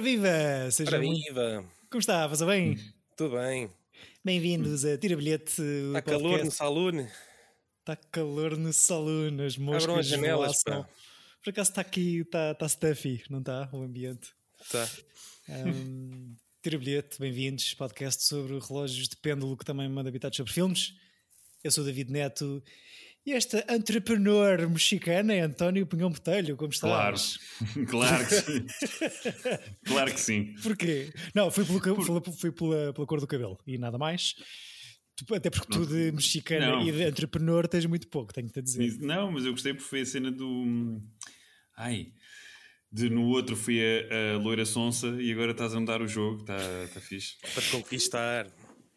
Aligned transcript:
Ora 0.00 0.08
viva! 0.08 0.70
Seja 0.70 0.92
Ora 0.92 0.98
viva! 0.98 1.64
Como 1.90 2.00
está? 2.00 2.26
Passa 2.26 2.46
bem? 2.46 2.78
Tudo 3.14 3.36
bem? 3.36 3.70
Bem-vindos 4.24 4.82
a 4.82 4.96
Tira 4.96 5.14
Bilhete. 5.14 5.60
Está 5.60 6.00
calor 6.00 6.42
no 6.42 6.50
salone? 6.50 7.06
Está 7.80 7.96
calor 8.10 8.56
no 8.56 8.72
salão, 8.72 9.38
as 9.44 9.58
moscas 9.58 9.84
Abram 9.84 9.98
as 9.98 10.06
janelas, 10.06 10.62
pá. 10.62 10.88
Por 11.44 11.50
acaso 11.50 11.68
está 11.68 11.82
aqui, 11.82 12.20
está 12.20 12.54
tá 12.54 12.66
stuffy, 12.66 13.22
não 13.28 13.40
está? 13.40 13.68
O 13.74 13.82
ambiente. 13.82 14.30
Tá. 14.72 14.88
Um, 15.50 16.34
Tira 16.64 16.78
Bilhete, 16.78 17.20
bem-vindos. 17.20 17.74
Podcast 17.74 18.24
sobre 18.24 18.58
relógios 18.58 19.06
de 19.06 19.16
pêndulo 19.16 19.54
que 19.54 19.66
também 19.66 19.86
manda 19.86 20.08
habitados 20.08 20.34
sobre 20.34 20.50
filmes. 20.50 20.94
Eu 21.62 21.70
sou 21.70 21.84
o 21.84 21.86
David 21.86 22.10
Neto 22.10 22.62
e 23.26 23.32
esta 23.32 23.64
entrepreneur 23.74 24.68
mexicana 24.68 25.32
é 25.34 25.40
António 25.40 25.86
Pinhão 25.86 26.10
Botelho. 26.10 26.56
Como 26.56 26.70
Claro, 26.78 27.16
estás? 27.16 27.38
claro 27.88 28.26
que 28.26 28.34
sim. 28.34 28.66
claro 29.86 30.12
que 30.14 30.20
sim. 30.20 30.54
Porquê? 30.62 31.12
Não, 31.34 31.50
foi, 31.50 31.64
pelo, 31.64 31.80
ca- 31.80 32.30
foi 32.32 32.50
pela, 32.52 32.92
pela 32.92 33.06
cor 33.06 33.20
do 33.20 33.26
cabelo 33.26 33.58
e 33.66 33.76
nada 33.78 33.98
mais. 33.98 34.34
Até 35.34 35.50
porque 35.50 35.70
tu 35.70 35.84
de 35.86 36.12
mexicana 36.12 36.66
Não. 36.70 36.80
e 36.88 36.90
de 36.92 37.02
entrepreneur 37.06 37.68
tens 37.68 37.84
muito 37.84 38.08
pouco, 38.08 38.32
tenho-te 38.32 38.58
a 38.58 38.62
dizer. 38.62 38.96
Não, 39.00 39.30
mas 39.30 39.44
eu 39.44 39.52
gostei 39.52 39.74
porque 39.74 39.86
foi 39.88 40.00
a 40.00 40.06
cena 40.06 40.30
do. 40.32 40.98
Ai. 41.76 42.06
De 42.92 43.08
no 43.08 43.26
outro 43.28 43.54
fui 43.54 43.78
a, 43.80 44.34
a 44.34 44.38
Loira 44.38 44.64
Sonsa 44.64 45.06
e 45.20 45.30
agora 45.30 45.52
estás 45.52 45.74
a 45.74 45.78
mudar 45.78 46.00
o 46.02 46.08
jogo, 46.08 46.40
está 46.40 46.56
tá 46.94 47.00
fixe. 47.00 47.34
Para 47.54 47.62
conquistar. 47.70 48.46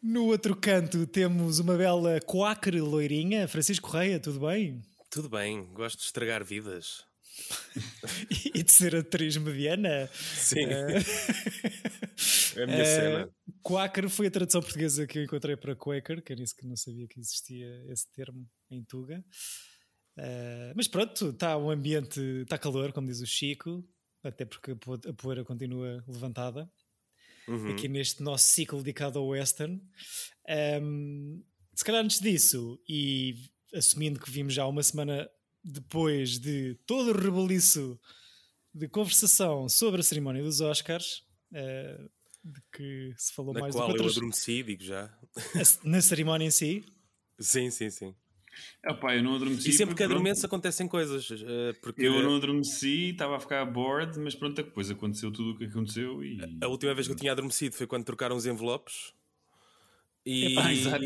No 0.06 0.26
outro 0.26 0.54
canto 0.54 1.06
temos 1.06 1.58
uma 1.60 1.76
bela 1.78 2.20
coacre 2.20 2.78
loirinha, 2.80 3.48
Francisco 3.48 3.88
Correia, 3.90 4.20
tudo 4.20 4.38
bem? 4.40 4.82
Tudo 5.10 5.28
bem, 5.30 5.64
gosto 5.72 5.98
de 5.98 6.04
estragar 6.04 6.44
vidas. 6.44 7.04
E 8.54 8.62
de 8.62 8.70
ser 8.70 8.94
atriz 8.94 9.36
mediana. 9.38 10.08
Sim, 10.12 10.66
é 12.56 12.62
a 12.62 12.66
minha 12.66 12.78
Eh, 12.82 12.84
cena. 12.84 13.30
Quaker 13.62 14.08
foi 14.08 14.26
a 14.28 14.30
tradução 14.30 14.60
portuguesa 14.60 15.04
que 15.06 15.18
eu 15.18 15.24
encontrei 15.24 15.56
para 15.56 15.74
Quaker, 15.74 16.22
que 16.22 16.32
eu 16.32 16.36
disse 16.36 16.54
que 16.54 16.64
não 16.66 16.76
sabia 16.76 17.08
que 17.08 17.18
existia 17.18 17.66
esse 17.90 18.06
termo 18.12 18.46
em 18.70 18.84
Tuga. 18.84 19.24
Eh, 20.18 20.72
mas 20.76 20.86
pronto, 20.86 21.30
está 21.30 21.56
um 21.56 21.70
ambiente, 21.70 22.20
está 22.42 22.56
calor, 22.58 22.92
como 22.92 23.08
diz 23.08 23.20
o 23.20 23.26
Chico, 23.26 23.84
até 24.22 24.44
porque 24.44 24.70
a 24.72 24.76
po- 24.76 24.94
a 25.08 25.12
poeira 25.14 25.44
continua 25.44 26.04
levantada. 26.06 26.70
Uhum. 27.48 27.72
aqui 27.72 27.88
neste 27.88 28.22
nosso 28.22 28.46
ciclo 28.46 28.78
dedicado 28.78 29.18
ao 29.18 29.28
western. 29.28 29.80
Um, 30.82 31.42
se 31.74 31.84
calhar 31.84 32.02
antes 32.04 32.20
disso, 32.20 32.80
e 32.88 33.34
assumindo 33.74 34.20
que 34.20 34.30
vimos 34.30 34.54
já 34.54 34.66
uma 34.66 34.82
semana 34.82 35.28
depois 35.62 36.38
de 36.38 36.74
todo 36.86 37.10
o 37.10 37.18
reboliço 37.20 37.98
de 38.72 38.88
conversação 38.88 39.68
sobre 39.68 40.00
a 40.00 40.04
cerimónia 40.04 40.42
dos 40.42 40.60
Oscars, 40.60 41.22
uh, 41.52 42.10
de 42.44 42.60
que 42.72 43.14
se 43.16 43.32
falou 43.32 43.54
Na 43.54 43.60
mais 43.60 43.74
qual 43.74 43.88
do 43.88 43.94
que 43.94 44.00
eu 44.00 44.04
outras, 44.04 44.18
adormeci, 44.18 44.62
digo 44.62 44.84
já. 44.84 45.16
na 45.82 46.00
cerimónia 46.02 46.46
em 46.46 46.50
si. 46.50 46.84
Sim, 47.40 47.70
sim, 47.70 47.90
sim. 47.90 48.14
Ah 48.84 48.94
pá, 48.94 49.14
eu 49.16 49.22
não 49.22 49.34
adormeci. 49.36 49.70
E 49.70 49.72
sempre 49.72 49.78
que 49.78 49.86
porque, 49.86 50.04
pronto, 50.04 50.12
adormeço 50.12 50.46
acontecem 50.46 50.86
coisas. 50.88 51.28
eh, 51.30 51.72
Porque 51.82 52.02
Eu 52.06 52.22
não 52.22 52.36
adormeci, 52.36 53.10
estava 53.10 53.36
a 53.36 53.40
ficar 53.40 53.64
bored, 53.66 54.18
mas 54.18 54.34
pronto, 54.34 54.54
depois 54.56 54.90
aconteceu 54.90 55.30
tudo 55.32 55.52
o 55.52 55.58
que 55.58 55.64
aconteceu 55.64 56.24
e. 56.24 56.38
a 56.60 56.68
última 56.68 56.94
vez 56.94 57.06
que 57.06 57.12
eu 57.12 57.16
tinha 57.16 57.32
adormecido 57.32 57.74
foi 57.74 57.86
quando 57.86 58.04
trocaram 58.04 58.36
os 58.36 58.46
envelopes. 58.46 59.12
E, 60.26 60.52
Epá, 60.52 60.72
exato. 60.72 61.04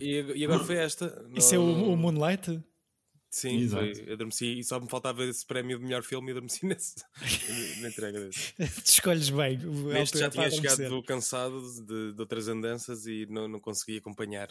e, 0.00 0.20
e 0.36 0.44
agora 0.44 0.64
foi 0.64 0.76
esta. 0.76 1.26
Isso 1.34 1.54
é 1.54 1.58
Não- 1.58 1.88
o, 1.88 1.92
o 1.92 1.96
Moonlight? 1.96 2.62
Sim, 3.28 3.58
Exato. 3.58 3.94
foi, 3.96 4.12
adormeci 4.14 4.58
e 4.60 4.64
só 4.64 4.80
me 4.80 4.88
faltava 4.88 5.22
esse 5.24 5.44
prémio 5.44 5.78
de 5.78 5.84
melhor 5.84 6.02
filme 6.02 6.28
e 6.28 6.30
adormeci 6.30 6.64
nesse, 6.64 6.94
na 7.82 7.88
entrega 7.88 8.18
desse. 8.20 8.54
Te 8.82 8.86
escolhes 8.92 9.28
bem. 9.28 9.58
Neste 9.58 10.16
já 10.18 10.30
tinha 10.30 10.50
chegado 10.50 11.02
cansado 11.02 11.60
de, 11.84 12.14
de 12.14 12.20
outras 12.20 12.48
andanças 12.48 13.06
e 13.06 13.26
não, 13.28 13.46
não 13.46 13.60
consegui 13.60 13.98
acompanhar. 13.98 14.48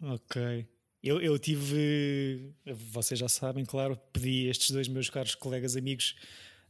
Ok. 0.00 0.66
Eu, 1.04 1.20
eu 1.20 1.38
tive, 1.38 2.50
vocês 2.64 3.20
já 3.20 3.28
sabem, 3.28 3.62
claro, 3.62 3.94
pedi 4.10 4.46
estes 4.46 4.70
dois 4.70 4.88
meus 4.88 5.10
caros 5.10 5.34
colegas, 5.34 5.76
amigos, 5.76 6.16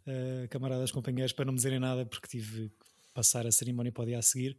eh, 0.05 0.49
camaradas, 0.51 0.91
companheiros, 0.91 1.33
para 1.33 1.45
não 1.45 1.53
me 1.53 1.57
dizerem 1.57 1.79
nada, 1.79 2.05
porque 2.05 2.27
tive 2.27 2.69
que 2.69 3.13
passar 3.15 3.47
a 3.47 3.53
cerimónia 3.53 3.93
para 3.93 4.03
o 4.03 4.07
dia 4.07 4.19
a 4.19 4.23
seguir, 4.23 4.59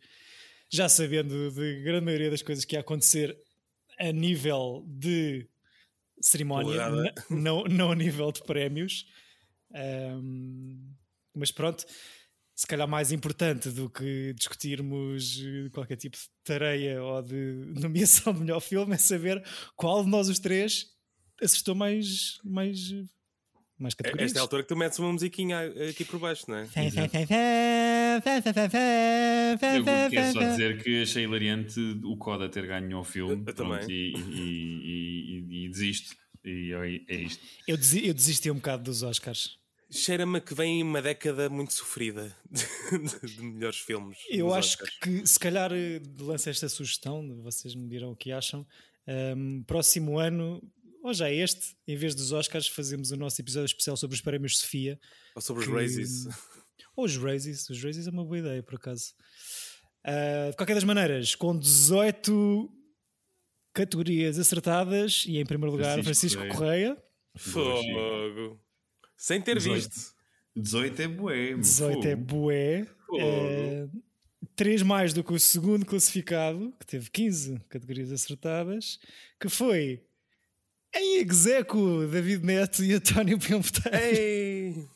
já 0.71 0.87
sabendo 0.87 1.51
de 1.51 1.81
grande 1.83 2.05
maioria 2.05 2.31
das 2.31 2.41
coisas 2.41 2.63
que 2.63 2.77
ia 2.77 2.79
acontecer 2.79 3.37
a 3.99 4.13
nível 4.13 4.85
de 4.87 5.45
cerimónia, 6.21 7.13
não, 7.29 7.65
não 7.65 7.91
a 7.91 7.95
nível 7.95 8.31
de 8.31 8.41
prémios. 8.43 9.05
Ahm, 9.73 10.95
mas 11.35 11.51
pronto, 11.51 11.85
se 12.55 12.65
calhar 12.65 12.87
mais 12.87 13.11
importante 13.11 13.69
do 13.69 13.89
que 13.89 14.33
discutirmos 14.33 15.41
eh, 15.45 15.69
qualquer 15.71 15.97
tipo 15.97 16.15
de 16.15 16.23
tareia 16.43 17.03
ou 17.03 17.21
de 17.21 17.73
nomeação 17.81 18.33
de 18.33 18.39
melhor 18.39 18.61
filme 18.61 18.95
é 18.95 18.97
saber 18.97 19.43
qual 19.75 20.03
de 20.03 20.09
nós 20.09 20.29
os 20.29 20.39
três 20.39 20.85
acertou 21.43 21.75
mais, 21.75 22.39
mais, 22.45 22.79
mais 23.77 23.93
categorias. 23.93 24.27
Esta 24.31 24.37
é 24.37 24.39
a 24.39 24.43
altura 24.43 24.63
que 24.63 24.69
tu 24.69 24.77
metes 24.77 24.97
uma 24.99 25.11
musiquinha 25.11 25.59
aqui 25.89 26.05
por 26.05 26.17
baixo, 26.19 26.45
não 26.47 26.57
é? 26.59 26.63
Eu 26.63 26.69
quero 30.09 30.33
só 30.33 30.39
dizer 30.39 30.83
que 30.83 31.01
achei 31.01 31.23
hilariante 31.23 31.79
o 32.03 32.17
Coda 32.17 32.49
ter 32.49 32.65
ganho 32.67 32.99
o 32.99 33.03
filme 33.03 33.33
Eu- 33.33 33.37
eu 33.39 33.43
pronto, 33.53 33.79
também. 33.81 33.89
e, 33.89 34.13
e, 34.15 35.45
e, 35.51 35.65
e 35.65 35.69
desisto. 35.69 36.15
E 36.43 36.71
é 37.07 37.15
é 37.15 37.21
isto. 37.21 37.43
Eu 37.67 37.77
desisti 38.13 38.51
um 38.51 38.55
bocado 38.55 38.83
dos 38.83 39.01
Oscars. 39.03 39.57
Cheira-me 39.95 40.41
que 40.41 40.53
vem 40.53 40.83
uma 40.83 41.01
década 41.01 41.49
muito 41.49 41.73
sofrida 41.73 42.35
de, 42.51 43.35
de 43.35 43.41
melhores 43.41 43.77
filmes. 43.79 44.17
Eu 44.29 44.53
acho 44.53 44.69
Oscars. 44.83 44.99
que 44.99 45.25
se 45.25 45.39
calhar 45.39 45.71
eh, 45.73 46.01
lanço 46.19 46.49
esta 46.49 46.67
sugestão, 46.69 47.25
vocês 47.41 47.73
me 47.75 47.87
dirão 47.87 48.11
o 48.11 48.15
que 48.15 48.31
acham. 48.31 48.65
Ahm, 49.07 49.63
próximo 49.63 50.19
ano, 50.19 50.61
ou 51.03 51.13
já 51.13 51.31
este, 51.31 51.75
em 51.87 51.95
vez 51.95 52.13
dos 52.13 52.31
Oscars, 52.31 52.67
fazemos 52.67 53.11
o 53.11 53.17
nosso 53.17 53.39
episódio 53.41 53.67
especial 53.67 53.95
sobre 53.95 54.15
os 54.15 54.21
prémios 54.21 54.57
Sofia. 54.59 54.99
Ou 55.35 55.41
sobre 55.41 55.61
os 55.63 55.67
que- 55.67 55.73
Razies. 55.73 56.25
Ou 56.95 57.05
os 57.05 57.15
Razies. 57.17 57.69
Os 57.69 57.81
Razies 57.83 58.07
é 58.07 58.09
uma 58.11 58.23
boa 58.23 58.39
ideia, 58.39 58.61
por 58.63 58.75
acaso. 58.75 59.13
Ah, 60.03 60.49
de 60.51 60.57
qualquer 60.57 60.75
das 60.75 60.83
maneiras, 60.83 61.35
com 61.35 61.57
18 61.57 62.69
categorias 63.73 64.37
acertadas, 64.39 65.23
e 65.27 65.37
em 65.37 65.45
primeiro 65.45 65.71
lugar, 65.71 66.01
Francisco 66.03 66.39
Francisco 66.39 66.57
Correia. 66.57 66.97
Fogo. 67.37 68.59
Sem 69.17 69.41
ter 69.41 69.57
18. 69.57 69.75
visto. 69.89 70.15
18 70.55 71.01
é 71.01 71.07
bué. 71.07 71.47
meu, 71.49 71.59
18 71.59 72.07
é 72.07 72.11
fogo. 72.15 72.23
bué. 72.25 72.85
Fogo. 73.05 74.01
3 74.55 74.81
mais 74.83 75.11
do 75.13 75.23
que 75.23 75.33
o 75.33 75.39
segundo 75.39 75.85
classificado, 75.85 76.73
que 76.79 76.85
teve 76.85 77.09
15 77.09 77.59
categorias 77.67 78.11
acertadas, 78.11 78.99
que 79.39 79.49
foi 79.49 80.01
em 80.95 81.17
execo 81.19 82.07
David 82.07 82.45
Neto 82.45 82.81
e 82.83 82.93
António 82.93 83.37
Piampeteiro. 83.37 83.97
Ei! 83.97 84.87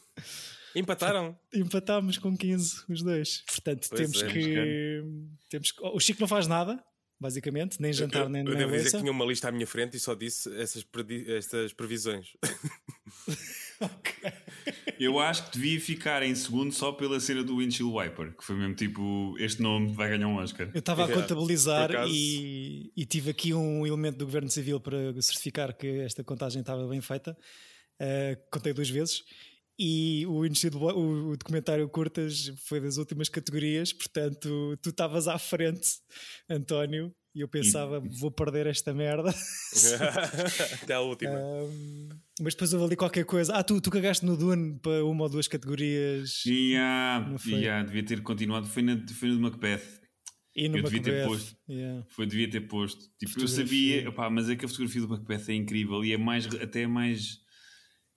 Empataram. 0.75 1.37
Empatámos 1.53 2.17
com 2.17 2.37
15 2.37 2.83
os 2.87 3.01
dois. 3.03 3.43
Portanto, 3.47 3.87
Pois 3.89 3.99
temos, 4.01 4.23
é, 4.23 4.27
que, 4.31 5.03
temos 5.49 5.71
que. 5.71 5.81
O 5.83 5.99
Chico 5.99 6.21
não 6.21 6.27
faz 6.27 6.47
nada, 6.47 6.81
basicamente, 7.19 7.81
nem 7.81 7.91
jantar, 7.91 8.23
eu, 8.23 8.29
nem, 8.29 8.41
eu 8.43 8.49
nem 8.49 8.57
devo 8.59 8.71
dizer 8.71 8.91
que 8.91 8.97
tinha 8.99 9.11
uma 9.11 9.25
lista 9.25 9.49
à 9.49 9.51
minha 9.51 9.67
frente 9.67 9.97
e 9.97 9.99
só 9.99 10.13
disse 10.13 10.53
essas, 10.55 10.83
predi- 10.83 11.29
estas 11.33 11.73
previsões. 11.73 12.29
Eu 14.99 15.19
acho 15.19 15.45
que 15.45 15.57
devia 15.57 15.79
ficar 15.79 16.21
em 16.23 16.35
segundo 16.35 16.73
só 16.73 16.91
pela 16.91 17.19
cena 17.19 17.43
do 17.43 17.57
Windshield 17.57 17.95
Wiper, 17.95 18.35
que 18.35 18.43
foi 18.43 18.55
mesmo 18.55 18.75
tipo: 18.75 19.35
este 19.39 19.61
nome 19.61 19.93
vai 19.93 20.09
ganhar 20.09 20.27
um 20.27 20.35
Oscar. 20.35 20.69
Eu 20.73 20.79
estava 20.79 21.03
a 21.03 21.05
Yeah, 21.05 21.21
contabilizar 21.21 21.91
e, 22.07 22.91
e 22.95 23.05
tive 23.05 23.31
aqui 23.31 23.53
um 23.53 23.87
elemento 23.87 24.17
do 24.17 24.25
Governo 24.25 24.49
Civil 24.49 24.79
para 24.79 25.13
certificar 25.21 25.75
que 25.75 25.87
esta 26.01 26.23
contagem 26.23 26.59
estava 26.59 26.85
bem 26.87 27.01
feita. 27.01 27.37
Uh, 28.01 28.35
contei 28.51 28.73
duas 28.73 28.89
vezes. 28.89 29.23
E 29.81 30.25
o, 30.27 30.41
o, 30.41 31.31
o 31.31 31.37
documentário 31.37 31.87
Curtas 31.87 32.51
foi 32.65 32.81
das 32.81 32.97
últimas 32.97 33.29
categorias, 33.29 33.93
portanto, 33.93 34.77
tu 34.81 34.89
estavas 34.89 35.25
à 35.29 35.39
frente, 35.39 35.99
António, 36.49 37.15
e 37.39 37.41
eu 37.41 37.47
pensava, 37.47 38.01
vou 38.01 38.29
perder 38.29 38.67
esta 38.67 38.93
merda. 38.93 39.33
Até 40.83 40.93
à 40.93 40.99
última. 40.99 41.39
Um, 41.39 42.09
mas 42.41 42.53
depois 42.53 42.73
houve 42.73 42.85
ali 42.85 42.95
qualquer 42.97 43.23
coisa. 43.23 43.55
Ah, 43.55 43.63
tu, 43.63 43.79
tu 43.79 43.89
cagaste 43.89 44.25
no 44.25 44.35
Dune 44.35 44.77
para 44.79 45.05
uma 45.05 45.23
ou 45.23 45.29
duas 45.29 45.47
categorias 45.47 46.43
E 46.45 46.75
ah, 46.75 47.25
Não 47.29 47.37
foi? 47.37 47.53
e, 47.61 47.69
ah, 47.69 47.81
devia 47.81 48.03
ter 48.03 48.21
continuado. 48.21 48.67
Foi, 48.67 48.83
na, 48.83 49.01
foi 49.07 49.29
no 49.29 49.39
Macbeth. 49.39 49.81
e 50.53 50.67
no 50.67 50.79
eu 50.79 50.83
devia 50.83 51.01
ter 51.01 51.11
Macbeth. 51.11 51.27
posto. 51.29 51.57
Yeah. 51.69 52.05
Foi, 52.09 52.25
devia 52.25 52.49
ter 52.49 52.61
posto. 52.61 53.05
Tipo, 53.17 53.39
eu 53.39 53.47
sabia, 53.47 54.09
opá, 54.09 54.29
mas 54.29 54.49
é 54.49 54.57
que 54.57 54.65
a 54.65 54.67
fotografia 54.67 54.99
do 55.01 55.07
Macbeth 55.07 55.45
é 55.47 55.53
incrível 55.53 56.03
e 56.03 56.11
é 56.11 56.17
mais, 56.17 56.45
até 56.45 56.85
mais 56.87 57.37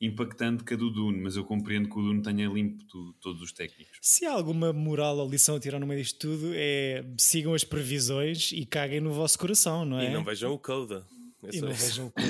impactante 0.05 0.65
que 0.65 0.75
a 0.75 0.77
do 0.77 0.91
Dune, 0.91 1.19
mas 1.21 1.37
eu 1.37 1.45
compreendo 1.45 1.89
que 1.89 1.99
o 1.99 2.03
Dune 2.03 2.21
tenha 2.23 2.49
limpo 2.49 2.85
tu- 2.85 3.15
todos 3.21 3.41
os 3.41 3.53
técnicos. 3.53 3.97
Se 4.03 4.27
há 4.27 4.33
alguma 4.33 4.73
moral 4.73 5.17
ou 5.19 5.31
lição 5.31 5.57
a 5.57 5.61
tirar 5.61 5.79
no 5.79 5.87
meio 5.87 6.03
disto 6.03 6.19
tudo, 6.19 6.51
é 6.55 7.05
sigam 7.17 7.55
as 7.55 7.63
previsões 7.65 8.51
e 8.53 8.67
caguem 8.67 9.01
no 9.01 9.13
vosso 9.13 9.39
coração, 9.39 9.85
não 9.85 9.99
é? 10.01 10.11
E 10.11 10.13
não 10.13 10.25
vejam 10.25 10.53
o 10.53 10.59
Coda. 10.59 11.07
É 11.45 11.49
E 11.51 11.59
só 11.61 11.67
não 11.67 11.73
vejam 11.73 12.07
o 12.09 12.11
que. 12.11 12.23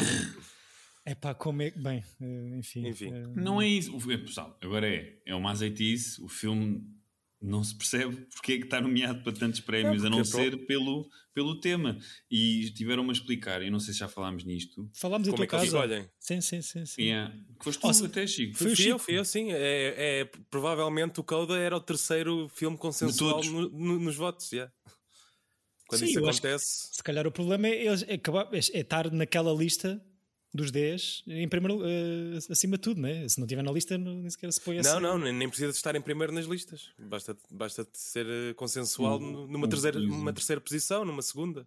É 1.05 1.15
pá, 1.17 1.35
como 1.35 1.63
é. 1.63 1.71
Bem, 1.73 2.05
eh, 2.21 2.57
enfim. 2.59 2.87
Enfim. 2.87 3.13
eh, 3.13 3.27
Não 3.35 3.61
é 3.61 3.67
isso. 3.67 3.97
É, 4.11 4.17
pessoal, 4.19 4.57
agora 4.63 4.87
é. 4.89 5.17
É 5.27 5.35
uma 5.35 5.51
azeitice. 5.51 6.23
O 6.23 6.29
filme 6.29 6.81
não 7.43 7.65
se 7.65 7.75
percebe 7.77 8.17
porque 8.35 8.53
é 8.53 8.59
que 8.59 8.65
está 8.65 8.81
nomeado 8.81 9.23
para 9.23 9.33
tantos 9.33 9.61
prémios, 9.61 10.05
a 10.05 10.11
não 10.11 10.25
ser 10.25 10.65
pelo, 10.67 11.11
pelo 11.35 11.59
tema. 11.61 11.99
E 12.31 12.71
tiveram-me 12.71 13.11
a 13.11 13.13
explicar, 13.13 13.61
eu 13.63 13.71
não 13.73 13.81
sei 13.81 13.93
se 13.93 14.01
já 14.01 14.09
falámos 14.09 14.45
nisto. 14.45 14.89
Falámos 14.95 15.27
em 15.27 15.31
Como 15.33 15.39
tua 15.39 15.45
é 15.45 15.49
casa. 15.49 15.65
escolhem? 15.65 16.09
Sim, 16.21 16.41
sim, 16.41 16.63
sim. 16.63 16.87
sim. 16.87 17.03
Yeah. 17.03 17.35
Foste 17.61 17.81
tu 17.81 17.87
Nossa, 17.89 18.07
até, 18.07 18.27
Chico. 18.27 18.57
foi 18.57 18.67
o 18.73 18.77
Fui 18.77 18.85
eu, 18.85 18.87
Chico. 18.87 18.99
fui 19.01 19.19
eu, 19.19 19.25
sim. 19.25 19.51
É, 19.53 20.21
é- 20.21 20.31
provavelmente 20.51 21.19
o 21.21 21.25
Coda 21.25 21.59
era 21.59 21.77
o 21.77 21.81
terceiro 21.81 22.49
filme 22.55 22.77
consensual 22.79 23.43
no- 23.45 23.69
no- 23.71 23.99
nos 23.99 24.15
votos. 24.17 24.53
yeah. 24.53 24.73
Quando 25.89 25.99
Sim, 26.01 26.07
isso 26.07 26.19
acontece. 26.21 26.89
Se 26.93 27.03
calhar 27.03 27.27
o 27.27 27.33
problema 27.33 27.67
é, 27.67 27.87
eles- 27.87 28.05
é, 28.09 28.15
acabar- 28.15 28.49
é- 28.53 28.59
é 28.59 28.81
estar 28.81 29.11
naquela 29.11 29.53
lista 29.53 30.01
dos 30.55 30.71
10 30.71 31.23
em 31.27 31.49
primeiro, 31.49 31.81
eh, 31.85 32.39
acima 32.51 32.77
de 32.77 32.83
tudo, 32.83 33.01
né? 33.01 33.27
Se 33.29 33.39
não 33.39 33.47
estiver 33.47 33.63
na 33.63 33.73
lista, 33.73 33.97
não- 33.97 34.15
nem 34.15 34.29
sequer 34.31 34.53
se 34.53 34.61
põe 34.61 34.79
assim. 34.79 34.91
Não, 34.91 35.01
não, 35.01 35.19
nem, 35.19 35.33
nem 35.33 35.49
precisa 35.49 35.71
de 35.71 35.77
estar 35.77 35.95
em 35.97 36.01
primeiro 36.01 36.33
nas 36.33 36.47
listas. 36.47 36.91
Basta, 36.99 37.37
basta 37.51 37.85
de 37.85 37.91
ser 37.99 38.27
eh, 38.27 38.55
consensual 38.55 39.19
Um- 39.19 39.33
nu- 39.33 39.47
numa, 39.47 39.67
um- 39.67 39.71
terceira, 39.71 39.99
um- 39.99 40.07
numa 40.07 40.33
terceira 40.33 40.61
posição, 40.61 41.05
numa 41.05 41.23
segunda. 41.23 41.67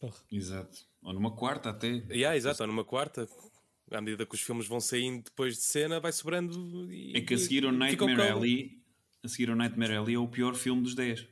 Porra. 0.00 0.16
Exato. 0.32 0.78
Ou 1.02 1.12
numa 1.12 1.30
quarta 1.30 1.70
até. 1.70 2.02
Yeah, 2.10 2.36
exato, 2.36 2.62
ou 2.62 2.66
numa 2.66 2.84
quarta. 2.84 3.28
À 3.90 4.00
medida 4.00 4.24
que 4.26 4.34
os 4.34 4.40
filmes 4.40 4.66
vão 4.66 4.80
saindo 4.80 5.24
depois 5.24 5.54
de 5.56 5.62
cena, 5.62 6.00
vai 6.00 6.12
sobrando. 6.12 6.92
E, 6.92 7.16
É 7.16 7.20
que 7.20 7.34
a 7.34 7.38
seguir 7.38 7.64
o 7.64 7.70
Nightmare. 7.72 8.20
Alley, 8.30 8.80
a 9.22 9.28
seguir 9.28 9.50
ao 9.50 9.56
Nightmare 9.56 9.94
Alley 9.96 10.14
é 10.14 10.18
o 10.18 10.26
pior 10.26 10.54
filme 10.54 10.82
dos 10.82 10.94
10. 10.94 11.26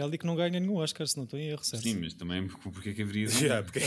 Alley 0.00 0.18
que 0.18 0.26
não 0.26 0.36
ganha 0.36 0.60
nenhum 0.60 0.76
Oscar, 0.76 1.06
se 1.06 1.16
não 1.16 1.24
estou 1.24 1.38
em 1.38 1.48
erro, 1.48 1.64
certo? 1.64 1.82
Sim, 1.82 1.94
mas 2.00 2.14
também 2.14 2.46
porque 2.48 2.90
é 2.90 2.94
que 2.94 3.02
haveria 3.02 3.26
de 3.26 3.32
Yeah, 3.44 3.62
porque- 3.62 3.80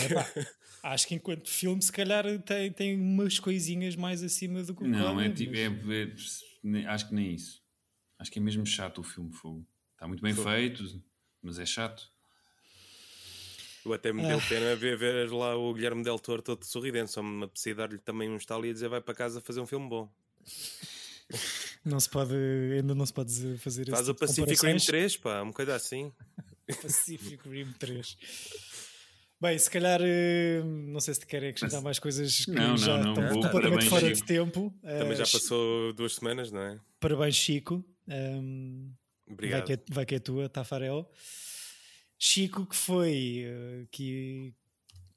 Acho 0.83 1.07
que 1.07 1.15
enquanto 1.15 1.47
filme, 1.49 1.81
se 1.81 1.91
calhar 1.91 2.25
tem, 2.41 2.71
tem 2.71 2.95
umas 2.95 3.39
coisinhas 3.39 3.95
mais 3.95 4.23
acima 4.23 4.63
do 4.63 4.73
que 4.75 4.83
o 4.83 4.87
Não, 4.87 5.19
é 5.21 5.29
tipo. 5.29 5.51
mas- 5.51 6.41
É, 6.63 6.81
é- 6.81 6.85
acho 6.87 7.07
que 7.09 7.15
nem 7.15 7.33
isso. 7.35 7.61
Acho 8.17 8.31
que 8.31 8.39
é 8.39 8.41
mesmo 8.41 8.65
chato 8.65 8.97
o 8.99 9.03
filme 9.03 9.31
Fogo. 9.31 9.65
Está 9.93 10.07
muito 10.07 10.21
bem 10.23 10.33
feito, 10.33 10.83
mas 11.41 11.59
é 11.59 11.65
chato. 11.65 12.09
Eu 13.85 13.93
até 13.93 14.11
me 14.13 14.23
Ah. 14.25 14.29
deu 14.29 14.41
pena 14.41 14.75
ver, 14.75 14.97
ver 14.97 15.31
lá 15.31 15.55
o 15.55 15.73
Guilherme 15.73 16.03
Del 16.03 16.19
Toro 16.19 16.41
todo 16.41 16.63
sorridente. 16.63 17.11
Só 17.11 17.21
me 17.23 17.43
apetecia 17.45 17.73
dar-lhe 17.75 17.97
também 17.99 18.29
um 18.29 18.37
estalo 18.37 18.65
e 18.65 18.73
dizer 18.73 18.89
vai 18.89 19.01
para 19.01 19.13
casa 19.15 19.39
fazer 19.41 19.59
um 19.61 19.65
filme 19.67 19.87
bom. 19.89 20.11
Não 21.83 21.99
se 21.99 22.09
pode, 22.09 22.33
ainda 22.77 22.93
não 22.93 23.05
se 23.05 23.13
pode 23.13 23.57
fazer 23.57 23.89
Faz 23.89 24.07
o 24.07 24.13
tipo 24.13 24.25
de 24.25 24.27
Pacific 24.27 24.49
Rim 24.51 24.55
comparações. 24.55 24.85
3, 24.85 25.17
pá, 25.17 25.41
uma 25.41 25.53
coisa 25.53 25.75
assim. 25.75 26.11
Pacific 26.81 27.49
Rim 27.49 27.71
3. 27.79 28.17
Bem, 29.41 29.57
se 29.57 29.69
calhar, 29.71 29.99
eh, 30.03 30.61
não 30.63 30.99
sei 30.99 31.15
se 31.15 31.21
te 31.21 31.25
querem 31.25 31.49
acrescentar 31.49 31.81
mais 31.81 31.97
coisas 31.97 32.45
que 32.45 32.51
Não, 32.51 32.69
não, 32.69 32.77
já 32.77 32.97
não, 32.99 33.09
estão 33.13 33.23
vou. 33.29 33.41
completamente 33.41 33.61
Parabéns, 33.61 33.89
fora 33.89 34.07
de 34.09 34.15
Chico. 34.15 34.27
tempo. 34.27 34.73
Também 34.83 35.11
Eh, 35.13 35.15
já 35.15 35.23
passou 35.25 35.93
duas 35.93 36.13
semanas, 36.13 36.51
não 36.51 36.61
é? 36.61 36.79
Parabéns, 36.99 37.35
Chico. 37.35 37.83
Um, 38.07 38.91
vai, 39.25 39.33
Obrigado. 39.33 39.65
que 39.65 39.73
é, 39.73 39.79
vai 39.89 40.05
que 40.05 40.13
é 40.15 40.19
tua, 40.19 40.47
Tafarel. 40.47 41.09
Chico, 42.19 42.67
que 42.67 42.75
foi 42.75 43.43
eh, 43.47 43.85
que, 43.91 44.53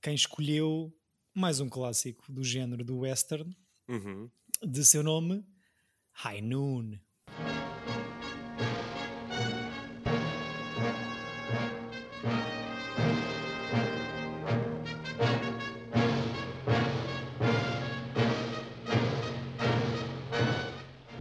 quem 0.00 0.14
escolheu 0.14 0.90
mais 1.34 1.60
um 1.60 1.68
clássico 1.68 2.24
do 2.32 2.42
género 2.42 2.82
do 2.82 3.00
western, 3.00 3.54
Uhum. 3.86 4.30
de 4.62 4.84
seu 4.86 5.02
nome, 5.02 5.44
High 6.14 6.40
Noon. 6.40 7.00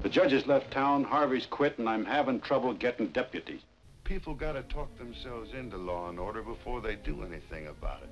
The 0.01 0.09
judges 0.09 0.47
left 0.47 0.71
town, 0.71 1.03
Harvey's 1.03 1.47
quit, 1.47 1.79
and 1.79 1.89
I'm 1.89 2.05
having 2.05 2.39
trouble 2.39 2.73
getting 2.73 3.07
deputies. 3.07 3.61
People 4.05 4.35
got 4.35 4.53
to 4.53 4.61
talk 4.63 4.95
themselves 4.97 5.51
into 5.53 5.75
law 5.77 6.09
and 6.09 6.19
order 6.19 6.43
before 6.43 6.79
they 6.79 6.95
do 6.95 7.23
anything 7.23 7.67
about 7.67 8.03
it. 8.03 8.09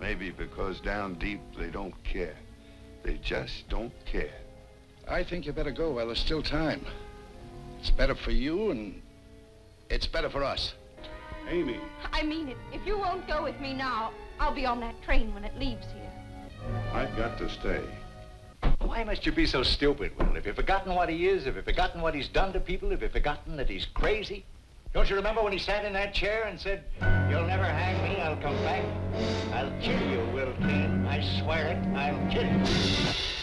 Maybe 0.00 0.30
because 0.30 0.80
down 0.80 1.14
deep 1.14 1.40
they 1.58 1.68
don't 1.68 1.94
care. 2.04 2.36
They 3.02 3.18
just 3.22 3.68
don't 3.68 3.92
care. 4.06 4.45
I 5.08 5.22
think 5.22 5.46
you 5.46 5.52
better 5.52 5.70
go 5.70 5.92
while 5.92 6.06
there's 6.06 6.18
still 6.18 6.42
time. 6.42 6.84
It's 7.78 7.90
better 7.90 8.14
for 8.14 8.32
you 8.32 8.70
and 8.70 9.00
it's 9.88 10.06
better 10.06 10.28
for 10.28 10.42
us. 10.42 10.74
Amy, 11.48 11.78
I 12.12 12.24
mean 12.24 12.48
it. 12.48 12.56
If 12.72 12.84
you 12.84 12.98
won't 12.98 13.26
go 13.28 13.44
with 13.44 13.60
me 13.60 13.72
now, 13.72 14.10
I'll 14.40 14.54
be 14.54 14.66
on 14.66 14.80
that 14.80 15.00
train 15.02 15.32
when 15.32 15.44
it 15.44 15.56
leaves 15.56 15.86
here. 15.92 16.10
I've 16.92 17.16
got 17.16 17.38
to 17.38 17.48
stay. 17.48 17.82
Why 18.80 19.04
must 19.04 19.24
you 19.24 19.32
be 19.32 19.46
so 19.46 19.62
stupid, 19.62 20.16
Will? 20.18 20.34
Have 20.34 20.46
you 20.46 20.52
forgotten 20.52 20.94
what 20.94 21.08
he 21.08 21.28
is? 21.28 21.44
Have 21.44 21.54
you 21.54 21.62
forgotten 21.62 22.00
what 22.00 22.14
he's 22.14 22.28
done 22.28 22.52
to 22.52 22.60
people? 22.60 22.90
Have 22.90 23.02
you 23.02 23.08
forgotten 23.08 23.56
that 23.58 23.68
he's 23.68 23.86
crazy? 23.94 24.44
Don't 24.92 25.08
you 25.08 25.14
remember 25.14 25.42
when 25.42 25.52
he 25.52 25.58
sat 25.58 25.84
in 25.84 25.92
that 25.92 26.14
chair 26.14 26.44
and 26.44 26.58
said, 26.58 26.84
You'll 27.30 27.46
never 27.46 27.64
hang 27.64 28.02
me, 28.02 28.20
I'll 28.20 28.36
come 28.36 28.56
back. 28.64 28.84
I'll 29.52 29.72
kill 29.80 30.00
you, 30.10 30.18
Will 30.34 30.52
Kane. 30.60 31.06
I 31.06 31.20
swear 31.40 31.68
it, 31.68 31.96
I'll 31.96 32.32
kill 32.32 32.44
you. 32.44 33.35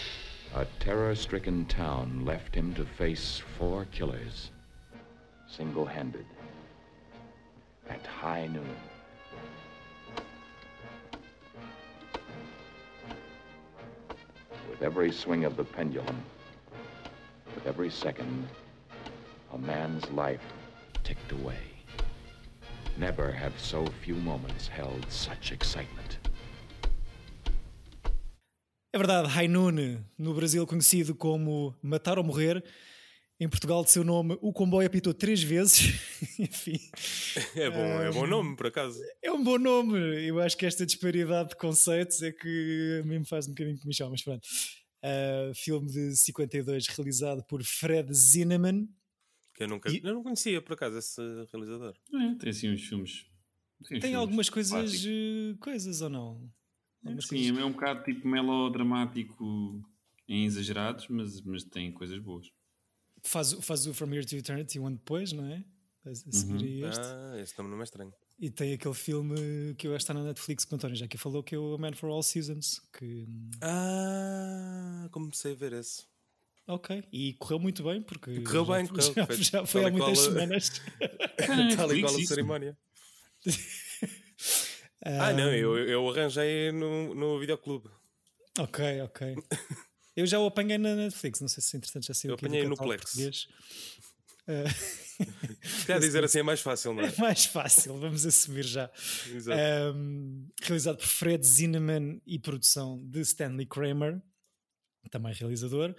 A 0.56 0.68
terror-stricken 0.80 1.66
town 1.66 2.26
left 2.26 2.54
him 2.54 2.76
to 2.76 2.86
face 2.86 3.42
four 3.58 3.86
killers, 3.86 4.52
single-handed, 5.48 6.28
at 7.90 8.06
high 8.06 8.46
noon. 8.46 8.76
With 14.70 14.84
every 14.84 15.12
swing 15.12 15.44
of 15.44 15.58
the 15.58 15.64
pendulum, 15.64 16.22
with 17.56 17.66
every 17.66 17.90
second, 17.90 18.48
a 19.54 19.58
man's 19.58 20.08
life 20.12 20.54
ticked 21.04 21.32
away. 21.32 21.64
Never 22.96 23.32
have 23.32 23.60
so 23.60 23.88
few 24.04 24.16
moments 24.16 24.68
held 24.68 25.04
such 25.10 25.52
excitement. 25.52 26.20
É 28.94 28.98
verdade, 28.98 29.28
High 29.28 29.48
Noon, 29.48 29.98
no 30.18 30.34
Brasil 30.36 30.66
conhecido 30.68 31.16
como 31.16 31.76
Matar 31.82 32.20
ou 32.20 32.24
Morrer, 32.24 32.64
em 33.40 33.50
Portugal 33.50 33.84
de 33.84 33.90
seu 33.90 34.04
nome 34.04 34.38
O 34.40 34.54
Comboio 34.54 34.86
apitou 34.88 35.14
três 35.16 35.42
vezes. 35.42 36.00
Enfim, 36.40 36.80
É 37.56 37.70
bom, 37.72 38.02
é 38.02 38.12
bom 38.12 38.28
nome, 38.28 38.56
por 38.56 38.68
acaso. 38.68 39.00
é 39.22 39.32
um 39.32 39.44
bom 39.44 39.58
nome. 39.58 39.98
Eu 40.28 40.40
acho 40.40 40.56
que 40.56 40.66
esta 40.66 40.86
disparidade 40.86 41.50
de 41.50 41.56
conceitos 41.56 42.22
é 42.22 42.32
que 42.32 43.02
a 43.04 43.08
mim 43.08 43.20
me 43.20 43.26
faz 43.26 43.48
um 43.48 43.50
bocadinho 43.52 43.80
comichão, 43.80 44.10
mas 44.12 44.22
pronto. 44.22 44.48
Uh, 45.04 45.54
filme 45.56 45.90
de 45.92 46.16
52 46.16 46.88
realizado 46.88 47.44
por 47.46 47.62
Fred 47.64 48.14
Zinnemann. 48.14 48.88
Que 49.56 49.64
eu 49.64 49.68
nunca. 49.68 49.90
E- 49.92 50.02
Eu 50.04 50.14
não 50.14 50.24
conhecia, 50.24 50.62
por 50.62 50.74
acaso, 50.74 50.98
esse 51.00 51.20
realizador. 51.52 51.94
É, 52.14 52.36
tem 52.40 52.50
assim 52.52 52.72
uns 52.72 52.84
filmes. 52.84 53.26
uns 53.82 53.88
Tem 53.90 54.00
filmes 54.02 54.18
algumas 54.18 54.50
coisas, 54.50 55.04
uh, 55.04 55.58
coisas 55.60 56.02
ou 56.02 56.10
não? 56.10 56.50
Algumas 57.04 57.28
Sim, 57.28 57.58
é 57.60 57.66
um 57.66 57.72
bocado 57.72 58.04
tipo 58.04 58.28
melodramático 58.28 59.82
em 60.28 60.46
exagerados, 60.46 61.08
mas, 61.10 61.42
mas 61.42 61.64
tem 61.64 61.92
coisas 61.92 62.18
boas. 62.20 62.48
Faz, 63.24 63.54
faz 63.62 63.86
o 63.88 63.94
From 63.94 64.14
Here 64.14 64.26
to 64.26 64.36
Eternity 64.36 64.80
um 64.80 64.88
ano 64.88 64.98
depois, 64.98 65.32
não 65.32 65.46
é? 65.46 65.64
A, 66.06 66.10
a 66.10 66.16
seguir 66.16 66.84
a 66.86 66.90
este. 66.90 67.02
Ah, 67.02 67.40
esse 67.42 67.58
nome 67.58 67.72
não 67.72 67.80
é 67.80 67.84
estranho. 67.84 68.14
E 68.40 68.50
tem 68.50 68.74
aquele 68.74 68.94
filme 68.94 69.74
que 69.78 69.88
eu 69.88 69.92
acho 69.92 70.00
que 70.06 70.12
está 70.12 70.14
na 70.14 70.24
Netflix 70.24 70.66
que 70.66 70.74
o 70.74 70.76
António 70.76 70.96
já 70.98 71.06
aqui 71.06 71.18
falou, 71.18 71.44
que 71.44 71.56
é 71.56 71.58
o 71.58 71.76
A 71.76 71.78
Man 71.78 71.94
for 71.94 72.10
All 72.10 72.24
Seasons. 72.24 72.82
Que, 72.98 73.26
Ah, 73.62 75.08
comecei 75.12 75.54
a 75.54 75.56
ver 75.56 75.74
esse. 75.74 76.04
ok, 76.68 77.04
e 77.12 77.34
correu 77.34 77.60
muito 77.60 77.84
bem, 77.84 78.02
porque 78.02 78.42
Correu 78.42 78.66
já, 78.66 78.74
bem, 78.74 78.88
correu. 78.88 79.14
já, 79.14 79.26
Foi 79.26 79.36
já 79.38 79.66
foi 79.66 79.86
há 79.86 79.92
muitas 79.92 80.20
semanas. 80.20 80.82
Tal 81.78 81.94
e 81.96 82.02
qual 82.02 82.16
a 82.16 82.26
cerimónia. 82.26 82.78
Ah, 85.06 85.34
não, 85.34 85.54
eu, 85.54 85.78
eu 85.78 86.10
arranjei 86.10 86.72
no, 86.72 87.14
no 87.14 87.40
videoclube. 87.40 87.90
Ok, 88.60 89.02
ok. 89.02 89.36
Eu 90.16 90.28
já 90.28 90.40
o 90.40 90.46
apanhei 90.46 90.78
na 90.78 90.96
Netflix, 90.96 91.42
não 91.42 91.48
sei 91.48 91.64
se 91.64 91.76
entretanto 91.76 92.06
já 92.06 92.14
saiu 92.14 92.32
Eu 92.32 92.36
aqui 92.36 92.46
apanhei 92.46 92.68
no 92.68 92.78
Plex. 92.78 93.04
português. 93.04 93.48
Se 95.64 95.86
calhar 95.86 96.02
dizer 96.02 96.24
assim 96.24 96.40
é 96.40 96.44
mais 96.44 96.60
fácil, 96.60 96.94
não 96.94 97.04
é? 97.04 97.08
É 97.18 97.22
mais 97.22 97.46
fácil, 97.46 97.98
vamos 97.98 98.26
assumir 98.26 98.64
já. 98.64 98.92
Exato. 99.34 99.60
Um, 99.96 100.50
realizado 100.62 100.98
por 100.98 101.08
Fred 101.08 101.46
Zinnemann 101.46 102.22
e 102.28 102.38
produção 102.38 103.04
de 103.08 103.22
Stanley 103.22 103.66
Kramer, 103.66 104.22
também 105.10 105.34
realizador. 105.34 105.96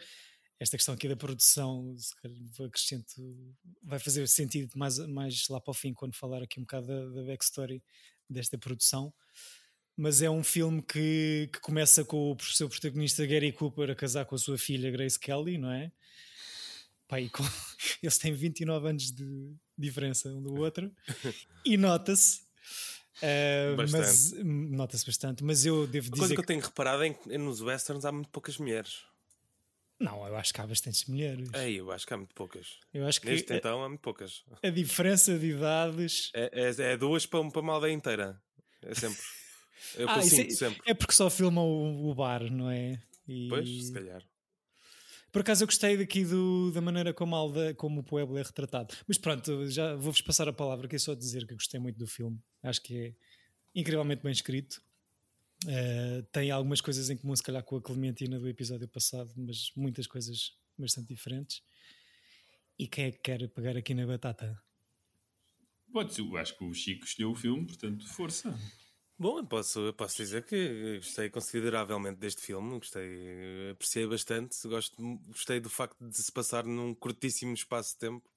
Esta 0.61 0.77
questão 0.77 0.95
aqui 0.95 1.09
da 1.09 1.17
produção, 1.17 1.97
se 1.99 2.15
calhar 2.17 2.39
vou 2.57 2.67
acrescento, 2.67 3.15
vai 3.83 3.99
fazer 3.99 4.27
sentido 4.29 4.71
mais, 4.77 4.99
mais 4.99 5.49
lá 5.49 5.61
para 5.61 5.73
o 5.73 5.75
fim, 5.75 5.93
quando 5.93 6.15
falar 6.15 6.43
aqui 6.43 6.61
um 6.61 6.63
bocado 6.63 6.87
da, 6.87 7.07
da 7.07 7.27
backstory 7.27 7.83
desta 8.29 8.59
produção. 8.59 9.13
Mas 9.97 10.23
é 10.23 10.29
um 10.29 10.43
filme 10.43 10.83
que, 10.83 11.49
que 11.53 11.61
começa 11.61 12.05
com 12.05 12.33
o 12.33 12.43
seu 12.43 12.69
protagonista 12.69 13.25
Gary 13.25 13.53
Cooper 13.53 13.91
a 13.91 13.95
casar 13.95 14.25
com 14.25 14.35
a 14.35 14.39
sua 14.39 14.59
filha 14.59 14.91
Grace 14.91 15.19
Kelly, 15.19 15.57
não 15.57 15.71
é? 15.71 15.93
E 17.21 17.29
com- 17.29 17.45
eles 18.03 18.19
têm 18.19 18.33
29 18.33 18.89
anos 18.89 19.13
de 19.13 19.55
diferença 19.79 20.29
um 20.31 20.43
do 20.43 20.55
outro 20.57 20.91
e 21.65 21.77
nota-se. 21.77 22.41
Uh, 23.19 23.77
mas 23.93 24.33
nota-se 24.43 25.07
bastante, 25.07 25.45
mas 25.45 25.65
eu 25.65 25.87
devo 25.87 26.09
A 26.09 26.11
coisa 26.11 26.25
dizer 26.25 26.35
que 26.35 26.41
eu 26.41 26.47
tenho 26.47 26.61
reparado 26.61 27.05
é 27.05 27.11
que 27.15 27.39
nos 27.39 27.61
westerns 27.61 28.05
há 28.05 28.11
muito 28.11 28.29
poucas 28.31 28.59
mulheres. 28.59 29.05
Não, 29.99 30.27
eu 30.27 30.37
acho 30.37 30.53
que 30.53 30.61
há 30.61 30.67
bastantes 30.67 31.05
mulheres. 31.07 31.49
Ei, 31.55 31.79
eu 31.81 31.91
acho 31.93 32.07
que 32.07 32.13
há 32.13 32.17
muito 32.17 32.35
poucas. 32.35 32.79
Eu 32.93 33.07
acho 33.07 33.21
que 33.21 33.29
Neste 33.29 33.53
a, 33.53 33.57
então 33.57 33.83
há 33.83 33.89
muito 33.89 34.01
poucas. 34.01 34.43
a 34.63 34.69
diferença 34.71 35.39
de 35.39 35.51
idades. 35.53 36.31
É, 36.35 36.51
é, 36.53 36.93
é 36.93 36.97
duas 36.97 37.25
para, 37.27 37.49
para 37.51 37.61
uma 37.61 37.75
aldeia 37.75 37.93
inteira. 37.93 38.43
É 38.83 38.95
sempre. 38.95 39.21
Eu 39.97 40.09
Ah, 40.11 40.19
é, 40.19 40.23
sempre. 40.23 40.81
é 40.87 40.95
porque 40.95 41.13
só 41.15 41.31
filmam 41.31 41.65
o, 41.65 42.11
o 42.11 42.15
bar, 42.15 42.43
não 42.51 42.71
é? 42.71 43.01
E- 43.29 43.49
Pois, 43.49 43.87
se 43.87 43.93
calhar. 43.93 44.23
Por 45.31 45.41
acaso 45.41 45.65
eu 45.65 45.67
gostei 45.67 45.97
daqui 45.97 46.25
do, 46.25 46.71
da 46.73 46.81
maneira 46.81 47.13
como, 47.13 47.35
a 47.35 47.39
aldeia, 47.39 47.75
como 47.75 48.01
o 48.01 48.05
Pueblo 48.05 48.39
é 48.39 48.43
retratado. 48.43 48.95
Mas 49.07 49.19
pronto, 49.19 49.69
já 49.69 49.95
vou-vos 49.97 50.21
passar 50.21 50.49
a 50.49 50.53
palavra, 50.53 50.87
que 50.87 50.95
é 50.95 50.99
só 50.99 51.13
dizer 51.15 51.45
que 51.47 51.55
gostei 51.55 51.81
muito 51.81 51.99
do 51.99 52.07
filme. 52.07 52.39
Acho 52.63 52.81
que 52.81 52.97
é 52.97 53.15
incrivelmente 53.75 54.23
bem 54.23 54.31
escrito. 54.33 54.81
Eh, 55.67 56.23
tem 56.33 56.51
algumas 56.51 56.81
coisas 56.81 57.11
em 57.11 57.17
comum, 57.17 57.35
se 57.35 57.43
calhar, 57.43 57.63
com 57.63 57.77
a 57.77 57.83
Clementina 57.83 58.39
do 58.39 58.49
episódio 58.49 58.89
passado, 58.89 59.33
mas 59.37 59.71
muitas 59.77 60.07
coisas 60.07 60.53
bastante 60.77 61.09
diferentes. 61.09 61.63
E 62.79 62.89
quem 62.89 63.07
é 63.07 63.13
que 63.13 63.19
quer 63.19 63.49
pegar 63.49 63.77
aqui 63.77 63.95
na 63.95 64.07
batata? 64.07 64.61
Pode 65.93 66.19
eu 66.19 66.37
acho 66.37 66.59
que 66.59 66.65
o 66.65 66.75
Chico 66.75 67.05
escolheu 67.05 67.31
o 67.31 67.35
filme, 67.37 67.67
portanto, 67.67 68.07
força. 68.09 68.59
Bom, 69.17 69.39
eu 69.39 69.47
posso, 69.47 69.79
eu 69.79 69.95
posso 69.95 70.17
dizer 70.17 70.45
que 70.45 70.97
gostei 70.97 71.31
consideravelmente 71.31 72.19
deste 72.19 72.43
filme, 72.43 72.79
gostei, 72.79 73.71
apreciei 73.71 74.07
bastante, 74.09 74.57
gosto, 74.67 74.97
gostei 75.29 75.61
do 75.61 75.71
facto 75.71 76.09
de 76.09 76.17
se 76.17 76.33
passar 76.33 76.65
num 76.65 76.93
curtíssimo 76.93 77.55
espaço 77.55 77.93
de 77.93 77.99
tempo, 77.99 78.29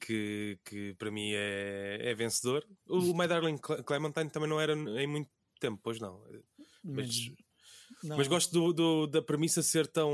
que, 0.00 0.58
que 0.64 0.94
para 0.94 1.10
mim 1.10 1.32
é, 1.34 1.98
é 2.10 2.14
vencedor. 2.14 2.66
O 2.88 3.12
My 3.12 3.28
Darling 3.28 3.58
Cle- 3.58 3.82
Clementine 3.82 4.30
também 4.30 4.48
não 4.48 4.58
era 4.58 4.72
em 4.72 5.06
muito 5.06 5.30
tempo, 5.58 5.80
pois 5.82 5.98
não. 6.00 6.22
Mas, 6.84 7.30
Não. 8.02 8.16
mas 8.16 8.28
gosto 8.28 8.52
do, 8.52 8.72
do- 8.72 9.06
da 9.06 9.20
premissa 9.22 9.62
ser 9.62 9.86
tão, 9.86 10.10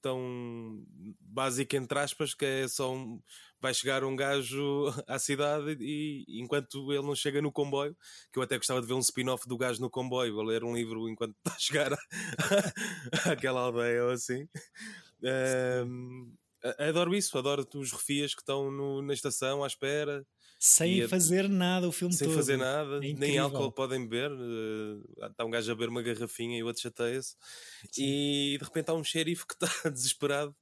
tão 0.00 0.84
básica, 1.20 1.76
entre 1.76 1.98
aspas, 1.98 2.34
que 2.34 2.44
é 2.44 2.68
só 2.68 2.92
um, 2.94 3.20
vai 3.60 3.72
chegar 3.72 4.04
um 4.04 4.14
gajo 4.16 4.86
à 5.08 5.18
cidade 5.18 5.76
e 5.80 6.24
enquanto 6.40 6.92
ele 6.92 7.02
não 7.02 7.14
chega 7.14 7.40
no 7.40 7.50
comboio, 7.52 7.96
que 8.32 8.38
eu 8.38 8.42
até 8.42 8.56
gostava 8.58 8.80
de 8.80 8.86
ver 8.86 8.94
um 8.94 8.98
spin-off 8.98 9.48
do 9.48 9.56
gajo 9.56 9.80
no 9.80 9.88
comboio, 9.90 10.38
a 10.40 10.44
ler 10.44 10.64
um 10.64 10.74
livro 10.74 11.08
enquanto 11.08 11.34
está 11.38 11.54
a 11.56 11.58
chegar 11.58 11.92
à- 11.94 11.98
àquela 13.32 13.60
aldeia 13.60 14.04
ou 14.04 14.10
assim. 14.10 14.46
A- 16.64 16.88
adoro 16.88 17.14
isso, 17.14 17.36
adoro 17.38 17.66
os 17.74 17.92
refias 17.92 18.34
que 18.34 18.42
estão 18.42 18.70
no- 18.70 19.02
na 19.02 19.14
estação 19.14 19.64
à 19.64 19.66
espera. 19.66 20.24
Sem 20.64 21.02
a- 21.02 21.08
fazer 21.08 21.48
nada 21.48 21.88
o 21.88 21.92
filme 21.92 22.14
sem 22.14 22.28
todo. 22.28 22.36
fazer 22.36 22.56
nada, 22.56 23.04
É 23.04 23.12
nem 23.14 23.36
álcool 23.36 23.72
podem 23.72 24.06
beber. 24.06 24.30
eh, 24.30 25.26
Está 25.26 25.44
um 25.44 25.50
gajo 25.50 25.72
a 25.72 25.74
beber 25.74 25.88
uma 25.88 26.02
garrafinha 26.02 26.56
e 26.56 26.62
o 26.62 26.66
outro 26.66 26.80
chateia-se. 26.82 27.34
E 27.98 28.56
de 28.58 28.64
repente 28.64 28.88
há 28.88 28.94
um 28.94 29.02
xerife 29.02 29.44
que 29.44 29.54
está 29.64 29.90
desesperado 29.90 30.54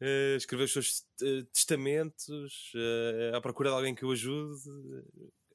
a 0.00 0.36
escrever 0.36 0.64
os 0.64 0.72
seus 0.72 1.04
eh, 1.22 1.42
testamentos 1.52 2.72
eh, 2.74 3.32
à 3.36 3.40
procura 3.42 3.68
de 3.68 3.76
alguém 3.76 3.94
que 3.94 4.06
o 4.06 4.10
ajude. 4.12 4.58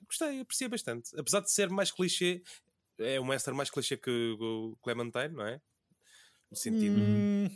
Gostei, 0.07 0.41
apreciei 0.41 0.67
bastante. 0.69 1.19
Apesar 1.19 1.39
de 1.39 1.51
ser 1.51 1.67
mais 1.71 1.89
clichê, 1.91 2.43
é 2.99 3.19
um 3.19 3.29
western 3.29 3.57
mais 3.57 3.71
clichê 3.71 3.97
que 3.97 4.11
o 4.39 4.77
Clementine, 4.83 5.29
não 5.29 5.47
é? 5.47 5.59
No 6.51 6.55
sentido. 6.55 6.99
Hum, 6.99 7.49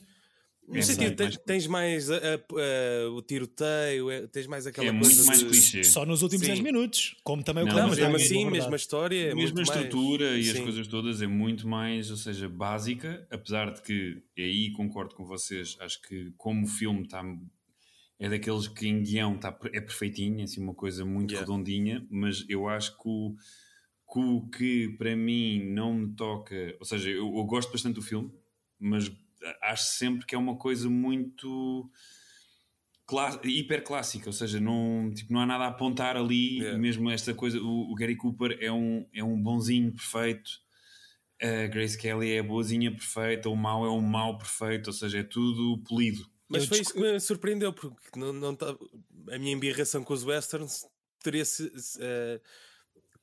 No 0.70 0.84
sentido, 0.84 1.16
tens, 1.16 1.28
mais- 1.36 1.38
tens 1.46 1.68
mais 1.68 2.10
a- 2.12 2.16
a- 2.18 2.20
a- 3.08 3.10
o 3.12 3.22
tiroteio, 3.22 4.10
é- 4.12 4.28
tens 4.28 4.46
mais 4.48 4.68
aquela 4.68 4.88
É 4.88 4.92
coisa 4.92 5.10
muito 5.16 5.26
mais 5.26 5.40
de- 5.40 5.46
clichê. 5.46 5.84
só 5.84 6.06
nos 6.06 6.22
últimos 6.22 6.46
Sim. 6.46 6.52
10 6.54 6.60
minutos, 6.62 7.16
como 7.24 7.44
também 7.44 7.64
o 7.64 7.68
Não, 7.68 7.88
mas 7.88 7.98
mesmo 7.98 8.16
assim, 8.16 8.36
verdade. 8.44 8.52
mesma 8.60 8.76
história. 8.76 9.16
É 9.30 9.32
a 9.32 9.36
mesma 9.36 9.56
muito 9.56 9.68
mais- 9.68 9.70
estrutura 9.82 10.38
e 10.38 10.50
as 10.50 10.58
Sim. 10.58 10.64
coisas 10.64 10.88
todas 10.88 11.22
é 11.22 11.28
muito 11.28 11.68
mais, 11.68 12.12
ou 12.12 12.18
seja, 12.18 12.48
básica, 12.48 13.28
apesar 13.32 13.72
de 13.74 13.82
que, 13.82 14.22
e 14.38 14.42
aí 14.44 14.72
concordo 14.74 15.16
com 15.16 15.26
vocês, 15.26 15.76
acho 15.80 16.02
que 16.04 16.32
como 16.38 16.66
o 16.66 16.68
filme 16.68 17.02
está 17.04 17.24
é 18.20 18.28
daqueles 18.30 18.68
que 18.68 18.86
em 18.88 19.02
guião 19.02 19.38
tá, 19.38 19.58
é 19.74 19.80
perfeitinho, 19.80 20.44
assim, 20.44 20.62
uma 20.62 20.74
coisa 20.76 21.06
muito 21.06 21.32
Yeah. 21.32 21.48
redondinha, 21.50 22.06
mas 22.12 22.46
eu 22.50 22.68
acho 22.68 22.92
que 22.98 23.08
o, 23.08 23.34
que 24.12 24.20
o 24.20 24.42
que 24.50 24.90
para 24.98 25.16
mim 25.16 25.64
não 25.72 25.94
me 25.94 26.14
toca, 26.16 26.76
ou 26.80 26.86
seja, 26.86 27.10
eu, 27.10 27.26
eu 27.34 27.44
gosto 27.46 27.72
bastante 27.72 27.96
do 27.96 28.02
filme, 28.02 28.30
mas 28.80 29.10
acho 29.62 29.86
sempre 29.86 30.26
que 30.26 30.36
é 30.36 30.38
uma 30.38 30.58
coisa 30.58 30.90
muito 30.90 31.90
hiper 33.44 33.84
clássica, 33.84 34.28
ou 34.28 34.34
seja, 34.34 34.60
não, 34.60 35.12
tipo, 35.14 35.34
não 35.34 35.40
há 35.40 35.46
nada 35.46 35.64
a 35.66 35.68
apontar 35.70 36.16
ali, 36.16 36.60
Yeah. 36.60 36.78
mesmo 36.78 37.10
esta 37.10 37.34
coisa, 37.34 37.60
o, 37.60 37.92
o 37.92 37.96
Gary 37.96 38.16
Cooper 38.16 38.58
é 38.62 38.72
um, 38.72 39.08
é 39.14 39.24
um 39.24 39.42
bonzinho 39.42 39.92
perfeito, 39.92 40.52
a 41.42 41.68
Grace 41.68 41.98
Kelly 41.98 42.34
é 42.34 42.40
a 42.40 42.44
boazinha 42.44 42.92
perfeita, 42.92 43.50
o 43.50 43.56
mau 43.56 43.86
é 43.86 43.90
um 43.90 44.02
mau 44.02 44.38
perfeito, 44.38 44.88
ou 44.88 44.94
seja, 44.94 45.20
é 45.20 45.24
tudo 45.24 45.82
polido. 45.88 46.30
Mas 46.48 46.64
Eu 46.64 46.70
foi 46.70 46.80
isso 46.82 46.94
que 46.94 47.00
me 47.00 47.20
surpreendeu, 47.20 47.72
porque 47.74 47.96
não, 48.20 48.34
não 48.34 48.56
tá- 48.56 48.76
a 49.32 49.40
minha 49.40 49.54
embirração 49.54 50.04
com 50.04 50.14
os 50.14 50.24
westerns 50.24 50.86
teria 51.24 51.46
se, 51.46 51.72
eh, 52.00 52.42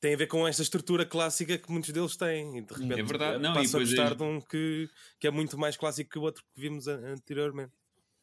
tem 0.00 0.14
a 0.14 0.16
ver 0.16 0.26
com 0.26 0.46
esta 0.46 0.62
estrutura 0.62 1.04
clássica 1.06 1.56
que 1.58 1.70
muitos 1.70 1.90
deles 1.90 2.16
têm. 2.16 2.58
E 2.58 2.60
de 2.62 2.72
repente 2.74 3.00
É 3.00 3.02
verdade. 3.02 3.42
Não, 3.42 3.52
e 3.52 3.54
passo 3.54 3.76
a 3.76 3.80
depois 3.80 3.92
é- 3.92 3.96
gostar 3.96 4.14
de 4.14 4.22
um 4.22 4.40
que, 4.40 4.88
que 5.18 5.26
é 5.26 5.30
muito 5.30 5.56
mais 5.58 5.76
clássico 5.76 6.10
que 6.10 6.18
o 6.18 6.22
outro 6.22 6.44
que 6.54 6.60
vimos 6.60 6.86
an- 6.86 7.14
anteriormente. 7.14 7.72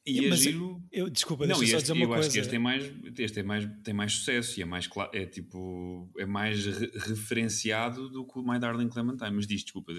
E 0.05 0.25
é 0.25 0.29
Mas 0.29 0.39
giro... 0.41 0.83
Eu, 0.91 1.09
desculpa, 1.09 1.47
Não, 1.47 1.57
deixa 1.57 1.63
e 1.63 1.67
só 1.71 1.77
este, 1.77 1.83
dizer 1.85 1.93
uma 1.93 2.03
eu 2.03 2.07
coisa. 2.09 2.21
acho 2.27 2.33
que 2.33 2.39
este, 2.39 2.55
é 2.55 2.59
mais, 2.59 2.91
este 3.17 3.39
é 3.39 3.43
mais, 3.43 3.69
tem 3.85 3.93
mais 3.93 4.11
sucesso 4.13 4.59
e 4.59 4.61
é 4.61 4.65
mais, 4.65 4.89
é, 5.13 5.25
tipo, 5.25 6.11
é 6.17 6.25
mais 6.25 6.65
re- 6.65 6.91
referenciado 6.93 8.09
do 8.09 8.25
que 8.27 8.37
o 8.37 8.43
My 8.43 8.59
Darling 8.59 8.89
Clementine. 8.89 9.31
Mas 9.31 9.47
diz, 9.47 9.63
desculpa. 9.63 9.93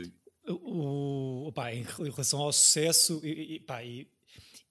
O, 0.46 1.48
opá, 1.48 1.72
em 1.74 1.82
relação 1.84 2.38
ao 2.40 2.52
sucesso, 2.52 3.18
e, 3.24 3.54
e, 3.56 3.60
pá, 3.60 3.82
e- 3.82 4.06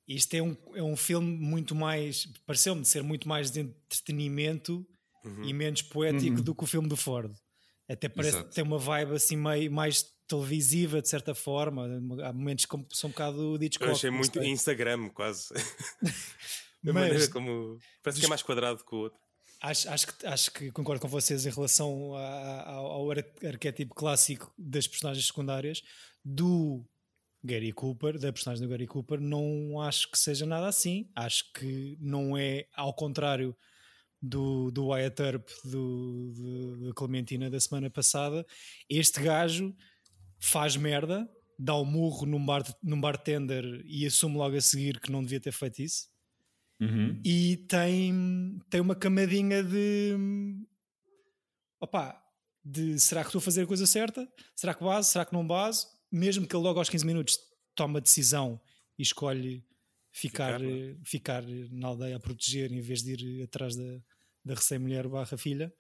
isto 0.08 0.36
é 0.36 0.42
um, 0.44 0.56
é 0.76 0.84
um 0.84 0.96
filme 0.96 1.36
muito 1.36 1.74
mais. 1.74 2.28
Pareceu-me 2.46 2.86
ser 2.86 3.02
muito 3.02 3.28
mais 3.28 3.50
de 3.50 3.62
entretenimento 3.62 4.86
Uhum. 5.24 5.44
e 5.46 5.54
menos 5.54 5.82
poético 5.82 6.42
do 6.42 6.54
que 6.54 6.64
o 6.64 6.68
filme 6.68 6.88
do 6.88 6.98
Ford. 6.98 7.34
Até 7.90 8.08
parece 8.10 8.36
Exato. 8.36 8.50
que 8.50 8.56
tem 8.56 8.64
uma 8.64 8.78
vibe 8.80 9.14
assim 9.16 9.36
meio 9.36 9.72
mais 9.72 10.06
televisiva, 10.28 11.02
de 11.02 11.10
certa 11.10 11.34
forma. 11.36 11.86
Há 12.24 12.34
momentos 12.34 12.66
que 12.66 12.78
são 12.92 13.10
um 13.10 13.12
bocado 13.12 13.58
de 13.58 13.66
Eu 13.66 13.68
Hitchcock. 13.68 13.92
achei 13.92 14.10
não 14.10 14.18
muito 14.18 14.40
sei. 14.40 14.50
Instagram, 14.50 15.10
quase. 15.10 15.50
da 16.84 16.94
maneira 16.94 17.28
como. 17.30 17.78
Parece 18.02 18.20
que 18.20 18.26
é 18.26 18.30
mais 18.30 18.42
quadrado 18.42 18.84
que 18.84 18.96
o 18.96 19.00
outro. 19.00 19.20
Acho, 19.62 19.90
acho, 19.90 20.08
que, 20.08 20.26
acho 20.26 20.52
que 20.52 20.72
concordo 20.72 21.02
com 21.02 21.08
vocês 21.08 21.46
em 21.46 21.50
relação 21.50 22.16
a- 22.16 22.64
ao, 22.70 22.86
ao 22.86 23.12
ar- 23.12 23.26
arquétipo 23.48 23.96
clássico 23.96 24.54
das 24.58 24.88
personagens 24.88 25.26
secundárias 25.28 25.82
do 26.24 26.84
Gary 27.42 27.72
Cooper, 27.72 28.20
da 28.20 28.32
personagem 28.34 28.62
do 28.66 28.70
Gary 28.70 28.88
Cooper, 28.88 29.22
não 29.22 29.80
acho 29.82 30.12
que 30.12 30.18
seja 30.18 30.46
nada 30.46 30.68
assim. 30.68 31.10
Acho 31.16 31.50
que 31.54 31.98
não 32.02 32.38
é 32.38 32.66
ao 32.76 32.94
contrário 32.94 33.56
do, 34.26 34.72
do 34.72 34.86
Wyatt 34.88 35.22
Earp 35.22 35.50
do, 35.66 36.32
do- 36.34 36.88
da 36.88 36.94
Clementina 36.94 37.50
da 37.50 37.60
semana 37.60 37.90
passada. 37.90 38.46
Este 38.90 39.22
gajo 39.22 39.76
faz 40.40 40.78
merda, 40.78 41.30
dá 41.60 41.76
o 41.76 41.84
murro 41.86 42.26
num, 42.26 42.44
bar, 42.46 42.64
num 42.82 43.00
bartender 43.02 43.64
e 43.86 44.06
assume 44.06 44.38
logo 44.38 44.56
a 44.56 44.62
seguir 44.62 45.00
que 45.02 45.12
não 45.12 45.22
devia 45.22 45.40
ter 45.42 45.52
feito 45.52 45.82
isso 45.82 46.08
Uhum. 46.82 47.22
e 47.24 47.58
tem, 47.70 48.60
tem 48.70 48.82
uma 48.82 48.96
camadinha 48.96 49.64
de 49.64 50.16
opá, 51.80 52.22
de 52.64 53.00
será 53.00 53.22
que 53.22 53.28
estou 53.28 53.40
a 53.40 53.44
fazer 53.44 53.64
a 53.64 53.68
coisa 53.68 53.86
certa? 53.86 54.28
Será 54.56 54.74
que 54.74 54.84
base? 54.84 55.10
Será 55.10 55.26
que 55.26 55.34
não 55.34 55.46
base? 55.46 55.86
Mesmo 56.12 56.48
que 56.48 56.56
ele 56.56 56.64
logo 56.64 56.80
aos 56.80 56.90
15 56.90 57.06
minutos 57.06 57.38
tome 57.76 57.98
a 57.98 58.02
decisão 58.02 58.60
e 58.98 59.02
escolhe 59.04 59.64
ficar, 60.12 60.60
Ficar, 60.60 60.64
é? 60.64 60.90
eh, 60.92 60.96
ficar 61.04 61.44
na 61.72 61.88
aldeia 61.88 62.16
a 62.18 62.20
proteger 62.20 62.72
em 62.72 62.82
vez 62.82 63.02
de 63.04 63.14
ir 63.14 63.44
atrás 63.44 63.76
da, 63.76 64.02
da 64.44 64.54
recém-mulher 64.56 65.08
barra 65.08 65.38
filha. 65.38 65.74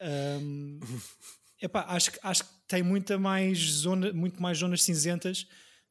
Ahm, 0.00 0.78
epá, 1.60 1.84
acho, 1.88 2.12
que- 2.12 2.18
acho 2.22 2.44
que 2.44 2.50
tem 2.68 2.82
muita 2.82 3.18
mais 3.18 3.58
zona, 3.58 4.12
muito 4.12 4.40
mais 4.40 4.58
zonas 4.58 4.82
cinzentas 4.82 5.46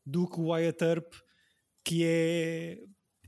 do 0.05 0.27
que 0.29 0.39
o 0.39 0.47
Wyatt 0.49 0.83
Earp, 0.83 1.13
que 1.83 2.03
é 2.03 2.83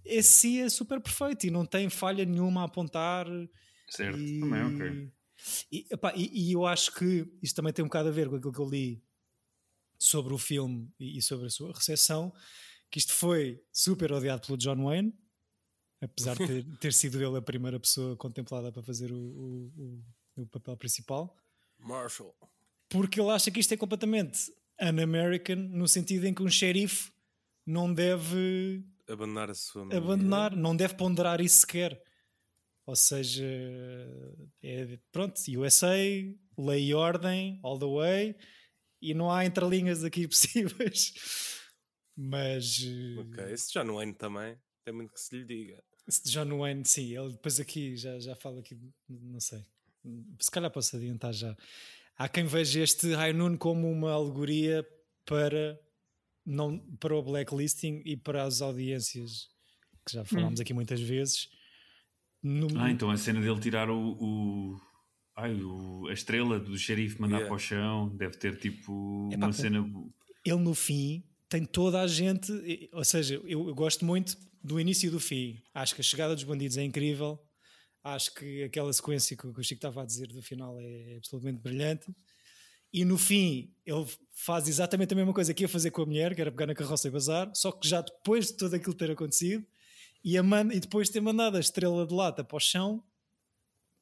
esse 0.05 0.59
é 0.61 0.69
super 0.69 0.99
perfeito 1.01 1.45
e 1.45 1.51
não 1.51 1.65
tem 1.65 1.89
falha 1.89 2.25
nenhuma 2.25 2.61
a 2.61 2.65
apontar. 2.65 3.27
Certo, 3.89 4.17
E, 4.19 4.39
também, 4.39 4.63
ok. 4.63 5.11
e, 5.71 5.85
epá, 5.91 6.13
e- 6.15 6.49
e 6.49 6.53
eu 6.53 6.65
acho 6.65 6.93
que 6.93 7.27
isto 7.41 7.55
também 7.55 7.73
tem 7.73 7.83
um 7.83 7.87
bocado 7.87 8.09
a 8.09 8.11
ver 8.11 8.29
com 8.29 8.35
aquilo 8.35 8.53
que 8.53 8.59
eu 8.59 8.69
li 8.69 9.03
sobre 9.97 10.33
o 10.33 10.37
filme 10.37 10.89
e, 10.99 11.17
e 11.17 11.21
sobre 11.21 11.47
a 11.47 11.49
sua 11.49 11.73
recepção, 11.73 12.31
que 12.89 12.99
isto 12.99 13.13
foi 13.13 13.61
super 13.71 14.11
odiado 14.13 14.45
pelo 14.45 14.57
John 14.57 14.83
Wayne, 14.85 15.13
apesar 16.01 16.35
de 16.37 16.45
ter, 16.47 16.77
ter 16.77 16.93
sido 16.93 17.21
ele 17.23 17.37
a 17.37 17.41
primeira 17.41 17.79
pessoa 17.79 18.15
contemplada 18.15 18.71
para 18.71 18.81
fazer 18.83 19.11
o, 19.11 19.17
o- 19.17 19.73
o- 20.37 20.41
o 20.43 20.47
papel 20.47 20.77
principal, 20.77 21.35
Marshall. 21.77 22.33
porque 22.87 23.19
ele 23.19 23.29
acha 23.31 23.51
que 23.51 23.59
isto 23.59 23.73
é 23.73 23.77
completamente 23.77 24.51
un-American, 24.81 25.55
no 25.57 25.87
sentido 25.87 26.25
em 26.25 26.33
que 26.33 26.41
um 26.41 26.49
xerife 26.49 27.11
não 27.65 27.93
deve 27.93 28.83
Abandonar 29.07 29.49
a 29.49 29.53
sua. 29.53 29.83
abandonar, 29.95 30.55
não 30.55 30.75
deve 30.75 30.93
ponderar 30.95 31.41
isso 31.41 31.59
sequer. 31.61 32.01
Ou 32.85 32.95
seja, 32.95 33.45
é, 34.63 34.97
pronto, 35.11 35.35
USA, 35.59 35.95
lei 36.57 36.87
e 36.87 36.93
ordem, 36.93 37.59
all 37.63 37.77
the 37.77 37.85
way, 37.85 38.35
e 39.01 39.13
não 39.13 39.29
há 39.31 39.45
entrelinhas 39.45 40.03
aqui 40.03 40.27
possíveis. 40.29 41.13
Mas. 42.17 42.79
eh, 42.83 43.19
Ok, 43.19 43.43
esse 43.53 43.71
John 43.73 43.93
Wayne 43.93 44.13
também. 44.13 44.57
Tem 44.83 44.93
muito 44.93 45.13
que 45.13 45.19
se 45.19 45.35
lhe 45.37 45.45
diga. 45.45 45.83
John 46.25 46.57
Wayne, 46.57 46.83
sim, 46.85 47.15
ele 47.17 47.31
depois 47.33 47.59
aqui 47.59 47.95
já, 47.95 48.19
já 48.19 48.35
fala 48.35 48.59
aqui, 48.59 48.77
não 49.07 49.39
sei. 49.39 49.63
Se 50.39 50.49
calhar 50.49 50.71
posso 50.71 50.95
adiantar 50.95 51.33
já. 51.33 51.55
Há 52.17 52.27
quem 52.27 52.45
veja 52.45 52.81
este 52.81 53.13
High 53.13 53.33
Noon 53.33 53.57
como 53.57 53.89
uma 53.91 54.11
alegoria 54.11 54.85
para, 55.25 55.79
não, 56.45 56.79
para 56.99 57.15
o 57.15 57.21
blacklisting 57.23 58.01
e 58.05 58.17
para 58.17 58.43
as 58.43 58.61
audiências 58.61 59.47
que 60.05 60.13
já 60.13 60.25
falámos 60.25 60.59
aqui 60.59 60.73
muitas 60.73 60.99
vezes. 61.01 61.47
No- 62.41 62.67
Ah, 62.79 62.89
então 62.91 63.09
a 63.11 63.17
cena 63.17 63.39
dele 63.41 63.59
tirar 63.59 63.89
o. 63.89 64.13
o- 64.19 64.81
ai, 65.35 65.53
o- 65.61 66.07
a 66.07 66.13
estrela 66.13 66.59
do 66.59 66.77
xerife 66.77 67.19
mandar 67.21 67.37
Yeah. 67.37 67.47
para 67.47 67.55
o 67.55 67.59
chão 67.59 68.15
deve 68.15 68.37
ter 68.37 68.57
tipo 68.57 69.29
Epá, 69.31 69.45
uma 69.47 69.53
cena. 69.53 69.77
ele 70.45 70.55
no 70.57 70.73
fim 70.73 71.23
tem 71.49 71.65
toda 71.65 71.99
a 72.01 72.07
gente, 72.07 72.89
ou 72.93 73.03
seja, 73.03 73.35
eu, 73.45 73.67
eu 73.67 73.75
gosto 73.75 74.05
muito 74.05 74.37
do 74.63 74.79
início 74.79 75.07
e 75.07 75.09
do 75.09 75.19
fim. 75.19 75.61
Acho 75.73 75.95
que 75.95 76.01
a 76.01 76.03
chegada 76.03 76.35
dos 76.35 76.43
bandidos 76.43 76.77
é 76.77 76.83
incrível. 76.83 77.39
Acho 78.03 78.33
que 78.33 78.63
aquela 78.63 78.93
sequência 78.93 79.35
que 79.35 79.45
o 79.47 79.53
que 79.53 79.59
o 79.59 79.63
Chico 79.63 79.79
estava 79.79 80.03
a 80.03 80.05
dizer 80.05 80.27
do 80.27 80.41
final 80.41 80.79
é 80.79 81.15
absolutamente 81.17 81.59
brilhante. 81.61 82.05
E 82.93 83.03
no 83.05 83.17
fim, 83.17 83.73
ele 83.85 84.05
faz 84.33 84.67
exatamente 84.67 85.13
a 85.13 85.15
mesma 85.17 85.33
coisa 85.33 85.53
que 85.53 85.63
ia 85.63 85.67
fazer 85.69 85.91
com 85.91 86.01
a 86.01 86.05
mulher, 86.05 86.33
que 86.33 86.41
era 86.41 86.51
pegar 86.51 86.65
na 86.67 86.73
carroça 86.75 87.07
e 87.07 87.11
bazar, 87.11 87.51
só 87.53 87.71
que 87.71 87.87
já 87.87 88.01
depois 88.01 88.47
de 88.47 88.53
tudo 88.57 88.75
aquilo 88.75 88.93
ter 88.95 89.11
acontecido, 89.11 89.65
e, 90.23 90.37
a 90.37 90.43
man- 90.43 90.73
e 90.73 90.79
depois 90.79 91.07
de 91.07 91.13
ter 91.13 91.21
mandado 91.21 91.57
a 91.57 91.59
estrela 91.59 92.05
de 92.07 92.13
lata 92.13 92.43
para 92.43 92.57
o 92.57 92.59
chão, 92.59 93.03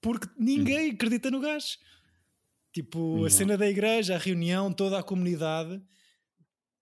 porque 0.01 0.27
ninguém 0.39 0.91
acredita 0.91 1.29
no 1.29 1.41
gajo. 1.41 1.77
Tipo, 2.71 3.17
a 3.17 3.21
Não. 3.23 3.29
cena 3.29 3.57
da 3.57 3.67
igreja, 3.67 4.15
a 4.15 4.17
reunião, 4.17 4.71
toda 4.71 4.97
a 4.99 5.03
comunidade, 5.03 5.81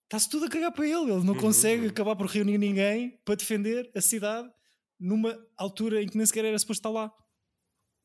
está-se 0.05 0.29
tudo 0.29 0.45
a 0.45 0.49
cagar 0.49 0.71
para 0.71 0.85
ele. 0.85 1.11
Ele 1.11 1.23
não 1.23 1.33
Uhum, 1.33 1.39
consegue 1.41 1.83
uhum. 1.83 1.89
acabar 1.89 2.15
por 2.15 2.27
reunir 2.27 2.57
ninguém 2.57 3.19
para 3.25 3.35
defender 3.35 3.91
a 3.95 4.01
cidade 4.01 4.49
numa 4.99 5.37
altura 5.57 6.01
em 6.01 6.07
que 6.07 6.15
nem 6.17 6.25
sequer 6.25 6.45
era 6.45 6.57
suposto 6.57 6.79
estar 6.79 6.89
lá. 6.89 7.11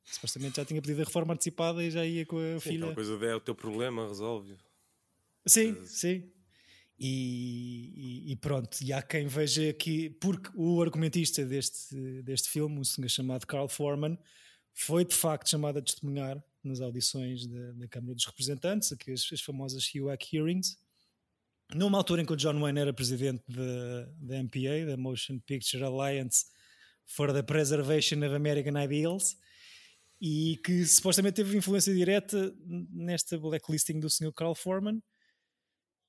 Supostamente 0.05 0.57
já 0.57 0.65
tinha 0.65 0.81
pedido 0.83 1.03
a 1.03 1.05
reforma 1.05 1.35
antecipada 1.35 1.85
e 1.85 1.91
já 1.91 2.05
ia 2.05 2.27
com 2.27 2.37
a 2.39 2.59
Sim, 2.59 2.71
filha. 2.71 2.79
aquela 2.79 2.95
coisa 2.95 3.17
de 3.19 3.27
é 3.27 3.35
o 3.37 3.41
teu 3.41 3.55
problema, 3.55 4.09
resolve. 4.09 4.57
Sim, 5.47 5.77
sim. 5.87 6.31
E, 6.99 8.27
e- 8.29 8.33
e 8.33 8.37
pronto, 8.37 8.79
e 8.83 8.93
há 8.93 9.01
quem 9.01 9.27
veja 9.27 9.73
que, 9.73 10.11
porque 10.11 10.51
o 10.55 10.83
argumentista 10.83 11.45
deste, 11.47 11.95
deste 12.23 12.49
filme, 12.51 12.79
um 12.79 12.85
senhor 12.85 13.09
chamado 13.09 13.47
Carl 13.47 13.69
Foreman, 13.69 14.19
foi 14.75 15.05
de 15.05 15.15
facto 15.15 15.49
chamado 15.49 15.79
a 15.79 15.83
testemunhar 15.83 16.43
nas 16.63 16.81
audições 16.81 17.47
da, 17.47 17.73
da 17.73 17.89
Câmara 17.89 18.15
dos 18.15 18.27
Representantes, 18.27 18.93
aqui 18.93 19.13
as, 19.13 19.27
as 19.33 19.41
famosas 19.41 19.91
HUAC 19.95 20.37
hearings, 20.37 20.77
numa 21.75 21.99
altura 21.99 22.23
em 22.23 22.27
que 22.27 22.33
o 22.33 22.37
John 22.37 22.59
Wayne 22.61 22.81
era 22.81 22.93
presidente 22.93 23.43
da, 23.49 24.43
MPA, 24.43 24.87
da 24.87 24.97
Motion 24.97 25.39
Picture 25.41 25.83
Alliance 25.85 26.47
for 27.07 27.33
the 27.33 27.43
Preservation 27.43 28.19
of 28.19 28.35
American 28.35 28.81
Ideals, 28.83 29.37
e 30.21 30.59
que 30.65 30.85
supostamente 30.87 31.37
teve 31.37 31.57
influência 31.57 31.95
direta 31.95 32.55
nesta 32.91 33.39
blacklisting 33.39 33.99
do 34.01 34.11
Sr. 34.11 34.33
Carl 34.33 34.55
Foreman, 34.55 35.03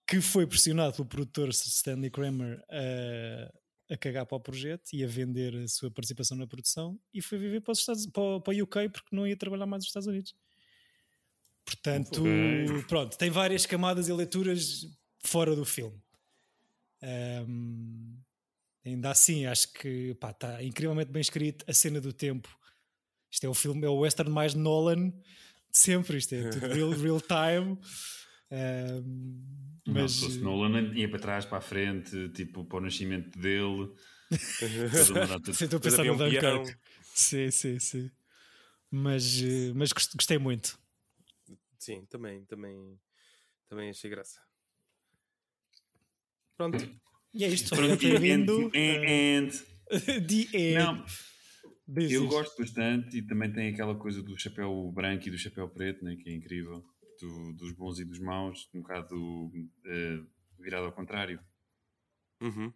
que 0.08 0.20
foi 0.20 0.46
pressionado 0.46 0.94
pelo 0.94 1.08
produtor 1.08 1.50
Stanley 1.50 2.10
Kramer 2.12 2.62
a, 2.70 3.94
a 3.94 3.98
cagar 3.98 4.25
para 4.25 4.36
o 4.36 4.41
projeto 4.41 4.91
e 4.94 5.03
a 5.03 5.08
vender 5.08 5.56
a 5.56 5.68
sua 5.70 5.89
participação 5.89 6.36
na 6.38 6.46
produção 6.46 7.00
e 7.13 7.22
foi 7.22 7.38
viver 7.38 7.62
para, 7.62 7.72
os 7.72 7.80
Estados, 7.80 8.06
para, 8.08 8.22
o- 8.22 8.41
para 8.41 8.53
o 8.53 8.63
UK 8.63 8.89
porque 8.89 9.15
não 9.15 9.25
ia 9.25 9.38
trabalhar 9.38 9.65
mais 9.65 9.82
nos 9.84 9.88
Estados 9.88 10.08
Unidos. 10.08 10.36
Portanto, 11.64 12.22
Ok. 12.22 12.83
pronto, 12.90 13.18
tem 13.18 13.29
várias 13.29 13.66
camadas 13.66 14.09
e 14.09 14.14
leituras 14.14 14.86
fora 15.24 15.55
do 15.55 15.66
filme. 15.66 16.00
Ahm, 17.01 18.18
ainda 18.86 19.12
assim, 19.12 19.46
acho 19.46 19.72
que 19.74 20.14
pá, 20.16 20.31
está 20.31 20.64
incrivelmente 20.64 21.12
bem 21.12 21.22
escrito. 21.22 21.66
A 21.68 21.74
cena 21.74 22.00
do 22.00 22.14
tempo. 22.14 22.50
Isto 23.29 23.46
é 23.46 23.50
o 23.50 23.53
filme, 23.53 23.86
é 23.86 23.90
o 23.90 24.00
western 24.00 24.29
mais 24.31 24.53
Nolan 24.53 25.10
de 25.10 25.77
sempre. 25.77 26.18
Isto 26.18 26.36
é 26.36 26.50
tudo 26.50 26.68
real, 26.74 26.92
real 26.92 27.22
time. 27.22 27.77
Não, 29.86 29.94
mas 29.94 30.12
se 30.12 30.20
fosse 30.25 30.40
Nolan 30.40 30.94
ia 30.94 31.10
para 31.10 31.20
trás, 31.20 31.46
para 31.46 31.57
a 31.57 31.62
frente, 31.62 32.29
tipo 32.29 32.66
para 32.66 32.77
o 32.77 32.81
nascimento 32.81 33.38
dele. 33.40 33.92
Sim, 35.53 35.66
estou 35.66 35.77
a 35.77 35.81
pensar 35.81 36.03
no 36.05 36.14
um. 36.14 36.18
Dunkirk. 36.18 36.77
Sim, 37.14 37.51
sim, 37.51 37.79
sim. 37.79 38.12
Mas, 38.90 39.42
eh, 39.42 39.74
mas 39.74 39.92
gost- 39.92 40.16
gostei 40.16 40.38
muito. 40.38 40.79
Sim, 41.77 42.05
também, 42.05 42.46
também, 42.46 43.00
também 43.68 43.90
achei 43.90 44.10
graça. 44.10 44.40
Pronto. 46.70 47.02
E 47.34 47.44
é 47.44 47.48
isto. 47.48 47.70
Pronto, 47.70 47.94
Obrigado 47.94 48.00
por 48.00 48.10
ter 48.10 48.20
vindo. 48.20 48.72
and- 48.76 49.50
and- 49.50 50.26
The 50.28 50.58
End. 50.58 50.76
Não, 50.76 51.06
eu 52.10 52.28
gosto 52.28 52.58
bastante 52.62 53.18
e 53.18 53.22
também 53.22 53.52
tem 53.52 53.70
aquela 53.74 53.96
coisa 53.96 54.22
do 54.24 54.38
chapéu 54.38 54.92
branco 54.94 55.28
e 55.28 55.32
do 55.32 55.38
chapéu 55.38 55.68
preto, 55.70 56.04
né, 56.06 56.16
que 56.16 56.30
é 56.30 56.34
incrível, 56.34 56.84
do- 57.20 57.54
dos 57.54 57.72
bons 57.74 58.00
e 58.00 58.06
dos 58.06 58.20
maus, 58.20 58.70
um 58.74 58.82
bocado 58.82 59.52
eh, 59.86 60.20
virado 60.60 60.86
ao 60.86 60.92
contrário, 60.94 61.40
Uhum. 62.42 62.72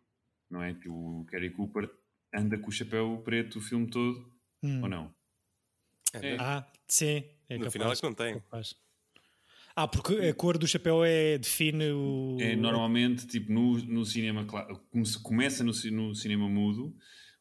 não 0.50 0.62
é? 0.62 0.74
Que 0.74 0.90
o 0.90 1.24
Gary 1.32 1.50
Cooper 1.52 1.90
anda 2.34 2.58
com 2.58 2.68
o 2.68 2.72
chapéu 2.72 3.22
preto 3.24 3.60
o 3.60 3.62
filme 3.62 3.88
todo, 3.90 4.32
Hum. 4.62 4.82
ou 4.84 4.90
não? 4.90 5.16
É, 6.14 6.36
Ah, 6.40 6.66
sim. 6.88 7.24
É 7.48 7.58
No 7.58 7.66
capaz, 7.66 7.74
final 7.74 7.92
é 7.92 7.96
que 7.96 8.04
não 8.04 8.14
tem. 8.14 8.34
capaz. 8.40 8.76
Ah, 9.76 9.88
porque 9.88 10.14
a 10.14 10.34
cor 10.34 10.58
do 10.58 10.66
chapéu 10.68 11.04
é, 11.04 11.38
define 11.38 11.92
o. 11.92 12.38
É 12.40 12.56
normalmente, 12.56 13.28
tipo, 13.28 13.52
no, 13.52 13.78
no 13.80 14.06
cinema, 14.06 14.46
cla- 14.46 14.66
como 14.90 15.06
se 15.06 15.22
começa 15.22 15.64
no, 15.64 15.72
no 15.92 16.16
cinema 16.16 16.48
mudo, 16.48 16.96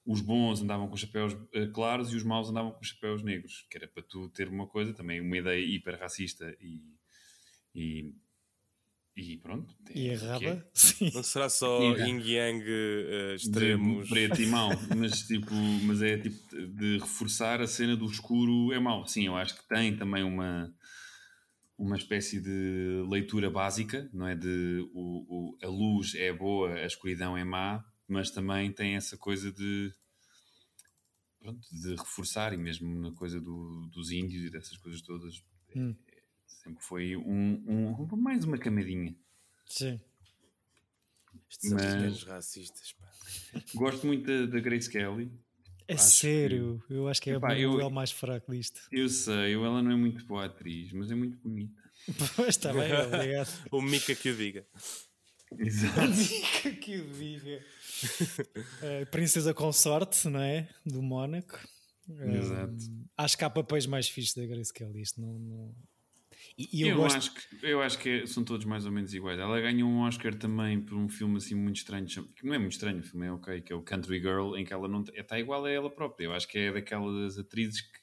os 0.05 0.21
bons 0.21 0.61
andavam 0.61 0.89
com 0.89 0.97
chapéus 0.97 1.37
eh, 1.53 1.67
claros 1.73 2.13
e 2.13 2.17
os 2.17 2.25
maus 2.25 2.51
andavam 2.51 2.73
com 2.73 2.83
chapéus 2.83 3.23
negros, 3.23 3.65
que 3.71 3.77
era 3.79 3.87
para 3.87 4.03
tu 4.03 4.29
ter 4.31 4.49
uma 4.49 4.67
coisa, 4.67 4.93
também 4.93 5.21
uma 5.21 5.37
ideia 5.37 5.65
hiper 5.65 5.99
racista 5.99 6.45
e, 6.61 6.83
e, 7.75 8.13
e 9.17 9.37
pronto. 9.39 9.73
é 9.89 9.93
E 9.93 9.93
que 9.95 10.09
é. 10.09 10.13
errada? 10.13 10.69
Sim. 10.75 11.11
Não 11.15 11.23
será 11.23 11.49
só 11.49 11.97
yin 11.97 12.19
yang 12.21 12.65
De 12.65 13.35
extremos. 13.37 14.09
preto 14.09 14.43
e 14.43 14.47
mau, 14.47 14.71
mas, 14.91 15.23
tipo, 15.23 15.55
mas 15.55 16.03
é 16.03 16.17
tipo 16.19 16.37
de 16.69 16.99
reforçar 16.99 17.61
a 17.61 17.67
cena 17.67 17.97
do 17.97 18.07
escuro 18.07 18.73
é 18.73 18.81
mau. 18.81 19.07
Sim, 19.07 19.27
eu 19.27 19.37
acho 19.37 19.57
que 19.57 19.69
tem 19.69 19.97
também 19.97 20.25
uma, 20.25 20.75
uma 21.77 21.97
espécie 21.97 22.41
de 22.41 23.05
leitura 23.09 23.51
básica, 23.51 24.09
não 24.13 24.27
é? 24.29 24.35
De 24.35 24.89
o, 24.93 25.55
o- 25.55 25.59
a 25.63 25.67
luz 25.69 26.15
é 26.15 26.33
boa, 26.33 26.73
a 26.73 26.87
escuridão 26.87 27.37
é 27.37 27.43
má, 27.45 27.85
mas 28.09 28.31
também 28.31 28.73
tem 28.73 28.95
essa 28.97 29.17
coisa 29.17 29.51
de 29.53 29.93
pronto, 31.41 31.61
de 31.73 31.95
reforçar, 31.97 32.53
e 32.53 32.57
mesmo 32.57 32.89
na 33.01 33.13
coisa 33.13 33.41
do- 33.41 33.87
dos 33.93 34.11
índios 34.11 34.45
e 34.45 34.51
dessas 34.51 34.77
coisas 34.79 35.01
todas, 35.03 35.43
é- 35.75 35.79
Hum. 35.79 35.95
sempre 36.47 36.83
foi 36.83 37.17
um, 37.17 37.63
um- 37.67 38.17
mais 38.17 38.45
uma 38.45 38.57
camadinha. 38.57 39.15
Sim. 39.67 40.01
Estes 41.51 41.73
Mas- 41.73 42.23
racistas. 42.23 42.93
Pá. 42.93 43.11
Gosto 43.75 44.07
muito 44.07 44.25
da, 44.27 44.47
da 44.47 44.61
Grace 44.61 44.89
Kelly. 44.91 45.31
É 45.87 45.95
Acho 45.95 46.03
sério. 46.05 46.83
Eu 46.89 47.09
acho 47.09 47.21
que 47.21 47.31
é 47.31 47.35
Epá, 47.35 47.49
o 47.49 47.57
eu- 47.57 47.81
eu... 47.81 47.91
mais 47.91 48.11
fraco 48.11 48.53
disto. 48.53 48.81
Eu 48.91 49.09
sei, 49.09 49.55
ela 49.55 49.83
não 49.83 49.91
é 49.93 49.97
muito 49.97 50.25
boa 50.27 50.47
atriz, 50.47 50.93
mas 50.93 51.11
é 51.11 51.15
muito 51.15 51.37
bonita. 51.39 51.83
Pois 52.37 52.49
está 52.49 52.73
bem, 52.73 52.93
obrigado. 52.93 53.49
O 53.73 53.81
Mika 53.83 54.15
que 54.15 54.31
o 54.31 54.37
diga. 54.37 54.67
Exato. 55.59 56.11
Dica 56.13 56.71
que 56.73 56.97
o 56.97 57.11
diga. 57.13 57.61
Eh, 58.83 59.05
Princesa 59.07 59.55
Consorte, 59.55 60.29
não 60.29 60.41
é? 60.41 60.69
Do 60.85 61.01
Mónaco. 61.03 61.59
Exato. 62.09 62.75
Acho 63.17 63.39
que 63.39 63.45
há 63.45 63.49
papéis 63.51 63.87
mais 63.87 64.09
fixos 64.09 64.35
da 64.35 64.45
Grace 64.47 64.73
Kelly. 64.73 65.01
Isto 65.01 65.21
não. 65.21 65.39
não- 65.39 65.75
E, 66.57 66.79
e 66.79 66.83
eu, 66.83 66.89
Eu, 66.91 66.97
gosto. 66.99 67.17
acho 67.17 67.35
que, 67.35 67.67
eu 67.67 67.83
acho 67.83 67.99
que 67.99 68.09
é- 68.09 68.27
são 68.27 68.45
todos 68.45 68.65
mais 68.65 68.87
ou 68.87 68.93
menos 68.93 69.13
iguais. 69.15 69.39
Ela 69.39 69.61
ganhou 69.61 69.89
um 69.89 70.01
Oscar 70.01 70.35
também 70.35 70.81
por 70.81 70.97
um 70.97 71.09
filme 71.09 71.37
assim 71.37 71.55
muito 71.55 71.77
estranho, 71.77 72.07
que 72.07 72.47
não 72.47 72.55
é 72.55 72.59
muito 72.59 72.73
estranho, 72.73 73.01
o 73.01 73.03
filme 73.03 73.27
é 73.27 73.33
ok, 73.33 73.61
que 73.61 73.73
é 73.73 73.77
o 73.77 73.83
Country 73.83 74.19
Girl, 74.21 74.55
em 74.57 74.65
que 74.65 74.73
ela 74.73 74.87
não 74.89 75.03
está 75.15 75.39
igual 75.39 75.65
a 75.65 75.71
ela 75.71 75.91
própria. 75.91 76.27
Eu 76.27 76.33
acho 76.33 76.47
que 76.49 76.59
é 76.59 76.73
daquelas 76.73 77.39
atrizes 77.39 77.81
que, 77.81 77.99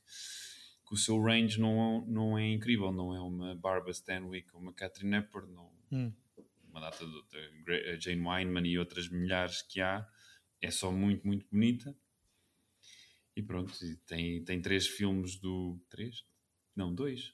que 0.88 0.94
o 0.94 0.98
seu 0.98 1.22
range 1.22 1.60
não, 1.60 2.06
não 2.08 2.38
é 2.38 2.48
incrível, 2.52 2.92
não 2.92 3.16
é 3.16 3.20
uma 3.22 3.56
Barbara 3.56 3.92
Stanwyck 3.92 4.50
ou 4.54 4.62
uma 4.62 4.74
Catherine 4.74 5.16
Hepburn, 5.16 5.52
não, 5.54 5.72
Hum. 5.94 6.14
uma 6.70 6.80
data 6.80 7.06
de 7.06 7.14
outra, 7.16 7.40
Gra- 7.66 8.00
Jane 8.00 8.22
Wyman 8.26 8.66
e 8.68 8.78
outras 8.80 9.10
milhares 9.10 9.62
que 9.62 9.82
há, 9.82 10.08
é 10.62 10.72
só 10.72 10.92
muito, 10.92 11.26
muito 11.28 11.46
bonita. 11.52 11.94
E 13.36 13.42
pronto, 13.42 13.74
tem, 14.06 14.44
tem 14.44 14.62
três 14.62 14.88
filmes 14.88 15.38
do. 15.38 15.80
Três? 15.90 16.26
Não, 16.76 16.94
dois. 16.94 17.34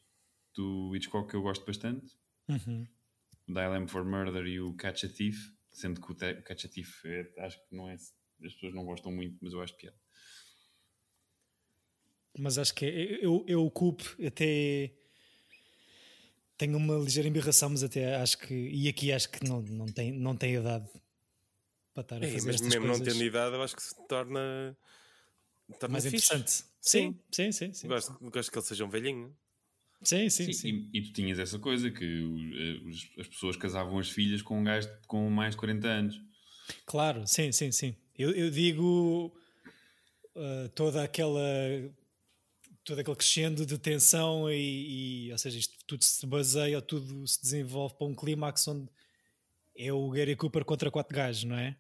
Do 0.58 0.96
Hitchcock 0.96 1.30
que 1.30 1.36
eu 1.36 1.41
gosto 1.43 1.63
bastante. 1.65 2.17
Uhum. 2.50 2.88
O 3.48 3.54
Dial 3.54 3.88
for 3.88 4.04
Murder 4.04 4.46
e 4.48 4.60
o 4.60 4.74
Catch 4.74 5.04
a 5.04 5.08
Thief. 5.08 5.38
Sendo 5.70 6.02
que 6.02 6.12
o 6.12 6.15
Te- 6.15 6.41
Catch 6.41 6.65
a 6.65 6.67
Thief 6.67 7.06
é- 7.06 7.32
acho 7.46 7.58
que 7.70 7.76
não 7.76 7.88
é. 7.88 7.93
As 7.93 8.54
pessoas 8.54 8.74
não 8.74 8.84
gostam 8.84 9.12
muito, 9.12 9.38
mas 9.41 9.54
eu 9.54 9.62
acho 9.62 9.76
piada. 9.78 9.98
Mas 12.39 12.58
acho 12.58 12.74
que 12.74 12.86
é, 12.86 13.26
eu, 13.26 13.43
eu 13.48 13.63
o 13.65 13.72
Coop 13.72 14.04
até 14.26 14.93
tenho 16.58 16.78
uma 16.78 16.96
ligeira 16.98 17.28
embirração, 17.30 17.70
mas 17.70 17.84
até 17.84 18.15
acho 18.15 18.38
que. 18.39 18.54
E 18.54 18.88
aqui 18.88 19.12
acho 19.12 19.30
que 19.30 19.48
não, 19.48 19.62
não, 19.62 19.86
tem, 19.86 20.12
não 20.12 20.36
tem 20.36 20.56
idade 20.56 20.89
para 21.93 22.02
estar 22.02 22.17
a 22.17 22.26
Ei, 22.26 22.34
fazer 22.34 22.46
mas 22.48 22.56
estas 22.56 22.67
mesmo 22.67 22.82
coisas. 22.82 23.00
não 23.00 23.06
tendo 23.06 23.24
idade, 23.24 23.56
eu 23.56 23.62
acho 23.62 23.76
que 23.76 23.82
se 23.84 24.08
torna, 24.08 24.78
torna 25.80 25.93
mais 25.93 26.06
fixe. 26.06 26.34
interessante. 26.34 26.65
Sim, 26.82 27.20
sim, 27.32 27.52
sim. 27.52 27.74
sim, 27.74 27.88
Gosto, 27.88 28.17
gosto 28.30 28.52
que 28.52 28.58
ele 28.58 28.65
seja 28.65 28.86
um 28.86 28.89
velhinho. 28.89 29.36
Sim, 30.03 30.29
sim, 30.29 30.45
Sim, 30.45 30.53
sim. 30.53 30.89
E, 30.93 30.99
e 30.99 31.01
tu 31.03 31.13
tinhas 31.13 31.39
essa 31.39 31.57
coisa 31.60 31.89
que 31.91 32.05
os- 32.86 33.10
as 33.19 33.27
pessoas 33.27 33.55
casavam 33.57 33.97
as 33.99 34.10
filhas 34.10 34.41
com 34.41 34.60
um 34.60 34.63
gajo 34.63 34.88
com 35.07 35.29
mais 35.29 35.51
de 35.51 35.57
40 35.57 35.88
anos. 35.88 36.15
Claro, 36.86 37.25
sim, 37.27 37.51
sim, 37.51 37.71
sim. 37.71 37.95
Eu, 38.17 38.31
eu 38.31 38.49
digo 38.49 39.33
uh, 40.36 40.69
toda 40.75 41.03
aquela 41.03 41.41
todo 42.83 42.99
aquele 42.99 43.15
crescendo 43.17 43.65
de 43.65 43.77
tensão 43.77 44.49
e, 44.49 45.27
e, 45.27 45.31
ou 45.31 45.38
seja, 45.38 45.60
isto 45.60 45.75
tudo 45.86 46.03
se 46.03 46.25
baseia 46.25 46.81
tudo 46.81 47.27
se 47.27 47.41
desenvolve 47.41 47.95
para 47.97 48.07
um 48.07 48.15
clímax 48.15 48.65
onde 48.69 48.89
é 49.77 49.91
o 49.91 50.10
Gary 50.10 50.36
Cooper 50.36 50.63
contra 50.63 50.89
quatro 50.89 51.13
gajos, 51.15 51.43
não 51.43 51.57
é? 51.57 51.77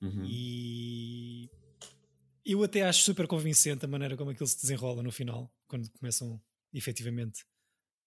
Uhum. 0.00 0.24
E 0.24 1.50
eu 2.44 2.62
até 2.62 2.82
acho 2.82 3.02
super 3.02 3.26
convincente 3.26 3.84
a 3.84 3.88
maneira 3.88 4.16
como 4.16 4.30
aquilo 4.30 4.46
se 4.46 4.60
desenrola 4.60 5.02
no 5.02 5.10
final, 5.10 5.50
quando 5.66 5.90
começam 5.92 6.40
efetivamente 6.72 7.44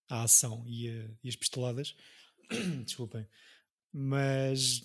a 0.10 0.24
ação 0.24 0.64
e, 0.68 0.90
a- 0.90 1.10
e 1.24 1.30
as 1.30 1.36
pistoladas. 1.36 1.96
Desculpem. 2.86 3.28
Mas 3.94 4.82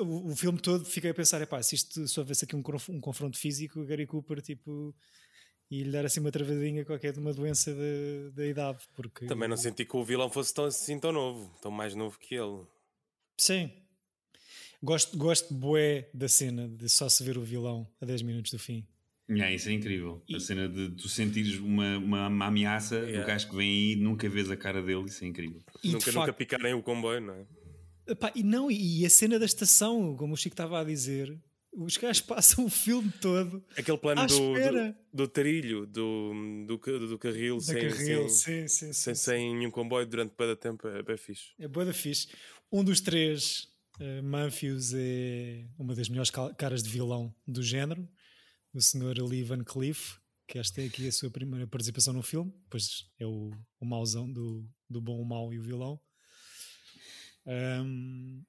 o, 0.00 0.30
o- 0.30 0.36
filme 0.36 0.58
todo 0.60 0.84
fiquei 0.84 1.10
a 1.10 1.14
pensar: 1.14 1.40
epá, 1.42 1.62
se 1.62 1.74
isto 1.74 2.06
se 2.08 2.18
houvesse 2.20 2.44
aqui 2.44 2.56
um, 2.56 2.62
um 2.88 3.00
confronto 3.00 3.36
físico, 3.38 3.80
o 3.80 3.86
Gary 3.86 4.06
Cooper 4.06 4.40
tipo. 4.40 4.94
E 5.72 5.84
lhe 5.84 5.92
dar 5.92 6.04
assim 6.04 6.18
uma 6.18 6.32
travadinha 6.32 6.84
qualquer 6.84 7.12
de 7.12 7.20
uma 7.20 7.32
doença 7.32 7.72
da- 7.72 8.30
da 8.34 8.44
idade. 8.44 8.84
Porque... 8.96 9.26
Também 9.26 9.48
não 9.48 9.56
senti 9.56 9.84
que 9.84 9.96
o 9.96 10.04
vilão 10.04 10.28
fosse 10.28 10.52
tão, 10.52 10.64
assim 10.64 10.98
tão 10.98 11.12
novo, 11.12 11.48
tão 11.62 11.70
mais 11.70 11.94
novo 11.94 12.18
que 12.18 12.34
ele. 12.34 12.66
Sim. 13.38 13.70
Gosto, 14.82 15.16
gosto 15.16 15.54
bué 15.54 16.10
da 16.12 16.26
cena 16.28 16.68
de 16.68 16.88
só 16.88 17.08
se 17.08 17.22
ver 17.22 17.38
o 17.38 17.42
vilão 17.44 17.88
a 18.00 18.04
10 18.04 18.22
minutos 18.22 18.50
do 18.50 18.58
fim. 18.58 18.84
Yeah, 19.30 19.54
isso 19.54 19.68
é 19.68 19.72
incrível. 19.72 20.22
A 20.34 20.40
cena 20.40 20.68
de 20.68 20.90
tu 20.90 21.08
sentires 21.08 21.56
uma, 21.58 21.98
uma, 21.98 22.28
uma 22.28 22.46
ameaça 22.46 22.96
Yeah. 22.96 23.20
do 23.20 23.26
gajo 23.26 23.48
que 23.48 23.56
vem 23.56 23.68
aí 23.70 23.92
e 23.92 23.96
nunca 23.96 24.28
vês 24.28 24.50
a 24.50 24.56
cara 24.56 24.82
dele, 24.82 25.04
isso 25.06 25.24
é 25.24 25.28
incrível. 25.28 25.60
E 25.82 25.92
nunca, 25.92 26.06
nunca 26.10 26.26
facto- 26.26 26.36
picarem 26.38 26.74
o 26.74 26.82
comboio, 26.82 27.20
não 27.20 27.34
é? 27.34 27.46
Epá, 28.08 28.32
e 28.34 28.42
não, 28.42 28.70
e 28.70 29.06
a 29.06 29.10
cena 29.10 29.38
da 29.38 29.44
estação, 29.46 30.16
como 30.16 30.34
o 30.34 30.36
Chico 30.36 30.54
estava 30.54 30.80
a 30.80 30.84
dizer, 30.84 31.38
os 31.72 31.96
gajos 31.96 32.20
passam 32.26 32.64
o 32.64 32.68
filme 32.70 33.12
todo 33.20 33.62
Aquele 33.76 33.98
plano 33.98 34.22
à 34.22 34.26
do, 34.26 34.34
espera. 34.56 34.96
do, 35.12 35.16
do 35.24 35.28
trilho, 35.28 35.86
do, 35.86 36.32
do, 36.66 36.78
do 37.08 37.18
carril, 37.18 37.56
Da 37.58 37.62
sem, 37.62 37.88
carril, 37.88 38.28
sem, 38.28 38.66
sim, 38.66 38.68
sim, 38.68 38.92
sem, 38.92 39.14
sim, 39.14 39.22
sem 39.22 39.54
nenhum 39.54 39.70
comboio 39.70 40.04
durante 40.06 40.32
para 40.34 40.56
tempo, 40.56 40.88
é 40.88 41.02
bem 41.04 41.16
fixe. 41.16 41.50
É 41.58 41.68
boa 41.68 41.86
da 41.86 41.92
fixe. 41.92 42.26
Um 42.72 42.82
dos 42.82 43.00
três, 43.00 43.68
uh, 44.00 44.22
Manfius, 44.24 44.92
é 44.94 45.64
uma 45.78 45.94
das 45.94 46.08
melhores 46.08 46.30
caras 46.58 46.82
de 46.82 46.90
vilão 46.90 47.32
do 47.46 47.62
género. 47.62 48.08
O 48.72 48.80
senhor 48.80 49.18
Lee 49.18 49.42
Van 49.42 49.64
Cleef, 49.64 50.18
que 50.46 50.58
esta 50.58 50.76
tem 50.76 50.86
aqui 50.86 51.06
a 51.08 51.12
sua 51.12 51.30
primeira 51.30 51.66
participação 51.66 52.12
no 52.14 52.22
filme, 52.22 52.52
pois 52.70 53.10
é 53.18 53.26
o, 53.26 53.50
o 53.80 53.84
mauzão 53.86 54.30
do, 54.30 54.64
do 54.88 55.00
bom, 55.00 55.20
o 55.20 55.24
mau 55.24 55.52
e 55.52 55.58
o 55.58 55.62
vilão. 55.62 56.00
Um, 57.46 58.44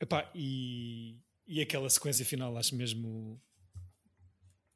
epá, 0.00 0.30
e, 0.34 1.18
e 1.46 1.60
aquela 1.60 1.88
sequência 1.90 2.24
final 2.24 2.56
acho 2.56 2.76
mesmo 2.76 3.40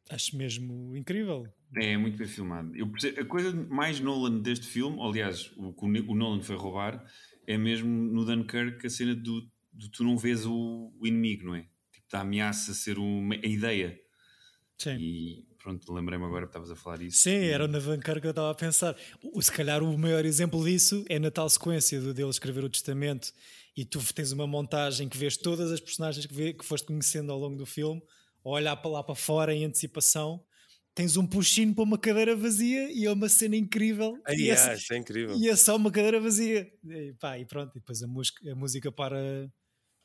acho 0.09 0.37
mesmo 0.37 0.97
incrível. 0.97 1.47
É 1.75 1.97
muito 1.97 2.17
bem 2.17 2.29
filmado. 2.29 2.75
Eu 2.77 2.89
percebo- 2.91 3.21
a 3.21 3.25
coisa 3.25 3.53
mais 3.53 3.99
Nolan 4.01 4.41
deste 4.41 4.67
filme, 4.67 4.97
aliás, 5.01 5.51
o 5.57 5.73
que 5.73 5.85
o 5.85 6.15
Nolan 6.15 6.41
foi 6.43 6.57
roubar, 6.57 7.05
é 7.47 7.59
mesmo 7.59 7.89
no 7.89 8.25
Dunkirk 8.25 8.87
a 8.87 8.91
cena 8.91 9.15
do, 9.15 9.43
do 9.73 9.89
tu 9.91 10.05
não 10.05 10.17
vês 10.17 10.47
o, 10.47 10.93
o 10.99 11.07
inimigo, 11.07 11.45
não 11.47 11.55
é? 11.57 11.63
Tipo, 11.93 12.07
da 12.11 12.21
ameaça 12.21 12.73
ser 12.73 12.99
uma, 12.99 13.35
a 13.35 13.47
ideia. 13.47 14.01
Sim. 14.79 14.99
E 15.01 15.47
pronto, 15.59 15.93
lembrei-me 15.93 16.25
agora 16.25 16.47
que 16.47 16.51
estavas 16.51 16.71
a 16.71 16.77
falar 16.77 17.03
isso. 17.03 17.23
Sim, 17.23 17.47
era 17.47 17.67
na 17.69 17.79
Vancar 17.79 18.21
que 18.21 18.27
eu 18.27 18.31
estava 18.31 18.51
a 18.51 18.55
pensar. 18.55 18.97
O- 19.23 19.41
Se 19.41 19.51
calhar 19.53 19.83
o 19.83 19.97
maior 19.99 20.25
exemplo 20.25 20.63
disso 20.65 21.05
é 21.09 21.19
na 21.19 21.31
tal 21.31 21.49
sequência 21.49 22.01
do 22.01 22.13
dele 22.13 22.29
escrever 22.31 22.65
o 22.65 22.69
testamento 22.71 23.33
e 23.77 23.85
tu 23.85 24.01
tens 24.13 24.33
uma 24.33 24.47
montagem 24.47 25.09
que 25.09 25.17
vês 25.17 25.37
todas 25.37 25.71
as 25.71 25.81
personagens 25.81 26.27
que, 26.27 26.35
vê, 26.35 26.53
que 26.53 26.65
foste 26.65 26.87
conhecendo 26.87 27.33
ao 27.33 27.39
longo 27.39 27.57
do 27.57 27.65
filme, 27.67 28.03
a 28.45 28.49
olhar 28.49 28.77
para 28.77 28.91
lá 28.91 29.03
para 29.05 29.15
fora 29.15 29.55
em 29.55 29.65
antecipação, 29.65 30.45
tens 30.95 31.17
um 31.17 31.27
puxinho 31.27 31.75
para 31.75 31.85
uma 31.85 31.99
cadeira 31.99 32.35
vazia 32.37 32.91
e 32.93 33.05
é 33.07 33.13
uma 33.13 33.29
cena 33.29 33.57
incrível. 33.57 34.23
Ai, 34.27 34.37
e, 34.37 34.51
é, 34.51 34.57
ah, 34.71 34.75
isso 34.75 34.93
é 34.93 34.97
incrível. 34.99 35.37
e 35.37 35.49
é 35.49 35.57
só 35.57 35.77
uma 35.77 35.91
cadeira 35.93 36.21
vazia. 36.21 36.71
E, 36.85 37.15
pá, 37.15 37.39
e 37.39 37.47
pronto, 37.47 37.71
e 37.77 37.81
depois 37.81 38.03
a 38.03 38.07
música, 38.09 38.53
a 38.53 38.55
música 38.57 38.93
para 38.93 39.51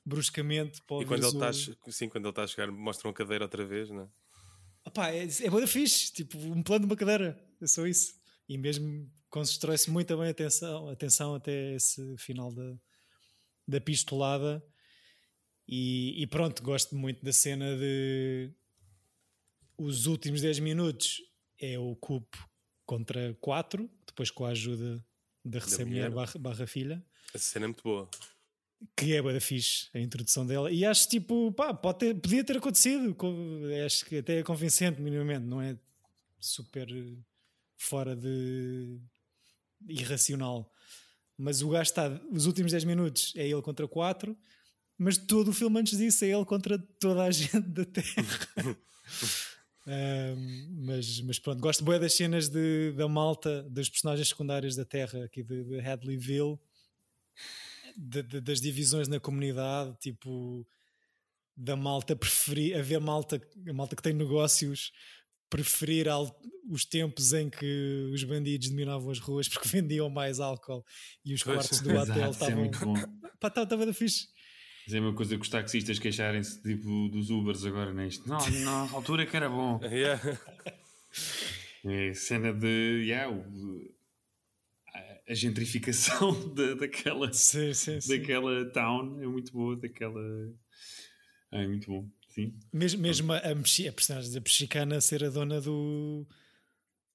bruscamente 0.06 0.82
para 0.88 0.98
E 0.98 1.06
quando 1.06 1.24
ele, 1.26 1.34
está, 1.34 1.50
o- 1.50 1.92
sim, 1.92 2.08
quando 2.10 2.26
ele 2.26 2.32
está 2.32 2.44
a 2.44 2.48
chegar, 2.48 2.72
mostram 2.72 3.12
a 3.12 3.14
cadeira 3.14 3.44
outra 3.46 3.66
vez, 3.66 3.90
não 3.90 4.04
é? 4.04 4.10
Opá, 4.86 5.12
é, 5.12 5.26
é 5.26 5.50
boa 5.50 5.65
fixe, 5.67 6.12
tipo 6.12 6.38
um 6.38 6.63
plano 6.63 6.86
de 6.86 6.91
uma 6.91 6.98
cadeira, 6.98 7.39
é 7.62 7.67
só 7.67 7.86
isso. 7.86 8.13
E 8.50 8.58
mesmo 8.58 9.10
constrói-se 9.30 9.89
muito 9.89 10.15
bem 10.17 10.28
a 10.28 10.32
atenção, 10.32 10.89
atenção 10.89 11.36
até 11.36 11.76
esse 11.76 12.17
final 12.17 12.52
da, 12.52 12.76
da 13.67 13.80
pistolada. 13.80 14.63
E, 15.67 16.22
e 16.22 16.28
pronto, 16.28 16.62
gosto 16.62 16.96
muito 16.96 17.24
da 17.24 17.32
cena 17.32 17.78
de 17.78 18.52
os 19.78 20.06
últimos 20.06 20.41
10 20.41 20.60
minutos 20.60 21.22
é 21.60 21.80
o 21.80 21.96
cupo 21.96 22.38
contra 22.86 23.34
4, 23.39 23.89
depois 24.06 24.30
com 24.30 24.46
a 24.46 24.50
ajuda 24.50 25.04
da 25.44 25.60
recém-mulher 25.60 26.10
mulher. 26.10 26.26
barra, 26.26 26.39
barra 26.39 26.67
filha 26.67 27.04
Essa 27.34 27.54
cena 27.54 27.65
é 27.65 27.67
muito 27.67 27.82
boa. 27.82 28.10
Que 28.96 29.13
é 29.15 29.22
bué 29.22 29.34
da 29.34 29.41
fixe 29.41 29.88
a 29.94 30.00
introdução 30.00 30.46
dela. 30.46 30.72
E 30.72 30.86
acho 30.86 31.08
tipo, 31.10 31.52
pá, 31.54 31.74
pode 31.74 32.00
ter, 32.00 32.15
podia 32.15 32.44
ter 32.44 32.58
acontecido 32.58 33.13
co- 33.15 33.34
acho 33.86 34.06
que 34.06 34.17
até 34.17 34.39
é 34.39 34.44
convincente 34.44 35.02
minimamente, 35.02 35.46
não 35.46 35.62
é 35.62 35.78
super 36.39 36.88
fora 37.78 38.15
de 38.15 39.00
irracional. 39.88 40.72
Mas 41.38 41.62
o 41.62 41.70
gajo 41.70 41.84
está, 41.89 42.22
os 42.32 42.46
últimos 42.46 42.72
10 42.72 42.84
minutos 42.84 43.34
é 43.36 43.48
ele 43.48 43.62
contra 43.62 43.88
4 43.88 44.38
mas 45.04 45.17
todo 45.17 45.48
o 45.48 45.54
filme 45.54 45.80
antes 45.80 45.98
disso 45.98 46.24
é 46.24 46.28
ele 46.28 46.46
contra 46.46 46.78
toda 46.78 47.24
a 47.24 47.32
gente 47.32 47.60
da 47.70 47.84
Terra. 47.86 48.78
Ahm, 49.88 50.67
mas, 50.86 51.22
mas 51.22 51.39
pronto, 51.39 51.60
gosto 51.60 51.84
bem 51.84 52.00
das 52.00 52.13
cenas 52.13 52.48
de, 52.50 52.91
da 52.91 53.08
malta, 53.08 53.63
das 53.63 53.89
personagens 53.89 54.28
secundárias 54.30 54.76
da 54.76 54.86
Terra 54.86 55.24
aqui 55.26 55.41
de, 55.41 55.63
de 55.63 55.80
Hadleyville 55.80 56.60
de- 57.98 58.24
de- 58.24 58.42
das 58.42 58.60
divisões 58.62 59.08
na 59.08 59.20
comunidade, 59.20 59.96
tipo 60.00 60.66
da 61.56 61.76
malta 61.76 62.16
preferir, 62.16 62.78
haver 62.78 63.00
malta, 63.00 63.40
a 63.68 63.74
malta 63.74 63.96
que 63.96 64.02
tem 64.02 64.14
negócios 64.14 64.92
preferir 65.50 66.08
al- 66.08 66.34
os 66.70 66.86
tempos 66.86 67.34
em 67.34 67.50
que 67.50 68.10
os 68.14 68.24
bandidos 68.24 68.70
dominavam 68.70 69.12
as 69.12 69.20
ruas 69.20 69.48
porque 69.50 69.68
vendiam 69.78 70.10
mais 70.10 70.40
álcool 70.40 70.84
e 71.26 71.34
os 71.34 71.44
Pois. 71.44 71.58
quartos 71.58 71.82
do 71.82 71.92
Exato, 71.92 72.12
hotel 72.12 72.22
isso 72.32 72.44
é 72.44 72.48
estavam. 72.48 72.58
muito 72.58 72.80
bom. 72.80 72.94
Pá, 73.40 73.48
estava 73.50 73.86
da 73.86 73.94
fixe. 73.94 74.28
Mas 74.88 74.96
é 74.96 75.00
uma 75.00 75.14
coisa 75.14 75.36
que 75.36 75.42
os 75.42 75.50
taxistas 75.50 76.00
queixarem-se 76.00 76.62
tipo, 76.64 77.10
dos 77.10 77.30
Ubers 77.30 77.64
agora 77.66 77.94
neste. 77.94 78.28
Não, 78.28 78.40
na 78.62 78.90
altura 78.94 79.26
que 79.26 79.36
era 79.36 79.50
bom. 79.50 79.80
Yeah. 79.86 80.20
É 81.84 82.14
cena 82.14 82.54
de. 82.54 83.04
Yeah, 83.06 83.30
o- 83.36 83.94
a- 85.28 85.32
a 85.32 85.36
gentrificação 85.36 86.32
da, 86.54 86.74
daquela, 86.76 87.32
Sim, 87.34 87.74
sim, 87.74 88.00
sim. 88.02 88.18
daquela 88.20 88.66
town 88.72 89.22
é 89.22 89.28
muito 89.28 89.52
boa. 89.52 89.76
Daquela. 89.76 90.22
É 91.52 91.68
muito 91.68 91.88
bom. 91.90 92.10
Sim. 92.30 92.58
Mesmo, 92.72 93.02
mesmo 93.02 93.34
a, 93.34 93.38
a, 93.38 93.52
a 93.52 93.92
personagem 93.94 94.32
da 94.32 94.40
mexicana 94.40 95.02
ser 95.02 95.24
a 95.24 95.30
dona 95.30 95.60
do, 95.60 96.26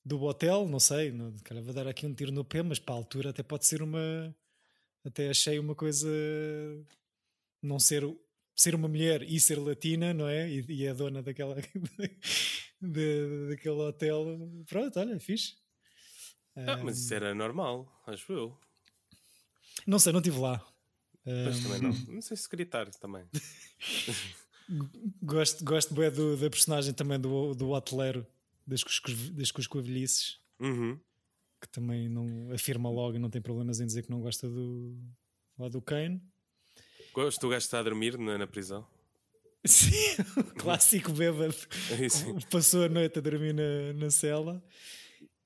do 0.05 0.23
hotel, 0.23 0.69
não 0.69 0.79
sei, 0.79 1.11
não, 1.11 1.35
cara, 1.43 1.63
vou 1.63 1.73
dar 1.73 1.89
aqui 1.89 2.05
um 2.07 2.13
tiro 2.13 2.31
no 2.31 2.45
pé, 2.45 2.63
mas 2.63 2.79
para 2.79 2.95
a 2.95 2.99
altura 2.99 3.31
até 3.31 3.43
pode 3.43 3.65
ser 3.67 3.81
uma. 3.83 4.35
Até 5.05 5.31
achei 5.31 5.59
uma 5.59 5.75
coisa. 5.75 6.07
Não 7.63 7.79
ser, 7.79 8.03
ser 8.55 8.75
uma 8.75 8.89
mulher 8.89 9.23
e 9.23 9.41
ser 9.41 9.57
latina, 9.59 10.13
não 10.13 10.29
é? 10.29 10.51
E, 10.51 10.65
e 10.69 10.85
é 10.85 10.93
dona 10.95 11.23
daquela. 11.23 11.57
de- 12.81 13.49
daquele 13.49 13.75
hotel. 13.81 14.39
Pronto, 14.69 14.99
olha, 15.01 15.19
fixe. 15.19 15.55
Ah, 16.57 16.77
mas 16.83 16.99
isso 16.99 17.13
era 17.15 17.35
normal, 17.35 17.87
acho 18.07 18.33
eu. 18.33 18.59
Não 19.87 19.99
sei, 19.99 20.13
não 20.13 20.21
estive 20.21 20.39
lá. 20.39 20.65
Mas 21.25 21.59
Um, 21.59 21.63
também 21.63 21.81
não. 21.83 22.15
Não 22.15 22.23
sei 22.23 22.37
se 22.37 22.49
gritar 22.49 22.89
também. 22.95 23.25
Gosto, 25.23 25.65
gosto 25.65 25.95
bem 25.95 26.11
do, 26.11 26.37
da 26.37 26.51
personagem 26.51 26.93
também 26.93 27.21
do, 27.21 27.55
do 27.55 27.71
hoteleiro 27.71 28.27
das, 28.67 28.83
cuscos- 28.83 29.31
das 29.31 29.51
cuscovilhices, 29.53 30.41
Uhum. 30.59 30.99
que 31.61 31.69
também 31.69 32.09
não 32.09 32.51
afirma 32.53 32.91
logo 32.91 33.15
e 33.17 33.19
não 33.21 33.31
tem 33.31 33.41
problemas 33.41 33.79
em 33.79 33.87
dizer 33.87 34.03
que 34.03 34.11
não 34.11 34.21
gosta 34.21 34.49
do, 34.49 34.97
lá 35.57 35.69
do 35.69 35.81
Kane. 35.81 36.21
Gosto 37.15 37.41
do 37.43 37.49
gajo 37.51 37.65
está 37.65 37.79
a 37.79 37.83
dormir 37.85 38.19
na, 38.19 38.39
na 38.39 38.47
prisão. 38.47 38.85
Sim, 39.65 39.93
o 40.37 40.45
clássico 40.55 41.13
bêbado 41.13 41.55
passou 42.51 42.85
a 42.85 42.89
noite 42.89 43.19
a 43.19 43.23
dormir 43.23 43.53
na, 43.55 43.93
na 43.95 44.11
cela. 44.11 44.61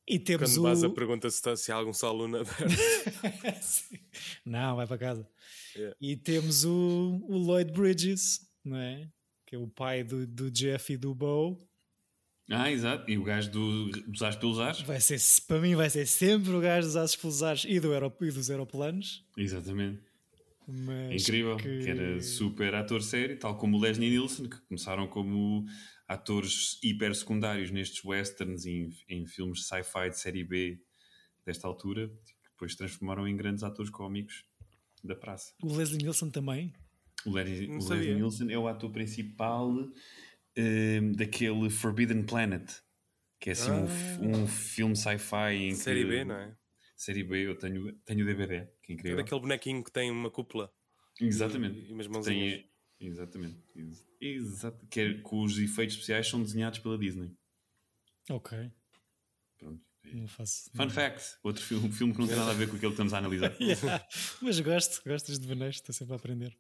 E 0.07 0.19
temos 0.19 0.57
Quando 0.57 0.83
o. 0.83 0.87
a 0.87 0.91
pergunta 0.91 1.31
se, 1.31 1.37
está, 1.37 1.57
se 1.57 1.71
há 1.71 1.77
algum 1.77 1.93
salão 1.93 2.27
aberto. 2.27 2.55
Não, 4.45 4.77
vai 4.77 4.87
para 4.87 4.99
casa. 4.99 5.29
Yeah. 5.77 5.97
E 6.01 6.17
temos 6.17 6.65
o, 6.65 7.25
o 7.29 7.37
Lloyd 7.37 7.73
Bridges, 7.73 8.41
não 8.65 8.77
é? 8.77 9.09
Que 9.47 9.55
é 9.55 9.59
o 9.59 9.69
pai 9.69 10.03
do, 10.03 10.27
do 10.27 10.51
Jeff 10.51 10.93
e 10.93 10.97
do 10.97 11.15
Bo. 11.15 11.57
Ah, 12.51 12.71
exato. 12.71 13.09
E 13.09 13.17
o 13.17 13.23
gajo 13.23 13.51
do, 13.51 13.91
dos 14.09 14.23
As 14.23 14.35
pelos 14.35 14.59
Ares. 14.59 14.81
Vai 14.81 15.01
ser, 15.01 15.21
para 15.47 15.61
mim 15.61 15.77
vai 15.77 15.89
ser 15.89 16.07
sempre 16.07 16.51
o 16.51 16.61
gajo 16.61 16.89
dos 16.89 16.97
Ases 16.97 17.15
pelos 17.15 17.43
Ares 17.43 17.65
e, 17.69 17.79
do 17.79 17.93
aerop 17.93 18.21
e 18.23 18.33
dos 18.33 18.51
aeroplanos. 18.51 19.25
Exatamente. 19.37 20.03
Mas 20.67 21.23
Incrível. 21.23 21.57
Que... 21.57 21.85
que... 21.85 21.89
era 21.89 22.21
super 22.21 22.75
ator 22.75 23.03
sério, 23.03 23.39
tal 23.39 23.57
como 23.57 23.77
o 23.77 23.81
Leslie 23.81 24.11
Nielsen, 24.11 24.49
que 24.49 24.61
começaram 24.63 25.07
como 25.07 25.65
atores 26.11 26.77
hiper 26.83 27.15
secundários 27.15 27.71
nestes 27.71 28.05
westerns 28.05 28.65
e 28.65 28.71
em, 28.71 28.91
em 29.09 29.27
filmes 29.27 29.61
de 29.61 29.67
sci-fi 29.67 30.11
de 30.11 30.19
série 30.19 30.43
B 30.43 30.83
desta 31.47 31.69
altura, 31.69 32.09
que 32.09 32.51
depois 32.51 32.75
transformaram 32.75 33.29
em 33.29 33.37
grandes 33.37 33.63
atores 33.63 33.93
cómicos 33.93 34.45
da 35.05 35.15
praça. 35.15 35.55
O 35.63 35.73
Leslie 35.73 36.03
Nielsen 36.03 36.29
também? 36.29 36.73
O, 37.25 37.31
Larry, 37.31 37.69
o 37.69 37.75
Leslie 37.75 38.15
Nielsen 38.17 38.53
é 38.53 38.59
o 38.59 38.67
ator 38.67 38.91
principal 38.91 39.71
um, 39.71 41.13
daquele 41.13 41.71
Forbidden 41.71 42.25
Planet, 42.25 42.69
que 43.39 43.51
é 43.51 43.53
assim 43.53 43.71
ah. 43.71 44.21
um, 44.21 44.43
um, 44.43 44.47
filme 44.49 44.97
sci-fi 44.97 45.55
em 45.55 45.77
Série 45.77 46.05
B, 46.05 46.25
não 46.25 46.35
é? 46.35 46.57
Série 46.97 47.23
B, 47.23 47.47
eu 47.47 47.57
tenho, 47.57 47.93
tenho 48.05 48.27
DVD, 48.27 48.67
que 48.83 48.93
é 48.93 48.95
incrível. 48.97 49.19
É 49.21 49.23
daquele 49.23 49.41
bonequinho 49.41 49.85
que 49.85 49.93
tem 49.93 50.11
uma 50.11 50.29
cúpula. 50.29 50.73
Exatamente. 51.21 51.79
E, 51.79 51.91
e 51.91 51.93
umas 51.93 52.09
mãozinhas. 52.09 52.55
Tem, 52.55 52.70
exatamente. 53.01 53.59
Exato. 54.21 54.87
Que 54.87 55.01
é, 55.01 55.23
os 55.33 55.59
efeitos 55.59 55.95
especiais 55.95 56.29
são 56.29 56.43
desenhados 56.43 56.79
pela 56.79 56.99
Disney. 56.99 57.35
Ok. 58.29 58.71
Pronto. 59.59 59.83
Não 60.13 60.27
faço, 60.27 60.71
Fun 60.75 60.85
não. 60.85 60.91
fact, 60.91 61.37
outro 61.43 61.63
filme, 61.63 61.89
um 61.89 61.93
filme 61.93 62.13
que 62.13 62.19
não 62.21 62.27
tem 62.27 62.37
nada 62.37 62.51
a 62.51 62.55
ver 62.55 62.69
com 62.69 62.77
aquilo 62.77 62.91
que 62.91 62.95
estamos 62.95 63.13
a 63.13 63.19
analisar. 63.19 63.55
yeah. 63.61 64.05
Mas 64.41 64.59
gosto, 64.59 65.03
gostas 65.07 65.39
de 65.39 65.47
bonecos, 65.47 65.77
estou 65.77 65.95
sempre 65.95 66.15
a 66.15 66.17
aprender. 66.17 66.57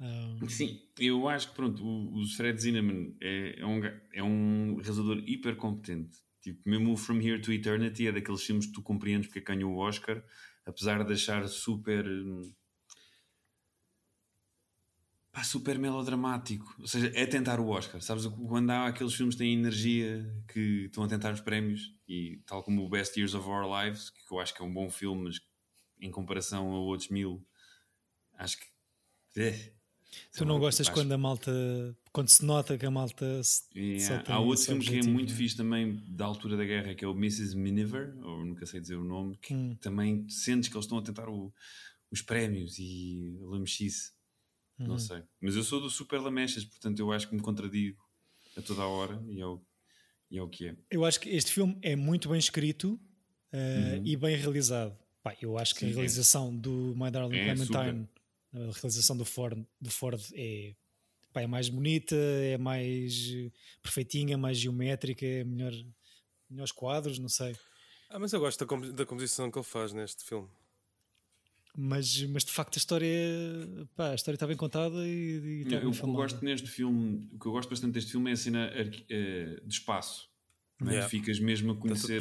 Um... 0.00 0.48
Sim, 0.48 0.80
eu 0.98 1.28
acho 1.28 1.48
que 1.48 1.54
pronto, 1.54 1.84
o, 1.84 2.20
o 2.20 2.26
Fred 2.26 2.60
Zinnemann 2.60 3.16
é, 3.20 3.60
é, 3.60 3.66
um, 3.66 3.80
é 4.12 4.22
um 4.22 4.76
realizador 4.76 5.18
hiper 5.26 5.56
competente. 5.56 6.18
Tipo, 6.40 6.68
mesmo 6.68 6.92
o 6.92 6.96
From 6.96 7.20
Here 7.20 7.40
to 7.40 7.52
Eternity 7.52 8.06
é 8.06 8.12
daqueles 8.12 8.42
filmes 8.42 8.66
que 8.66 8.72
tu 8.72 8.82
compreendes 8.82 9.28
porque 9.28 9.40
ganhou 9.40 9.72
o 9.72 9.78
Oscar, 9.78 10.22
apesar 10.64 11.04
de 11.04 11.12
achar 11.12 11.46
super. 11.48 12.04
Pá, 15.30 15.42
super 15.42 15.78
melodramático. 15.78 16.74
Ou 16.80 16.86
seja, 16.86 17.12
é 17.14 17.26
tentar 17.26 17.60
o 17.60 17.68
Oscar. 17.68 18.00
Sabes, 18.00 18.26
quando 18.26 18.70
há 18.70 18.86
aqueles 18.86 19.14
filmes 19.14 19.34
que 19.34 19.40
têm 19.40 19.52
energia 19.52 20.26
que 20.48 20.86
estão 20.86 21.04
a 21.04 21.08
tentar 21.08 21.32
os 21.32 21.40
prémios, 21.40 21.94
e 22.08 22.40
tal 22.46 22.62
como 22.62 22.84
o 22.84 22.88
Best 22.88 23.18
Years 23.18 23.34
of 23.34 23.46
Our 23.48 23.66
Lives, 23.84 24.10
que 24.10 24.32
eu 24.32 24.40
acho 24.40 24.54
que 24.54 24.62
é 24.62 24.64
um 24.64 24.72
bom 24.72 24.88
filme, 24.88 25.24
mas 25.24 25.40
em 26.00 26.10
comparação 26.10 26.72
a 26.72 26.78
outros 26.78 27.10
mil, 27.10 27.46
acho 28.38 28.58
que. 28.58 28.66
É, 29.36 29.72
Tu 30.32 30.44
não 30.44 30.58
gostas 30.58 30.88
quando 30.88 31.12
a 31.12 31.18
malta. 31.18 31.52
quando 32.12 32.28
se 32.28 32.44
nota 32.44 32.78
que 32.78 32.86
a 32.86 32.90
malta. 32.90 33.40
Yeah. 33.74 34.24
Há 34.32 34.38
outro 34.38 34.64
filme 34.64 34.80
objetivo, 34.80 35.02
que 35.02 35.08
é 35.08 35.12
muito 35.12 35.30
né? 35.30 35.36
fixe 35.36 35.56
também 35.56 36.02
da 36.08 36.24
altura 36.24 36.56
da 36.56 36.64
guerra, 36.64 36.94
que 36.94 37.04
é 37.04 37.08
o 37.08 37.12
Mrs. 37.12 37.56
Miniver, 37.56 38.16
ou 38.22 38.44
nunca 38.44 38.64
sei 38.64 38.80
dizer 38.80 38.96
o 38.96 39.04
nome, 39.04 39.36
que 39.36 39.54
hum. 39.54 39.76
também 39.80 40.28
sentes 40.28 40.68
que 40.68 40.76
eles 40.76 40.86
estão 40.86 40.98
a 40.98 41.02
tentar 41.02 41.28
o, 41.28 41.52
os 42.10 42.22
prémios 42.22 42.78
e 42.78 43.38
a 43.42 43.46
lamechice. 43.46 44.12
Uhum. 44.78 44.86
Não 44.86 44.98
sei. 44.98 45.22
Mas 45.40 45.56
eu 45.56 45.64
sou 45.64 45.80
do 45.80 45.90
Super 45.90 46.20
Lamechas, 46.20 46.64
portanto 46.64 46.98
eu 46.98 47.12
acho 47.12 47.28
que 47.28 47.34
me 47.34 47.42
contradigo 47.42 48.00
a 48.56 48.62
toda 48.62 48.82
a 48.82 48.86
hora 48.86 49.22
e 49.28 49.40
é 49.40 49.46
o, 49.46 49.60
e 50.30 50.38
é, 50.38 50.42
o 50.42 50.48
que 50.48 50.68
é. 50.68 50.76
Eu 50.90 51.04
acho 51.04 51.20
que 51.20 51.28
este 51.30 51.52
filme 51.52 51.78
é 51.82 51.96
muito 51.96 52.28
bem 52.28 52.38
escrito 52.38 52.94
uh, 53.52 53.96
uhum. 53.96 54.06
e 54.06 54.16
bem 54.16 54.36
realizado. 54.36 54.96
Pá, 55.22 55.36
eu 55.42 55.58
acho 55.58 55.74
que 55.74 55.80
Sim, 55.80 55.86
a 55.86 55.90
é. 55.90 55.92
realização 55.94 56.48
é. 56.48 56.56
do 56.56 56.94
My 56.96 57.10
Darling 57.10 57.36
é 57.36 57.44
Clementine. 57.44 58.06
Super 58.06 58.18
a 58.52 58.58
realização 58.58 59.16
do 59.16 59.24
Ford, 59.24 59.62
do 59.80 59.90
Ford 59.90 60.20
é, 60.34 60.74
pá, 61.32 61.42
é 61.42 61.46
mais 61.46 61.68
bonita, 61.68 62.16
é 62.16 62.56
mais 62.56 63.30
perfeitinha, 63.82 64.38
mais 64.38 64.58
geométrica, 64.58 65.24
é 65.24 65.44
melhor, 65.44 65.72
melhores 66.48 66.72
quadros, 66.72 67.18
não 67.18 67.28
sei. 67.28 67.56
Ah, 68.08 68.18
mas 68.18 68.32
eu 68.32 68.40
gosto 68.40 68.64
da, 68.64 68.88
da 68.92 69.06
composição 69.06 69.50
que 69.50 69.58
ele 69.58 69.64
faz 69.64 69.92
neste 69.92 70.24
filme. 70.24 70.48
Mas, 71.80 72.24
mas 72.24 72.44
de 72.44 72.50
facto 72.50 72.74
a 72.74 72.78
história, 72.78 73.08
pá, 73.94 74.10
a 74.10 74.14
história 74.16 74.34
está 74.34 74.48
bem 74.48 74.56
contada 74.56 74.96
e, 75.06 75.60
e 75.60 75.62
está 75.62 75.80
não, 75.80 75.90
o 75.90 75.92
que 75.92 76.02
eu 76.02 76.12
gosto 76.12 76.44
neste 76.44 76.68
filme, 76.68 77.28
o 77.32 77.38
que 77.38 77.46
eu 77.46 77.52
gosto 77.52 77.70
bastante 77.70 77.92
deste 77.92 78.10
filme 78.10 78.30
é 78.30 78.32
a 78.32 78.36
cena 78.36 78.68
uh, 78.68 79.64
de 79.64 79.72
espaço. 79.72 80.28
É? 80.82 80.86
Yeah. 80.86 81.08
Ficas 81.08 81.38
mesmo 81.38 81.70
a 81.70 81.76
conhecer 81.76 82.20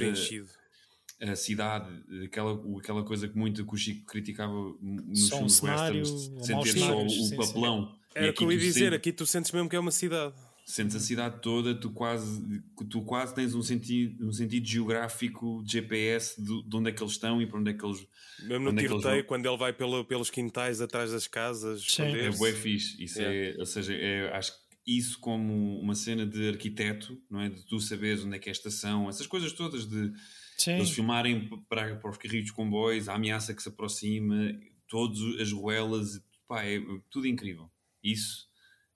a 1.19 1.35
cidade, 1.35 1.91
aquela, 2.23 2.53
aquela 2.77 3.03
coisa 3.03 3.27
que 3.27 3.35
muito 3.35 3.65
que 3.65 3.73
o 3.73 3.77
Chico 3.77 4.05
criticava 4.05 4.53
nos 4.79 5.27
só 5.27 5.41
um 5.41 5.49
cenário, 5.49 6.05
sentir 6.05 6.77
só 6.77 7.03
o 7.03 7.37
papelão. 7.37 7.97
Era 8.13 8.29
o 8.29 8.33
que 8.35 8.43
eu 8.43 8.51
ia 8.51 8.59
dizer, 8.59 8.93
aqui 8.93 9.11
tu 9.11 9.25
sentes 9.25 9.51
mesmo 9.51 9.67
que 9.67 9.75
é 9.75 9.79
uma 9.79 9.89
cidade. 9.89 10.35
Sentes 10.69 10.97
a 10.97 10.99
cidade 10.99 11.41
toda, 11.41 11.73
tu 11.73 11.91
quase, 11.91 12.61
tu 12.89 13.01
quase 13.03 13.33
tens 13.33 13.55
um 13.55 13.61
sentido, 13.61 14.27
um 14.27 14.33
sentido 14.33 14.67
geográfico 14.67 15.63
de 15.63 15.71
GPS 15.71 16.41
de, 16.41 16.61
de 16.61 16.75
onde 16.75 16.89
é 16.89 16.91
que 16.91 17.01
eles 17.01 17.13
estão 17.13 17.41
e 17.41 17.47
para 17.47 17.57
onde 17.57 17.71
é 17.71 17.73
que 17.73 17.85
eles 17.85 18.05
Mesmo 18.43 18.71
no 18.71 18.77
é 18.77 18.83
tiroteio, 18.83 19.23
quando 19.23 19.45
ele 19.45 19.57
vai 19.57 19.71
pelo, 19.71 20.03
pelos 20.03 20.29
quintais 20.29 20.81
atrás 20.81 21.11
das 21.11 21.25
casas. 21.25 21.97
É 21.99 22.31
bué 22.31 22.51
fixe. 22.51 23.01
Isso 23.01 23.21
é, 23.21 23.55
ou 23.57 23.65
seja, 23.65 23.93
é, 23.93 24.29
acho 24.35 24.51
que 24.51 24.67
isso 24.85 25.17
como 25.19 25.79
uma 25.79 25.95
cena 25.95 26.25
de 26.25 26.49
arquiteto, 26.49 27.17
não 27.31 27.39
é? 27.39 27.49
De 27.49 27.65
tu 27.65 27.79
saberes 27.79 28.25
onde 28.25 28.35
é 28.35 28.39
que 28.39 28.49
é 28.49 28.51
a 28.51 28.53
estação, 28.53 29.07
essas 29.07 29.25
coisas 29.25 29.53
todas 29.53 29.85
de 29.85 30.11
Sim. 30.57 30.71
Eles 30.71 30.89
filmarem 30.89 31.47
para, 31.69 31.95
para 31.97 32.09
os 32.09 32.17
carrinhos 32.17 32.47
de 32.47 32.53
comboios, 32.53 33.07
a 33.07 33.13
ameaça 33.13 33.53
que 33.53 33.61
se 33.61 33.69
aproxima, 33.69 34.59
todas 34.87 35.19
as 35.39 35.51
ruelas, 35.51 36.19
pá, 36.47 36.65
é 36.65 36.79
tudo 37.11 37.27
incrível. 37.27 37.69
Isso 38.03 38.47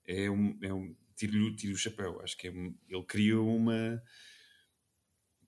é 0.06 0.28
um. 0.28 0.58
É 0.60 0.74
um 0.74 0.94
tiro, 1.26 1.54
tiro 1.56 1.74
o 1.74 1.78
chapéu. 1.78 2.20
Acho 2.22 2.36
que 2.36 2.48
é, 2.48 2.50
ele 2.50 3.04
criou 3.06 3.56
uma. 3.56 4.02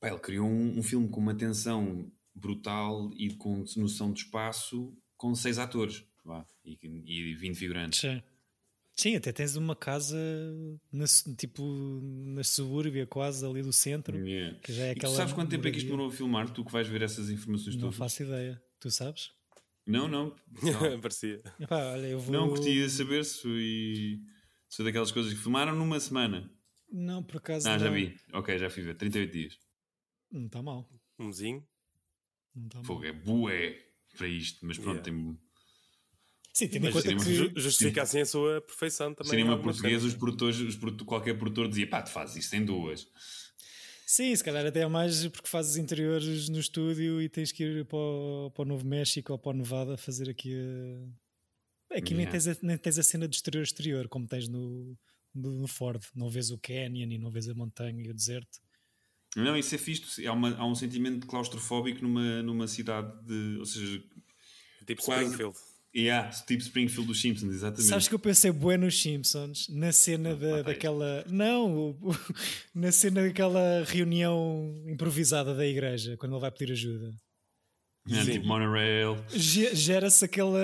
Pá, 0.00 0.08
ele 0.08 0.18
criou 0.18 0.46
um, 0.46 0.78
um, 0.78 0.82
filme 0.82 1.08
com 1.08 1.20
uma 1.20 1.34
tensão 1.34 2.10
brutal 2.34 3.10
e 3.16 3.34
com 3.34 3.64
noção 3.76 4.12
de 4.12 4.20
espaço 4.20 4.96
com 5.16 5.34
seis 5.34 5.58
atores 5.58 6.04
vá, 6.24 6.44
e, 6.64 6.78
e 6.82 7.34
20 7.34 7.56
figurantes. 7.56 8.00
Sim. 8.00 8.22
Sim, 8.96 9.16
até 9.16 9.32
tens 9.32 9.56
uma 9.56 9.74
casa 9.74 10.16
na, 10.92 11.04
tipo 11.36 12.00
na 12.02 12.44
subúrbia 12.44 13.04
quase 13.06 13.44
ali 13.44 13.60
do 13.60 13.72
centro. 13.72 14.16
Yeah. 14.16 14.56
Que 14.60 14.72
já 14.72 14.84
é 14.84 14.90
aquela 14.92 15.12
tu 15.12 15.16
sabes 15.16 15.32
quanto 15.32 15.50
tempo 15.50 15.66
é 15.66 15.70
que 15.72 15.78
isto 15.78 15.86
demorou 15.86 16.08
a 16.08 16.12
filmar? 16.12 16.48
Tu 16.50 16.64
que 16.64 16.70
vais 16.70 16.86
ver 16.86 17.02
essas 17.02 17.28
informações 17.28 17.74
não 17.74 17.82
todas? 17.82 17.98
Não 17.98 18.06
faço 18.06 18.22
ideia. 18.22 18.62
Tu 18.78 18.90
sabes? 18.92 19.32
Não, 19.84 20.06
não. 20.06 20.34
não. 20.62 21.00
Parecia. 21.00 21.42
Epá, 21.58 21.92
olha, 21.92 22.06
eu 22.06 22.20
vou... 22.20 22.32
Não, 22.32 22.48
curtia 22.48 22.88
saber 22.88 23.24
se 23.24 24.22
foi 24.70 24.84
daquelas 24.84 25.12
coisas 25.12 25.32
que 25.32 25.40
filmaram 25.40 25.74
numa 25.74 25.98
semana. 26.00 26.50
Não, 26.90 27.22
por 27.22 27.38
acaso. 27.38 27.68
Ah, 27.68 27.72
não. 27.72 27.78
já 27.78 27.90
vi. 27.90 28.16
Ok, 28.32 28.58
já 28.58 28.70
fui 28.70 28.82
ver. 28.82 28.96
38 28.96 29.32
dias. 29.32 29.58
Não 30.30 30.46
está 30.46 30.62
mal. 30.62 30.88
Um 31.18 31.26
mesinho. 31.26 31.66
Não 32.54 32.66
está 32.66 32.78
mal. 32.78 32.84
Fogo, 32.84 33.04
é 33.04 33.12
bué 33.12 33.84
para 34.16 34.28
isto, 34.28 34.64
mas 34.64 34.78
pronto, 34.78 35.06
yeah. 35.06 35.10
tem 35.10 35.38
Sim, 36.54 36.68
tendo 36.68 36.88
em 36.88 36.92
conta 36.92 37.08
que 37.16 37.60
justifica 37.60 38.02
assim 38.02 38.20
a 38.20 38.26
sua 38.26 38.60
perfeição 38.60 39.12
também. 39.12 39.30
Cinema 39.30 39.60
português, 39.60 40.04
os 40.04 40.14
produtores, 40.14 40.60
os 40.60 40.76
produtores, 40.76 41.08
qualquer 41.08 41.36
produtor 41.36 41.68
dizia, 41.68 41.88
pá, 41.88 42.00
tu 42.00 42.10
fazes 42.10 42.36
isso 42.36 42.54
em 42.54 42.64
duas. 42.64 43.08
Sim, 44.06 44.36
se 44.36 44.44
calhar 44.44 44.64
até 44.64 44.80
é 44.82 44.86
mais 44.86 45.26
porque 45.28 45.48
fazes 45.48 45.76
interiores 45.76 46.48
no 46.48 46.60
estúdio 46.60 47.20
e 47.20 47.28
tens 47.28 47.50
que 47.50 47.64
ir 47.64 47.84
para 47.86 47.98
o, 47.98 48.52
para 48.54 48.62
o 48.62 48.64
Novo 48.66 48.86
México 48.86 49.32
ou 49.32 49.38
para 49.38 49.50
o 49.50 49.54
Nevada 49.54 49.96
fazer 49.96 50.30
aqui 50.30 50.54
a... 50.54 51.23
Aqui 51.96 52.14
yeah. 52.14 52.16
nem, 52.16 52.26
tens 52.26 52.46
a, 52.46 52.56
nem 52.62 52.78
tens 52.78 52.98
a 52.98 53.02
cena 53.02 53.28
de 53.28 53.36
exterior-exterior, 53.36 54.08
como 54.08 54.26
tens 54.26 54.48
no, 54.48 54.96
no 55.34 55.66
Ford. 55.66 56.02
Não 56.14 56.28
vês 56.28 56.50
o 56.50 56.58
canyon 56.58 57.10
e 57.10 57.18
não 57.18 57.30
vês 57.30 57.48
a 57.48 57.54
montanha 57.54 58.02
e 58.02 58.10
o 58.10 58.14
deserto. 58.14 58.60
Não, 59.36 59.56
isso 59.56 59.74
é 59.74 59.78
fixe. 59.78 60.26
Há, 60.26 60.32
uma, 60.32 60.54
há 60.56 60.66
um 60.66 60.74
sentimento 60.74 61.26
claustrofóbico 61.26 62.02
numa, 62.02 62.42
numa 62.42 62.68
cidade 62.68 63.12
de... 63.26 63.58
Ou 63.58 63.66
seja... 63.66 64.02
Tipo 64.86 65.02
quase, 65.02 65.30
Springfield 65.30 65.56
Yeah, 65.96 66.28
tipo 66.44 66.60
Springfield 66.60 67.06
dos 67.06 67.20
Simpsons, 67.20 67.54
exatamente. 67.54 67.88
Sabes 67.88 68.08
que 68.08 68.14
eu 68.16 68.18
pensei 68.18 68.50
bueno 68.50 68.86
nos 68.86 69.00
Simpsons, 69.00 69.68
na 69.68 69.92
cena 69.92 70.34
da, 70.34 70.62
daquela. 70.62 71.24
Não, 71.28 71.96
na 72.74 72.90
cena 72.90 73.22
daquela 73.22 73.84
reunião 73.84 74.74
improvisada 74.88 75.54
da 75.54 75.64
igreja, 75.64 76.16
quando 76.16 76.32
ele 76.32 76.40
vai 76.40 76.50
pedir 76.50 76.72
ajuda. 76.72 77.14
Yeah, 78.06 78.30
tipo 78.30 78.46
monorail. 78.46 79.16
Gera-se 79.30 80.24
aquela, 80.26 80.60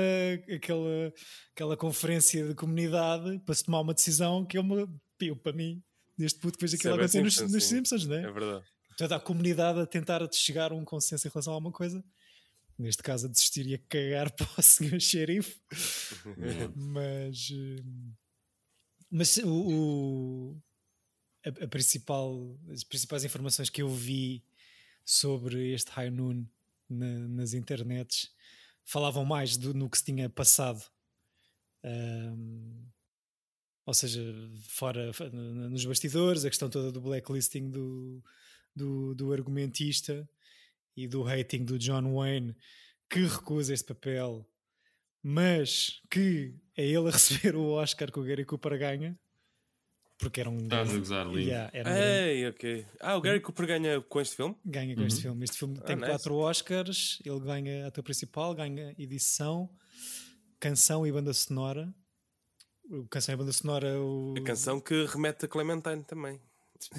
aquela, 0.55 1.12
aquela 1.55 1.76
conferência 1.76 2.46
de 2.46 2.55
comunidade 2.55 3.38
para 3.46 3.55
se 3.55 3.64
tomar 3.64 3.81
uma 3.81 3.94
decisão 3.94 4.44
que 4.44 4.59
é 4.59 4.61
uma. 4.61 4.87
Eu, 5.20 5.37
para 5.37 5.53
mim, 5.53 5.83
neste 6.18 6.38
puto 6.38 6.59
que 6.59 6.64
vejo 6.64 6.76
aquilo 6.76 6.94
acontecer 6.94 7.22
nos, 7.22 7.40
nos 7.40 7.64
Simpsons, 7.64 8.07
não 8.07 8.16
é? 8.16 8.24
É 8.24 8.31
verdade. 8.31 8.64
Toda 8.96 9.16
a 9.16 9.20
comunidade 9.20 9.81
a 9.81 9.87
tentar 9.87 10.20
chegar 10.33 10.72
a 10.72 10.74
um 10.74 10.85
consenso 10.85 11.26
em 11.26 11.31
relação 11.31 11.55
a 11.55 11.57
alguma 11.57 11.72
coisa 11.72 12.05
neste 12.81 13.03
caso 13.03 13.26
a 13.26 13.31
desistir 13.31 13.66
e 13.66 13.74
a 13.74 13.79
cagar 13.79 14.31
para 14.35 14.48
o 14.59 14.62
senhor 14.62 15.00
xerife 15.00 15.61
mas 16.74 17.50
eh, 17.53 17.83
mas 19.11 19.37
o, 19.38 19.48
o 19.48 20.62
a, 21.44 21.64
a, 21.64 21.68
principal 21.68 22.59
as 22.70 22.83
principais 22.83 23.24
informações 23.24 23.68
que 23.68 23.83
eu 23.83 23.88
vi 23.88 24.42
sobre 25.05 25.72
este 25.72 25.90
High 25.90 26.11
Noon 26.11 26.44
na, 26.90 27.29
nas 27.29 27.55
internets 27.55 28.31
falavam 28.85 29.24
mais 29.24 29.57
do, 29.57 29.72
no 29.72 29.88
que 29.88 29.98
se 29.98 30.05
tinha 30.05 30.29
passado 30.29 30.85
um, 31.85 32.90
ou 33.87 33.94
seja, 33.94 34.22
fora 34.68 35.11
nos 35.68 35.85
bastidores, 35.85 36.44
a 36.44 36.50
questão 36.50 36.68
toda 36.68 36.92
do 36.92 37.00
blacklisting 37.00 37.70
do, 37.70 38.22
do, 38.74 39.14
do 39.14 39.33
argumentista 39.33 40.29
e 40.96 41.09
do 41.09 41.26
hating 41.26 41.64
do 41.64 41.79
John 41.79 42.14
Wayne, 42.14 42.55
que 43.09 43.20
recusa 43.20 43.74
este 43.74 43.87
papel, 43.87 44.48
mas 45.22 46.00
que 46.11 46.55
é 46.76 46.87
ele 46.87 47.09
a 47.09 47.11
receber 47.12 47.57
o 47.57 47.72
Oscar 47.72 48.12
que 48.12 48.20
o 48.20 48.22
Gary 48.22 48.44
Cooper 48.44 48.79
ganha. 48.79 49.18
Porque 50.21 50.41
era 50.41 50.51
um. 50.51 50.59
Estás 50.59 50.95
a 50.95 50.99
gozar 50.99 51.27
ali. 51.27 51.45
Yeah, 51.47 51.71
era 51.73 51.91
um 51.91 51.95
Ei, 51.95 52.49
ok. 52.49 52.87
Ah, 53.01 53.17
o 53.17 53.21
Gary 53.21 53.41
Cooper 53.41 53.67
ganha 53.67 54.01
com 54.03 54.21
este 54.21 54.37
filme? 54.37 54.55
Ganha 54.65 54.95
com 54.95 55.01
Uhum. 55.01 55.07
este 55.07 55.23
filme. 55.23 55.45
Este 55.45 55.57
filme 55.59 55.79
Ah, 55.81 55.85
tem 55.85 55.97
nice. 55.97 56.09
quatro 56.09 56.35
Oscars. 56.37 57.19
Ele 57.25 57.41
ganha 57.41 57.87
ator 57.87 58.05
principal, 58.05 58.55
ganha 58.55 58.95
edição, 58.99 59.71
canção 60.59 61.07
e 61.07 61.13
banda 61.13 61.33
sonora. 61.33 61.93
O 62.91 63.07
canção 63.09 63.35
e 63.35 63.39
banda 63.39 63.53
sonora. 63.53 63.99
O... 64.01 64.35
A 64.37 64.43
canção 64.43 64.81
que 64.81 65.05
remete 65.07 65.45
a 65.45 65.49
Clementine 65.49 66.03
também. 66.05 66.41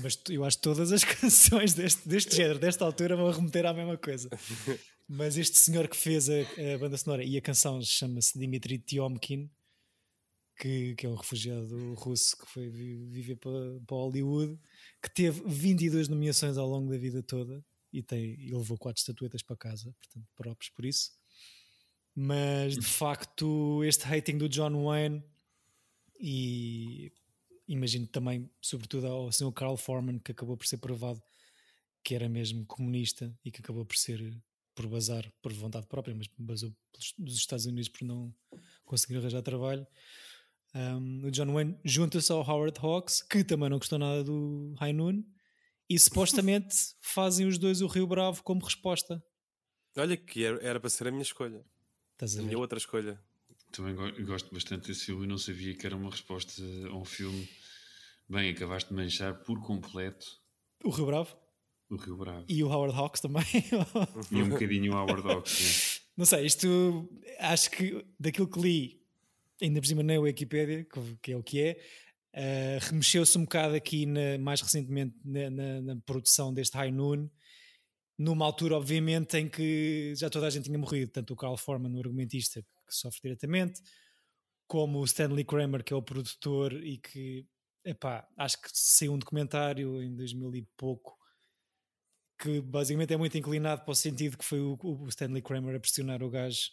Mas 0.01 0.19
eu 0.29 0.45
acho 0.45 0.57
que 0.57 0.63
todas 0.63 0.91
as 0.91 1.03
canções 1.05 1.73
deste, 1.73 2.07
deste 2.07 2.35
género, 2.35 2.59
desta 2.59 2.85
altura, 2.85 3.15
vão 3.15 3.31
remeter 3.31 3.65
à 3.65 3.73
mesma 3.73 3.97
coisa. 3.97 4.29
Mas 5.09 5.37
este 5.37 5.57
senhor 5.57 5.87
que 5.89 5.97
fez 5.97 6.29
a, 6.29 6.33
a 6.73 6.77
banda 6.79 6.95
sonora 6.97 7.23
e 7.23 7.35
a 7.35 7.41
canção 7.41 7.81
chama-se 7.81 8.37
Dmitry 8.39 8.77
Tiomkin, 8.77 9.49
que, 10.61 10.93
que 10.93 11.07
é 11.07 11.09
um 11.09 11.15
refugiado 11.15 11.95
russo 11.95 12.37
que 12.37 12.45
foi 12.45 12.69
vi- 12.69 13.03
viver 13.07 13.35
para, 13.37 13.79
para 13.87 13.97
Hollywood, 13.97 14.59
que 15.01 15.09
teve 15.09 15.41
22 15.47 16.07
nomeações 16.07 16.55
ao 16.55 16.69
longo 16.69 16.91
da 16.91 16.99
vida 16.99 17.23
toda 17.23 17.65
e, 17.91 18.03
tem, 18.03 18.39
e 18.39 18.53
levou 18.53 18.77
quatro 18.77 18.99
estatuetas 18.99 19.41
para 19.41 19.57
casa, 19.57 19.91
portanto, 19.97 20.27
próprios 20.35 20.69
por 20.69 20.85
isso. 20.85 21.13
Mas 22.13 22.75
de 22.77 22.85
facto, 22.85 23.83
este 23.83 24.05
hating 24.05 24.37
do 24.37 24.47
John 24.47 24.83
Wayne 24.85 25.23
e 26.19 27.11
imagino 27.67 28.05
também, 28.05 28.47
sobretudo 28.61 29.07
ao 29.07 29.31
Sr. 29.31 29.51
Carl 29.53 29.77
Foreman, 29.77 30.19
que 30.19 30.31
acabou 30.31 30.55
por 30.55 30.67
ser 30.67 30.77
provado 30.77 31.23
que 32.03 32.13
era 32.13 32.29
mesmo 32.29 32.67
comunista 32.67 33.35
e 33.43 33.49
que 33.51 33.61
acabou 33.61 33.83
por 33.83 33.97
ser 33.97 34.39
por 34.75 34.87
bazar 34.87 35.27
por 35.41 35.51
vontade 35.53 35.87
própria, 35.87 36.15
mas 36.15 36.27
basou 36.37 36.71
dos 37.17 37.35
Estados 37.35 37.65
Unidos 37.65 37.89
por 37.89 38.03
não 38.05 38.33
conseguir 38.85 39.17
arranjar 39.17 39.41
trabalho. 39.41 39.87
Um, 40.73 41.25
o 41.25 41.31
John 41.31 41.53
Wayne 41.53 41.77
junta-se 41.83 42.31
ao 42.31 42.39
Howard 42.47 42.79
Hawks, 42.79 43.21
que 43.21 43.43
também 43.43 43.69
não 43.69 43.77
gostou 43.77 43.99
nada 43.99 44.23
do 44.23 44.73
High 44.79 44.93
Noon, 44.93 45.23
e 45.89 45.99
supostamente 45.99 46.75
fazem 47.01 47.45
os 47.47 47.57
dois 47.57 47.81
o 47.81 47.87
Rio 47.87 48.07
Bravo 48.07 48.41
como 48.43 48.63
resposta. 48.63 49.21
Olha, 49.97 50.15
que 50.15 50.43
era, 50.43 50.63
era 50.63 50.79
para 50.79 50.89
ser 50.89 51.07
a 51.07 51.11
minha 51.11 51.23
escolha. 51.23 51.65
Estás 52.13 52.37
a 52.37 52.39
A 52.39 52.43
minha 52.43 52.57
outra 52.57 52.77
escolha. 52.77 53.21
Também 53.73 53.95
go- 53.95 54.25
gosto 54.25 54.53
bastante 54.53 54.87
desse 54.87 55.05
filme 55.05 55.25
e 55.25 55.27
não 55.27 55.37
sabia 55.37 55.75
que 55.75 55.85
era 55.85 55.95
uma 55.95 56.09
resposta 56.09 56.61
a 56.89 56.95
um 56.95 57.03
filme. 57.05 57.47
Bem, 58.29 58.49
acabaste 58.51 58.89
de 58.89 58.95
manchar 58.95 59.43
por 59.43 59.59
completo 59.61 60.25
O 60.85 60.89
Rio 60.89 61.05
Bravo 61.05 61.35
o 61.89 61.97
Rio 61.97 62.15
Bravo. 62.15 62.45
e 62.47 62.63
o 62.63 62.69
Howard 62.69 62.95
Hawks 62.97 63.19
também. 63.19 63.43
E 64.31 64.35
um 64.41 64.47
bocadinho 64.47 64.93
o 64.93 64.95
Howard 64.95 65.27
Hawks. 65.29 65.99
Não 66.15 66.25
sei, 66.25 66.45
isto 66.45 67.09
acho 67.39 67.69
que 67.71 68.05
daquilo 68.17 68.47
que 68.47 68.61
li, 68.61 69.00
ainda 69.61 69.79
por 69.79 69.87
cima 69.87 70.03
na 70.03 70.19
Wikipedia, 70.19 70.85
que, 71.21 71.31
é 71.31 71.37
o 71.37 71.43
que 71.43 71.61
é, 71.61 71.79
eh, 72.33 72.79
remexeu-se 72.81 73.37
um 73.37 73.41
bocado 73.43 73.75
aqui 73.75 74.05
na- 74.05 74.37
mais 74.39 74.61
recentemente 74.61 75.15
na, 75.23 75.49
na- 75.49 75.81
na 75.81 75.95
produção 76.01 76.53
deste 76.53 76.75
High 76.77 76.91
Noon, 76.91 77.27
numa 78.17 78.45
altura, 78.45 78.75
obviamente, 78.77 79.37
em 79.37 79.49
que 79.49 80.13
já 80.15 80.29
toda 80.29 80.47
a 80.47 80.49
gente 80.49 80.65
tinha 80.65 80.77
morrido, 80.77 81.11
tanto 81.11 81.33
o 81.33 81.35
Carl 81.37 81.57
Foreman, 81.57 81.93
o 81.95 81.99
argumentista, 81.99 82.61
que 82.61 82.95
sofre 82.95 83.21
diretamente, 83.23 83.81
como 84.67 84.99
o 84.99 85.05
Stanley 85.05 85.43
Kramer, 85.43 85.83
que 85.83 85.91
é 85.93 85.95
o 85.95 86.01
produtor, 86.01 86.73
e 86.73 86.97
que, 86.97 87.45
epá, 87.83 88.27
acho 88.37 88.61
que 88.61 88.69
saiu 88.71 89.13
um 89.13 89.17
documentário 89.19 90.01
em 90.01 90.15
2000 90.15 90.55
e 90.55 90.67
pouco 90.77 91.17
que 92.39 92.59
basicamente 92.61 93.13
é 93.13 93.17
muito 93.17 93.37
inclinado 93.37 93.83
para 93.83 93.91
o 93.91 93.95
sentido 93.95 94.37
que 94.37 94.45
foi 94.45 94.59
o, 94.59 94.77
o 94.81 95.07
Stanley 95.09 95.41
Kramer 95.43 95.75
a 95.75 95.79
pressionar 95.79 96.23
o 96.23 96.29
gajo 96.29 96.69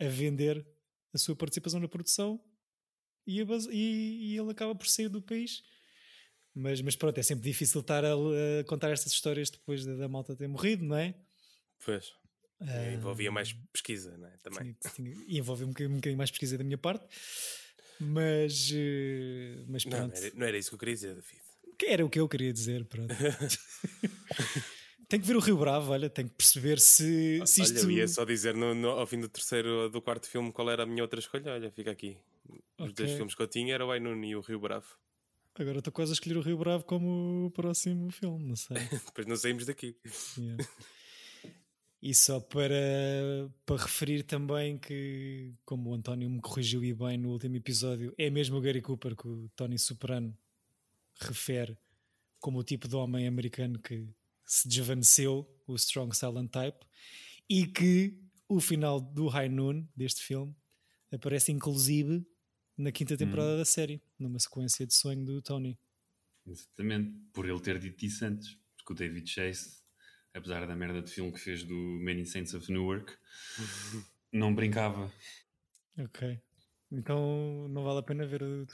a 0.00 0.06
vender 0.08 0.66
a 1.12 1.18
sua 1.18 1.34
participação 1.36 1.78
na 1.80 1.88
produção 1.88 2.40
e, 3.26 3.44
base- 3.44 3.70
e- 3.70 4.32
e 4.34 4.38
ele 4.38 4.50
acaba 4.50 4.74
por 4.74 4.86
sair 4.86 5.08
do 5.08 5.20
país. 5.22 5.62
Mas, 6.54 6.80
mas 6.82 6.94
pronto, 6.96 7.16
é 7.18 7.22
sempre 7.22 7.44
difícil 7.44 7.80
estar 7.80 8.04
a, 8.04 8.12
a 8.14 8.64
contar 8.66 8.90
estas 8.90 9.12
histórias 9.12 9.48
depois 9.50 9.84
da, 9.86 9.94
da 9.96 10.08
malta 10.08 10.36
ter 10.36 10.46
morrido, 10.48 10.84
não 10.84 10.96
é? 10.96 11.14
Pois. 11.84 12.12
Envolvia 12.94 13.32
mais 13.32 13.52
pesquisa, 13.72 14.16
não 14.18 14.28
é? 14.28 14.36
Também. 14.38 14.76
tinha- 14.80 14.92
tinha- 14.94 15.24
e 15.26 15.38
envolve 15.38 15.64
um 15.64 15.68
bocadinho, 15.68 15.92
um 15.92 15.96
bocadinho 15.96 16.18
mais 16.18 16.30
pesquisa 16.30 16.56
da 16.58 16.62
minha 16.64 16.78
parte. 16.78 17.06
Mas, 17.98 18.70
eh, 18.72 19.64
mas 19.68 19.84
Não, 19.84 19.92
não 19.98 20.08
pronto. 20.10 20.24
era, 20.24 20.34
não 20.36 20.46
era 20.46 20.58
isso 20.58 20.68
que 20.70 20.74
eu 20.74 20.78
queria 20.78 20.94
dizer, 20.94 21.14
David. 21.14 21.42
Que 21.78 21.86
era 21.86 22.04
o 22.06 22.10
que 22.10 22.20
eu 22.20 22.28
queria 22.28 22.52
dizer, 22.52 22.84
pronto. 22.84 23.12
tem 25.12 25.20
que 25.20 25.26
ver 25.26 25.36
o 25.36 25.40
Rio 25.40 25.58
Bravo, 25.58 25.92
olha, 25.92 26.08
tem 26.08 26.26
que 26.26 26.32
perceber 26.34 26.80
se, 26.80 27.42
se 27.46 27.60
Olha, 27.60 27.66
isto. 27.68 27.78
eu 27.84 27.90
ia 27.90 28.08
só 28.08 28.24
dizer 28.24 28.54
no, 28.54 28.74
no- 28.74 28.88
ao 28.92 29.06
fim 29.06 29.20
do 29.20 29.28
terceiro 29.28 29.68
ou 29.82 29.90
do 29.90 30.00
quarto 30.00 30.26
filme 30.26 30.50
qual 30.50 30.70
era 30.70 30.84
a 30.84 30.86
minha 30.86 31.02
outra 31.02 31.20
escolha. 31.20 31.52
Olha, 31.52 31.70
fica 31.70 31.90
aqui. 31.90 32.16
Os 32.48 32.58
Ok. 32.90 32.92
dois 32.94 33.10
filmes 33.12 33.34
que 33.34 33.42
eu 33.42 33.46
tinha 33.46 33.74
era 33.74 33.84
o 33.84 33.90
Ainun 33.90 34.24
e 34.24 34.34
o 34.34 34.40
Rio 34.40 34.58
Bravo. 34.58 34.86
Agora 35.54 35.78
estou 35.80 35.92
quase 35.92 36.12
a 36.12 36.14
escolher 36.14 36.38
o 36.38 36.40
Rio 36.40 36.56
Bravo 36.56 36.84
como 36.84 37.44
o 37.46 37.50
próximo 37.50 38.10
filme, 38.10 38.42
não 38.42 38.56
sei. 38.56 38.76
Depois 39.06 39.26
não 39.26 39.36
saímos 39.36 39.66
daqui. 39.66 39.94
Yeah. 40.38 40.64
E 42.00 42.14
só 42.14 42.40
para, 42.40 42.74
para 43.66 43.82
referir 43.82 44.22
também 44.24 44.78
que, 44.78 45.52
como 45.64 45.90
o 45.90 45.94
António 45.94 46.28
me 46.30 46.40
corrigiu 46.40 46.82
e 46.82 46.92
bem 46.94 47.18
no 47.18 47.28
último 47.30 47.54
episódio, 47.56 48.12
é 48.16 48.28
mesmo 48.30 48.56
o 48.56 48.60
Gary 48.62 48.80
Cooper 48.80 49.14
que 49.14 49.28
o 49.28 49.48
Tony 49.54 49.78
Soprano 49.78 50.36
refere 51.20 51.76
como 52.40 52.58
o 52.58 52.64
tipo 52.64 52.88
de 52.88 52.96
homem 52.96 53.28
americano 53.28 53.78
que 53.78 54.08
se 54.54 54.68
desvaneceu, 54.68 55.48
o 55.66 55.74
Strong 55.76 56.14
Silent 56.14 56.50
Type, 56.50 56.78
e 57.48 57.66
que 57.66 58.18
o 58.48 58.60
final 58.60 59.00
do 59.00 59.26
High 59.28 59.48
Noon, 59.48 59.86
deste 59.96 60.22
filme, 60.22 60.54
aparece 61.10 61.50
inclusive 61.50 62.22
na 62.76 62.92
quinta 62.92 63.16
temporada 63.16 63.56
da 63.56 63.64
série, 63.64 64.02
numa 64.18 64.38
sequência 64.38 64.86
de 64.86 64.92
sonho 64.94 65.24
do 65.24 65.40
Tony. 65.40 65.78
Exatamente, 66.46 67.14
por 67.32 67.48
ele 67.48 67.60
ter 67.60 67.78
dito 67.78 68.04
isso 68.04 68.24
antes. 68.26 68.58
Porque 68.76 68.92
o 68.92 68.96
David 68.96 69.26
Chase, 69.30 69.78
apesar 70.34 70.66
da 70.66 70.74
merda 70.76 71.00
de 71.00 71.10
filme 71.10 71.32
que 71.32 71.38
fez 71.40 71.62
do 71.64 71.74
Many 71.74 72.26
Saints 72.26 72.52
of 72.52 72.70
Newark, 72.70 73.10
não 74.32 74.54
brincava. 74.54 75.10
Ok. 75.98 76.38
Então 76.90 77.68
não 77.70 77.84
vale 77.84 78.00
a 78.00 78.02
pena 78.02 78.26
ver 78.26 78.42
o 78.42 78.66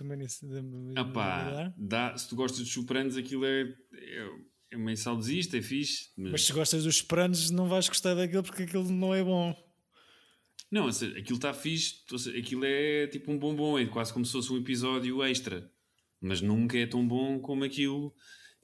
da- 0.93 1.05
pá, 1.05 1.51
da- 1.51 1.75
dá, 1.77 2.17
se 2.19 2.29
tu 2.29 2.35
gostas 2.35 2.59
dos 2.61 2.73
Sopranos, 2.73 3.17
aquilo 3.17 3.45
é, 3.45 3.63
é, 3.93 4.29
é 4.71 4.77
meio 4.77 4.97
saudosista, 4.97 5.57
é 5.57 5.63
fixe. 5.63 6.11
Mas, 6.17 6.33
Mas 6.33 6.45
se 6.45 6.53
gostas 6.53 6.85
dos 6.85 6.97
Sopranos, 6.99 7.51
não 7.51 7.69
vais 7.69 7.89
gostar 7.89 8.15
daquilo 8.15 8.43
porque 8.43 8.65
aquilo 8.65 8.91
não 8.91 9.15
é 9.15 9.23
bom. 9.23 9.55
não, 10.71 10.85
ou 10.85 10.93
seja, 10.93 11.19
aquilo 11.19 11.37
está 11.37 11.55
fixe, 11.55 12.03
ou 12.13 12.19
seja, 12.19 12.39
aquilo 12.39 12.65
é 12.65 13.07
tipo 13.07 13.33
um 13.33 13.39
bombom, 13.39 13.79
é 13.79 13.87
quase 13.87 14.13
como 14.13 14.25
se 14.25 14.33
fosse 14.33 14.53
um 14.53 14.59
episódio 14.59 15.23
extra. 15.25 15.71
Mas 16.21 16.41
nunca 16.41 16.77
é 16.77 16.87
tão 16.87 17.07
bom 17.07 17.39
como 17.41 17.65
aquilo 17.65 18.13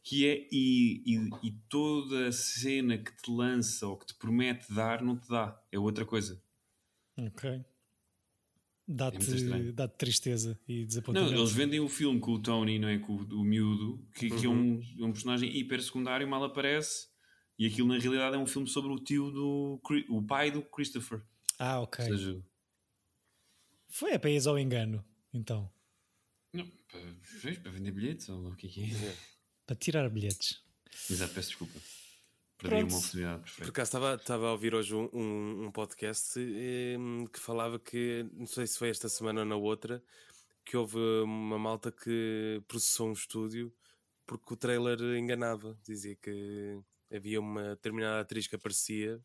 que 0.02 0.26
é. 0.26 0.48
E, 0.50 1.02
e, 1.06 1.48
e 1.48 1.52
toda 1.68 2.28
a 2.28 2.32
cena 2.32 2.98
que 2.98 3.14
te 3.16 3.30
lança 3.30 3.86
ou 3.86 3.96
que 3.96 4.06
te 4.06 4.14
promete 4.14 4.72
dar, 4.74 5.02
não 5.02 5.16
te 5.16 5.28
dá. 5.28 5.58
É 5.70 5.78
outra 5.78 6.04
coisa. 6.04 6.42
Ok. 7.16 7.64
É 8.86 8.92
Dá-te 8.92 9.18
estranho. 9.18 9.72
dá 9.72 9.86
destreza 9.86 10.60
e 10.68 10.80
Não, 10.80 10.86
desapontamento. 10.86 11.34
eles 11.34 11.52
vendem 11.52 11.80
o 11.80 11.88
filme 11.88 12.20
com 12.20 12.32
o 12.32 12.38
Tony, 12.42 12.78
não 12.78 12.88
é? 12.88 12.98
Com 12.98 13.14
o, 13.14 13.40
o 13.40 13.44
miúdo, 13.44 14.06
que, 14.14 14.28
que 14.28 14.44
é 14.44 14.48
um, 14.48 14.78
é 15.00 15.04
um 15.04 15.12
personagem 15.12 15.56
hiper 15.56 15.82
secundário, 15.82 16.28
mal 16.28 16.44
aparece. 16.44 17.08
E 17.58 17.66
aquilo 17.66 17.88
na 17.88 17.98
realidade 17.98 18.34
é 18.36 18.38
um 18.38 18.46
filme 18.46 18.68
sobre 18.68 18.92
o 18.92 18.98
tio 18.98 19.30
do. 19.30 19.80
O 20.10 20.22
pai 20.22 20.50
do 20.50 20.60
Christopher. 20.60 21.22
Ah, 21.58 21.80
ok. 21.80 22.04
Ou 22.04 22.18
seja, 22.18 22.44
Foi 23.88 24.10
é 24.12 24.18
para 24.18 24.30
ir 24.30 24.46
ao 24.46 24.58
engano, 24.58 25.04
então. 25.32 25.70
não, 26.52 26.66
para, 26.90 27.00
para 27.62 27.70
vender 27.70 27.92
bilhetes, 27.92 28.28
ou 28.28 28.48
o 28.50 28.56
que 28.56 28.66
é 28.66 28.70
que 28.70 28.82
é. 28.82 29.16
Para 29.66 29.76
tirar 29.76 30.10
bilhetes. 30.10 30.60
Exato, 31.10 31.32
peço 31.32 31.48
desculpa. 31.50 31.78
Perdi 32.58 32.76
Pronto. 32.76 32.90
uma 32.92 32.98
oportunidade 32.98 33.38
Por 33.38 33.44
perfeita. 33.44 33.70
acaso 33.70 33.88
estava, 33.88 34.14
estava 34.14 34.46
a 34.48 34.52
ouvir 34.52 34.74
hoje 34.74 34.94
um, 34.94 35.08
um, 35.12 35.64
um 35.66 35.72
podcast 35.72 36.38
eh, 36.38 36.96
que 37.32 37.38
falava 37.40 37.78
que, 37.78 38.24
não 38.32 38.46
sei 38.46 38.66
se 38.66 38.78
foi 38.78 38.88
esta 38.90 39.08
semana 39.08 39.40
ou 39.40 39.46
na 39.46 39.56
outra, 39.56 40.02
que 40.64 40.76
houve 40.76 40.98
uma 41.24 41.58
malta 41.58 41.90
que 41.92 42.62
processou 42.68 43.08
um 43.08 43.12
estúdio 43.12 43.74
porque 44.26 44.54
o 44.54 44.56
trailer 44.56 44.98
enganava. 45.18 45.78
Dizia 45.84 46.16
que 46.16 46.80
havia 47.12 47.40
uma 47.40 47.70
determinada 47.74 48.20
atriz 48.20 48.46
que 48.46 48.56
aparecia, 48.56 49.20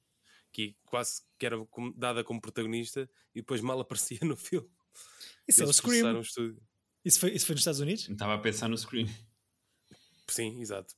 que 0.51 0.75
quase 0.84 1.21
que 1.38 1.45
era 1.45 1.55
dada 1.95 2.23
como 2.23 2.41
protagonista, 2.41 3.09
e 3.34 3.41
depois 3.41 3.61
mal 3.61 3.80
aparecia 3.80 4.19
no 4.25 4.36
filme. 4.36 4.69
Isso 5.47 5.63
é 5.63 5.65
o 5.65 5.71
Scream. 5.73 6.19
estúdio. 6.19 6.61
Isso 7.05 7.19
foi, 7.19 7.32
isso 7.32 7.45
foi 7.45 7.53
nos 7.53 7.61
Estados 7.61 7.80
Unidos? 7.80 8.09
Estava 8.09 8.34
a 8.34 8.38
pensar 8.39 8.67
no 8.67 8.77
screen. 8.77 9.07
Sim, 10.27 10.59
exato. 10.59 10.93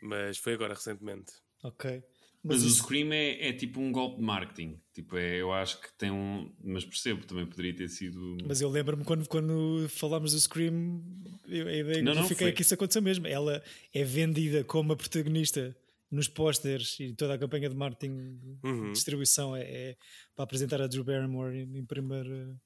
Mas 0.00 0.38
foi 0.38 0.54
agora 0.54 0.74
recentemente. 0.74 1.32
Ok. 1.68 2.02
Mas, 2.42 2.62
o 2.62 2.66
isso- 2.68 2.76
Scream 2.84 3.12
é, 3.12 3.48
é 3.48 3.52
tipo 3.52 3.80
um 3.80 3.90
golpe 3.90 4.18
de 4.18 4.22
marketing. 4.22 4.80
Tipo, 4.94 5.16
é, 5.16 5.36
eu 5.40 5.52
acho 5.52 5.80
que 5.80 5.88
tem 5.98 6.12
um. 6.12 6.52
Mas 6.62 6.84
percebo, 6.84 7.26
também 7.26 7.44
poderia 7.44 7.74
ter 7.74 7.88
sido. 7.88 8.38
Mas 8.46 8.60
eu 8.60 8.68
lembro-me 8.68 9.04
quando, 9.04 9.26
quando 9.28 9.86
falámos 9.88 10.32
do 10.32 10.38
Scream, 10.38 11.02
eu, 11.48 11.66
a 11.66 11.72
ideia 11.72 12.02
Não, 12.02 12.12
que 12.12 12.18
eu 12.18 12.22
não, 12.22 12.28
fiquei 12.28 12.44
foi- 12.46 12.48
é 12.50 12.52
que 12.52 12.62
isso 12.62 12.72
aconteceu 12.74 13.02
mesmo. 13.02 13.26
Ela 13.26 13.60
é 13.92 14.04
vendida 14.04 14.62
como 14.62 14.92
a 14.92 14.96
protagonista 14.96 15.76
nos 16.08 16.28
pósteres 16.28 17.00
e 17.00 17.12
toda 17.14 17.34
a 17.34 17.38
campanha 17.38 17.68
de 17.68 17.74
marketing 17.74 18.38
Uhum. 18.62 18.92
distribuição 18.92 19.56
é, 19.56 19.62
é 19.62 19.96
para 20.36 20.44
apresentar 20.44 20.80
a 20.80 20.86
Drew 20.86 21.02
Barrymore 21.02 21.52
em, 21.58 21.78
em 21.78 21.84
primeiro 21.84 22.56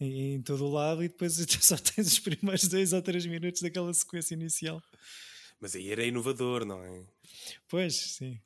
em, 0.00 0.36
em 0.36 0.42
todo 0.42 0.64
o 0.64 0.72
lado 0.72 1.04
e 1.04 1.08
depois 1.08 1.34
só 1.60 1.76
tens 1.76 2.06
os 2.06 2.18
primeiros 2.18 2.66
dois 2.68 2.94
ou 2.94 3.02
três 3.02 3.26
minutos 3.26 3.60
daquela 3.60 3.92
sequência 3.92 4.32
inicial. 4.34 4.82
Mas 5.60 5.74
aí 5.74 5.90
era 5.90 6.04
inovador, 6.04 6.64
não 6.64 6.82
é? 6.84 7.04
Pois, 7.68 7.94
sim. 7.96 8.40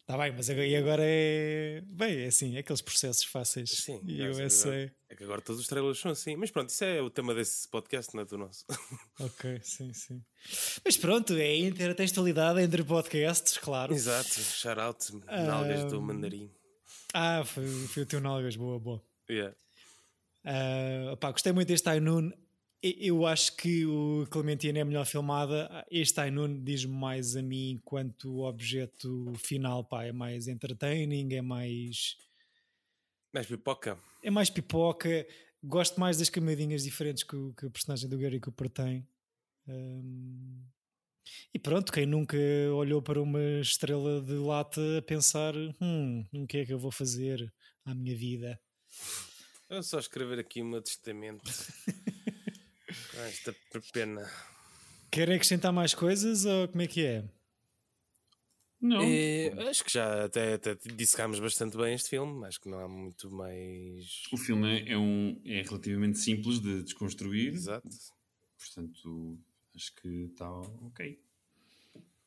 Está 0.00 0.16
bem, 0.16 0.32
mas 0.32 0.48
agora, 0.48 0.66
e 0.66 0.76
agora 0.76 1.02
é. 1.04 1.82
Bem, 1.84 2.22
é 2.22 2.26
assim, 2.26 2.54
é 2.56 2.60
aqueles 2.60 2.80
processos 2.80 3.24
fáceis. 3.24 3.70
Sim, 3.70 4.00
e 4.06 4.22
é 4.22 4.26
eu 4.28 4.38
essa 4.40 4.68
agora- 4.68 4.94
É 5.08 5.16
que 5.16 5.24
agora 5.24 5.40
todos 5.42 5.60
os 5.60 5.66
trailers 5.66 5.98
são 5.98 6.12
assim. 6.12 6.36
Mas 6.36 6.50
pronto, 6.50 6.68
isso 6.68 6.84
é 6.84 7.02
o 7.02 7.10
tema 7.10 7.34
desse 7.34 7.68
podcast, 7.68 8.14
não 8.14 8.22
é 8.22 8.24
do 8.24 8.38
nosso. 8.38 8.64
Ok, 9.18 9.60
sim, 9.64 9.92
sim. 9.92 10.22
Mas 10.84 10.96
pronto, 10.96 11.34
é 11.34 11.42
a 11.46 11.56
intertextualidade 11.56 12.60
entre 12.60 12.84
podcasts, 12.84 13.58
claro. 13.58 13.92
Exato, 13.92 14.28
shout 14.40 14.80
out, 14.80 15.12
nalgas 15.26 15.84
do 15.90 16.00
mandarim. 16.00 16.52
Ah, 17.12 17.44
foi, 17.44 17.66
foi 17.88 18.02
o 18.04 18.06
teu 18.06 18.20
Nalgas, 18.20 18.54
boa, 18.56 18.78
boa. 18.78 19.02
Yeah. 19.28 19.56
Ah, 20.44 21.12
opá, 21.14 21.32
gostei 21.32 21.52
muito 21.52 21.66
deste. 21.68 21.88
E- 21.88 22.00
Eu 22.98 23.26
acho 23.26 23.56
que 23.56 23.84
o 23.86 24.26
Clementina 24.30 24.78
é 24.78 24.84
melhor 24.84 25.04
filmada. 25.06 25.84
Este 25.90 26.20
High 26.20 26.30
Noon 26.30 26.62
diz-me 26.62 26.94
mais 26.94 27.34
a 27.36 27.42
mim 27.42 27.70
enquanto 27.70 28.40
objeto 28.42 29.32
final, 29.36 29.84
pá, 29.84 30.04
é 30.04 30.12
mais 30.12 30.46
entertaining, 30.48 31.32
é 31.34 31.42
mais, 31.42 32.16
Mais 33.32 33.46
pipoca. 33.46 33.98
é 34.22 34.30
mais 34.30 34.50
pipoca. 34.50 35.26
Gosto 35.62 35.98
mais 35.98 36.18
das 36.18 36.28
camadinhas 36.30 36.84
diferentes 36.84 37.24
que 37.24 37.34
o, 37.34 37.52
que 37.54 37.66
o 37.66 37.70
personagem 37.70 38.08
do 38.08 38.18
Gary 38.18 38.38
Cooper 38.40 38.68
tem. 38.70 39.06
Ahm, 39.68 40.64
e 41.52 41.58
pronto, 41.58 41.90
quem 41.92 42.06
nunca 42.06 42.36
olhou 42.74 43.02
para 43.02 43.20
uma 43.20 43.60
estrela 43.60 44.20
de 44.22 44.34
lata 44.34 44.80
a 44.98 45.02
pensar: 45.02 45.54
hum, 45.80 46.24
o 46.32 46.46
que 46.46 46.58
é 46.58 46.66
que 46.66 46.72
eu 46.72 46.78
vou 46.78 46.92
fazer 46.92 47.52
à 47.84 47.94
minha 47.94 48.14
vida? 48.14 48.60
Eu 49.68 49.82
só 49.82 49.98
escrever 49.98 50.38
aqui 50.38 50.62
um 50.62 50.80
testamento. 50.80 51.42
Esta 53.16 53.54
pena. 53.92 54.30
Querem 55.10 55.36
acrescentar 55.36 55.72
mais 55.72 55.94
coisas 55.94 56.44
ou 56.44 56.68
como 56.68 56.82
é 56.82 56.86
que 56.86 57.04
é? 57.04 57.24
Não. 58.80 59.02
E, 59.02 59.48
acho 59.68 59.82
que 59.84 59.92
já 59.92 60.24
até, 60.24 60.54
até 60.54 60.76
dissecámos 60.94 61.40
bastante 61.40 61.76
bem 61.76 61.94
este 61.94 62.10
filme. 62.10 62.44
Acho 62.46 62.60
que 62.60 62.68
não 62.68 62.78
há 62.78 62.88
muito 62.88 63.30
mais. 63.30 64.22
O 64.32 64.36
filme 64.36 64.80
é, 64.80 64.92
é 64.92 64.98
um, 64.98 65.40
é 65.46 65.62
relativamente 65.62 66.18
simples 66.18 66.60
de 66.60 66.82
desconstruir. 66.82 67.54
Exato. 67.54 67.88
Portanto, 68.58 69.38
acho 69.74 69.94
que 69.94 70.08
está 70.30 70.50
ok. 70.50 71.18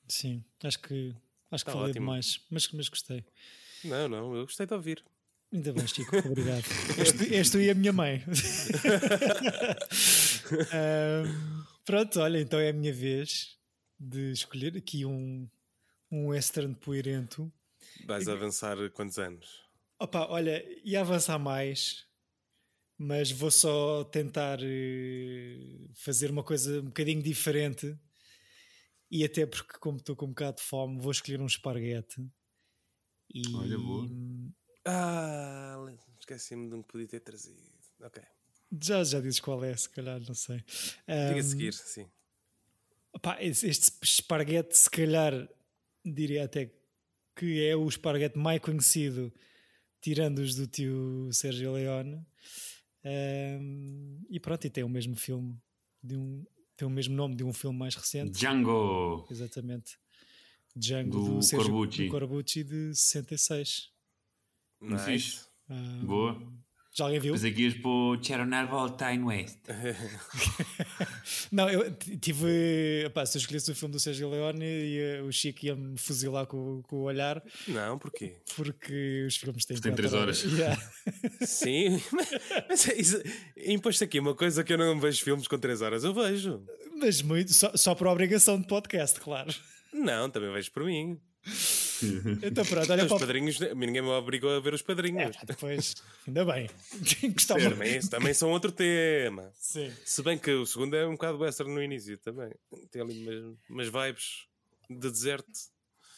Sim, 0.08 0.44
acho 0.64 0.80
que 0.80 1.16
acho 1.52 1.64
que 1.64 1.72
Tá 1.72 1.78
falei 1.78 1.92
ótimo. 1.92 2.06
demais, 2.06 2.42
mas, 2.50 2.68
mas 2.72 2.90
gostei. 2.90 3.24
Não, 3.84 4.10
não, 4.10 4.36
eu 4.36 4.44
gostei 4.46 4.66
de 4.66 4.74
ouvir. 4.74 5.04
Ainda 5.52 5.74
bem, 5.74 5.88
Chico, 5.88 6.16
obrigado. 6.18 6.64
És 6.98 7.12
tu, 7.12 7.24
és 7.34 7.50
tu 7.50 7.60
e 7.60 7.70
a 7.72 7.76
minha 7.76 7.92
mãe. 7.94 8.24
Ahm, 10.72 11.66
pronto, 11.86 12.20
olha, 12.20 12.39
então 12.39 12.60
é 12.60 12.70
a 12.70 12.74
minha 12.74 12.93
vez 12.93 13.58
de 14.00 14.32
escolher 14.32 14.78
aqui 14.78 15.06
um, 15.06 15.50
um 16.12 16.28
western 16.28 16.74
poirento. 16.76 17.52
Vais 18.06 18.28
avançar 18.28 18.78
quantos 18.91 19.18
anos? 19.18 19.64
Opa, 20.00 20.28
olha, 20.30 20.64
ia 20.84 21.02
avançar 21.02 21.38
mais, 21.38 22.08
mas 22.97 23.32
vou 23.32 23.52
só 23.52 24.04
tentar 24.06 24.60
eh, 24.62 25.89
fazer 25.93 26.32
uma 26.32 26.43
coisa 26.43 26.80
um 26.80 26.86
bocadinho 26.86 27.22
diferente. 27.22 27.97
E 29.12 29.26
até 29.26 29.45
porque, 29.45 29.78
como 29.80 29.97
estou 29.97 30.16
com 30.16 30.28
um 30.28 30.30
bocado 30.30 30.58
de 30.58 30.64
fome, 30.64 31.02
vou 31.02 31.12
escolher 31.12 31.41
um 31.41 31.47
esparguete. 31.47 32.22
E... 33.34 33.41
Olha, 33.56 33.78
boa. 33.78 34.08
Ah, 34.86 35.78
esqueci-me 36.20 36.70
de 36.70 36.76
um 36.76 36.82
que 36.82 36.91
podia 36.91 37.08
ter 37.08 37.20
trazido. 37.20 37.60
Ok. 38.02 38.24
Já, 38.82 39.03
já 39.03 39.20
dizes 39.20 39.39
qual 39.39 39.63
é, 39.63 39.76
se 39.76 39.89
calhar, 39.89 40.20
não 40.28 40.34
sei. 40.36 40.57
Diga 41.07 41.39
a 41.39 41.43
seguir, 41.43 41.74
sim. 41.74 42.05
Esse- 43.39 43.67
este 43.67 43.91
esparguete, 44.03 44.78
se 44.78 44.89
calhar, 44.89 45.47
diria 46.05 46.45
até 46.45 46.72
que 47.36 47.65
é 47.65 47.76
o 47.76 47.88
esparguete 47.88 48.38
mais 48.38 48.61
conhecido, 48.61 49.34
tirando 50.01 50.39
os 50.39 50.55
do 50.55 50.67
tio 50.67 51.30
Sérgio 51.34 51.74
Leone. 51.74 52.24
Ahm, 53.03 54.22
e 54.30 54.39
pronto, 54.39 54.65
e 54.65 54.70
tem 54.70 54.84
o 54.84 54.89
mesmo 54.89 55.15
filme, 55.15 55.57
de 56.03 56.15
um, 56.15 56.45
tem 56.76 56.88
o 56.88 56.91
mesmo 56.91 57.15
nome 57.15 57.36
de 57.36 57.43
um 57.43 57.53
filme 57.53 57.78
mais 57.78 57.95
recente. 57.95 58.32
Django! 58.38 59.26
Exatamente. 59.32 59.97
Django 60.76 61.09
Do 61.20 61.36
do, 61.38 61.41
Sérgio, 61.41 61.67
Corbucci. 61.72 62.05
do 62.05 62.11
Corbucci 62.11 62.63
de 62.63 62.95
66. 62.95 63.91
Muito 64.80 65.05
Nice. 65.09 65.45
Ahm, 65.70 66.05
Boa. 66.05 66.53
Já 67.00 67.06
alguém 67.06 67.20
viu? 67.20 67.34
Pensei 67.34 67.52
que 67.52 67.62
ias 67.64 67.76
o 67.84 68.18
Chernobyl 68.22 68.95
Time 68.97 69.24
West. 69.24 69.58
Não, 71.52 71.70
eu 71.70 71.91
tive. 72.22 73.10
Pá, 73.14 73.26
se 73.26 73.38
eu 73.38 73.39
escolhesse 73.39 73.72
o 73.72 73.76
filme 73.76 73.93
do 73.93 74.00
Sérgio 74.00 74.30
Leone, 74.30 74.66
ia, 74.66 75.24
o 75.24 75.32
Chico 75.32 75.66
ia-me 75.66 75.97
fuzilar 75.97 76.45
com, 76.45 76.82
com 76.84 76.97
o 76.97 77.04
olhar, 77.04 77.41
Não, 77.68 77.97
porquê? 77.97 78.36
porque 78.56 79.26
os 79.28 79.38
filmes 79.38 79.66
têm 79.66 79.78
Tem 79.78 79.91
quatro 79.91 80.10
três 80.10 80.14
horas. 80.14 80.43
Yeah. 80.43 80.82
Sim, 81.45 82.02
mas 82.70 82.88
é 82.88 82.95
isso, 82.95 83.22
imposto 83.58 84.04
aqui 84.04 84.20
uma 84.20 84.36
coisa 84.36 84.64
que 84.64 84.74
eu 84.74 84.78
não 84.78 85.00
vejo 85.00 85.24
filmes 85.24 85.47
com 85.47 85.58
3 85.58 85.82
horas. 85.82 86.04
Eu 86.04 86.14
vejo. 86.14 86.62
Mas 86.97 87.22
muito, 87.22 87.54
só, 87.54 87.76
só 87.76 87.95
por 87.95 88.08
obrigação 88.08 88.60
de 88.60 88.68
podcast, 88.68 89.20
claro. 89.20 89.54
Não, 89.93 90.30
também 90.30 90.52
vejo 90.52 90.72
por 90.72 90.84
mim. 90.86 91.20
Então 92.43 92.66
pronto, 92.66 92.91
olha 92.91 93.04
Os 93.04 93.10
para 93.10 93.20
padrinhos, 93.20 93.60
ninguém 93.60 94.02
me 94.02 94.10
obrigou 94.10 94.56
a 94.56 94.60
ver 94.60 94.74
os 94.74 94.82
padrinhos. 94.82 95.36
É, 95.41 95.45
depois, 95.45 95.95
ainda 96.28 96.45
bem. 96.45 96.70
Gostava. 97.34 97.60
Também, 97.70 98.00
também 98.02 98.34
são 98.34 98.50
outro 98.52 98.72
tema. 98.72 99.52
Sim. 99.56 99.91
Se 100.06 100.22
bem 100.24 100.38
que 100.38 100.52
o 100.52 100.66
segundo 100.66 100.95
é 100.95 101.06
um 101.08 101.12
bocado 101.14 101.38
western 101.39 101.74
no 101.74 101.82
início 101.84 102.18
também. 102.18 102.52
Tem 102.91 103.02
ali 103.02 103.22
umas, 103.22 103.58
umas 103.70 103.88
vibes 103.88 104.47
de 104.89 105.12
deserto. 105.12 105.52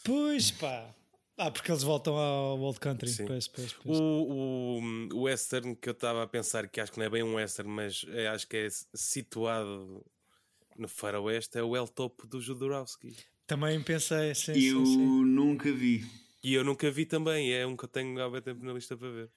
Pois 0.04 0.52
pá. 0.52 0.94
Ah, 1.38 1.50
porque 1.50 1.72
eles 1.72 1.82
voltam 1.82 2.16
ao 2.18 2.60
Old 2.60 2.80
Country. 2.80 3.10
Sim. 3.10 3.26
Pois, 3.26 3.48
pois, 3.48 3.74
pois. 3.74 3.98
O, 4.00 4.04
o, 4.04 4.80
o 5.14 5.22
western 5.24 5.76
que 5.76 5.90
eu 5.90 5.94
estava 5.94 6.22
a 6.22 6.28
pensar, 6.28 6.68
que 6.68 6.80
acho 6.80 6.92
que 6.92 7.00
não 7.00 7.06
é 7.06 7.10
bem 7.10 7.24
um 7.24 7.36
western, 7.36 7.70
mas 7.72 8.06
é- 8.10 8.28
acho 8.28 8.48
que 8.48 8.58
é 8.58 8.68
situado 8.94 10.06
no 10.82 10.88
faroeste, 10.88 11.58
é 11.58 11.64
o 11.64 11.76
El 11.76 11.88
Topo 11.88 12.28
do 12.28 12.42
Jodorowsky. 12.42 13.16
Também 13.48 13.82
pensei, 13.82 14.34
sim, 14.36 14.52
Eu 14.54 14.86
sim, 14.86 14.86
sim. 14.86 15.24
nunca 15.26 15.72
vi. 15.72 16.06
E 16.44 16.54
eu 16.54 16.64
nunca 16.64 16.90
vi 16.90 17.06
também, 17.06 17.54
é 17.54 17.66
um 17.68 17.76
que 17.78 17.86
eu 17.86 17.90
tenho 17.90 18.20
há 18.22 18.30
bem 18.30 18.42
tempo 18.42 18.66
na 18.66 18.74
lista 18.74 18.98
para 18.98 19.10
ver. 19.12 19.30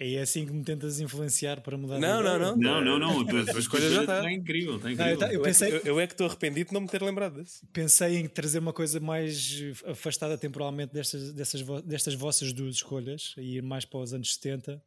É 0.00 0.18
assim 0.20 0.44
que 0.44 0.52
me 0.52 0.64
tentas 0.64 0.98
influenciar 0.98 1.60
para 1.60 1.78
mudar 1.78 1.94
de 1.94 2.00
Não, 2.00 2.20
não, 2.20 2.36
não. 2.36 2.56
Não, 2.56 2.84
não, 2.84 2.98
não. 2.98 3.20
A 3.20 3.24
tua, 3.24 3.40
A 3.56 3.58
escolha 3.60 3.88
já 3.88 4.00
está. 4.00 4.16
Está 4.18 4.32
incrível, 4.32 4.74
está 4.74 4.88
Não, 4.88 4.92
incrível. 4.92 5.12
eu 5.12 5.18
ta- 5.18 5.26
eu 5.26 5.32
Eu, 5.34 5.38
é 5.38 5.38
que- 5.38 5.44
pensei, 5.48 5.72
eu- 5.72 5.80
eu 5.84 6.00
é 6.00 6.06
que 6.08 6.14
estou 6.14 6.26
arrependido 6.26 6.68
de 6.70 6.74
não 6.74 6.80
me 6.80 6.88
ter 6.88 7.00
lembrado 7.00 7.34
desse. 7.36 7.64
pensei 7.72 8.16
em 8.16 8.26
trazer 8.28 8.58
uma 8.58 8.72
coisa 8.72 8.98
mais 8.98 9.62
afastada 9.86 10.36
temporalmente 10.36 10.92
destas, 10.92 11.32
dessas, 11.32 11.60
vo- 11.60 11.80
destas 11.80 12.14
vossas 12.14 12.52
duas 12.52 12.74
escolhas 12.74 13.34
e 13.38 13.58
ir 13.58 13.62
mais 13.62 13.84
para 13.84 14.00
os 14.00 14.12
anos 14.12 14.34
70. 14.34 14.82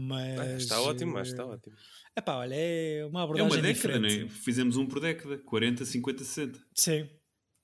Mas. 0.00 0.38
Ah, 0.40 0.56
está 0.56 0.80
ótimo, 0.80 1.16
acho 1.18 1.34
que 1.34 1.40
está 1.40 1.42
eh, 1.42 1.54
ótimo. 1.54 1.76
Epá, 2.16 2.36
olha, 2.36 2.54
é 2.54 3.04
uma 3.06 3.20
É 3.20 3.24
abordagem 3.24 3.50
uma 3.52 3.56
década, 3.62 3.74
diferente. 3.98 4.18
não 4.20 4.26
é? 4.26 4.28
Fizemos 4.28 4.76
um 4.76 4.86
por 4.86 5.00
década. 5.00 5.38
40, 5.38 5.84
50, 5.84 6.24
60. 6.24 6.58
Sim, 6.74 7.08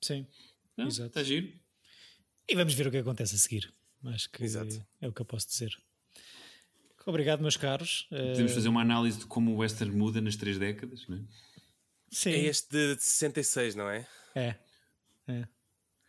sim. 0.02 0.26
Não, 0.76 0.86
Exato. 0.88 1.06
Está 1.08 1.22
giro. 1.22 1.52
E 2.48 2.54
vamos 2.56 2.74
ver 2.74 2.86
o 2.88 2.90
que 2.90 2.96
acontece 2.98 3.34
a 3.36 3.38
seguir. 3.38 3.72
Acho 4.06 4.28
que 4.30 4.42
Exato. 4.42 4.84
é 5.00 5.08
o 5.08 5.12
que 5.12 5.22
eu 5.22 5.26
posso 5.26 5.46
dizer. 5.48 5.70
Obrigado, 7.06 7.40
meus 7.40 7.56
caros. 7.56 8.06
Eh, 8.10 8.30
Podemos 8.32 8.52
fazer 8.52 8.68
uma 8.68 8.80
análise 8.82 9.18
de 9.20 9.26
como 9.26 9.52
o 9.52 9.58
western 9.58 9.94
muda 9.94 10.20
nas 10.20 10.36
três 10.36 10.58
décadas, 10.58 11.06
não 11.08 11.18
é? 11.18 11.20
Sim, 12.10 12.30
É 12.30 12.38
este 12.46 12.68
de 12.70 12.96
66, 13.02 13.74
não 13.74 13.88
é? 13.90 14.06
é. 14.34 14.56
é. 15.28 15.46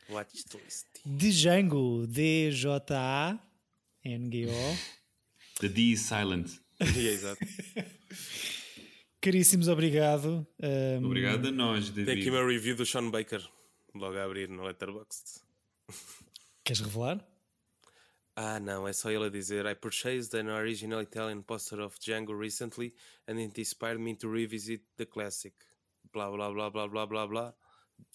Watch 0.09 0.43
list. 0.63 0.85
Django, 1.05 2.05
D-J-A-N-G-O. 2.07 3.45
The 5.59 5.69
D 5.69 5.91
is 5.93 6.01
silent. 6.01 6.49
É, 6.79 6.99
exato. 6.99 7.39
Caríssimos, 9.21 9.67
obrigado. 9.67 10.45
Um, 10.61 11.05
Obrigado 11.05 11.47
a 11.47 11.51
nós, 11.51 11.89
Tem 11.89 12.03
aqui 12.03 12.15
David. 12.15 12.29
uma 12.31 12.45
review 12.45 12.75
do 12.75 12.85
Sean 12.85 13.09
Baker, 13.09 13.41
logo 13.95 14.17
a 14.17 14.23
abrir 14.23 14.49
no 14.49 14.63
Letterboxd. 14.63 15.41
Queres 16.63 16.81
revelar? 16.81 17.25
Ah, 18.35 18.59
não, 18.59 18.87
é 18.87 18.93
só 18.93 19.09
ele 19.09 19.25
a 19.25 19.29
dizer: 19.29 19.65
I 19.65 19.73
purchased 19.75 20.35
an 20.37 20.49
original 20.49 21.01
Italian 21.01 21.41
poster 21.41 21.79
of 21.79 21.97
Django 21.99 22.33
recently 22.37 22.93
and 23.27 23.39
it 23.39 23.59
inspired 23.59 23.99
me 23.99 24.15
to 24.17 24.27
revisit 24.29 24.83
the 24.97 25.05
classic. 25.05 25.55
Blá 26.11 26.29
blá 26.29 26.51
blá 26.51 26.69
blá 26.69 26.87
blá 26.87 27.07
blá 27.07 27.27
blá. 27.27 27.55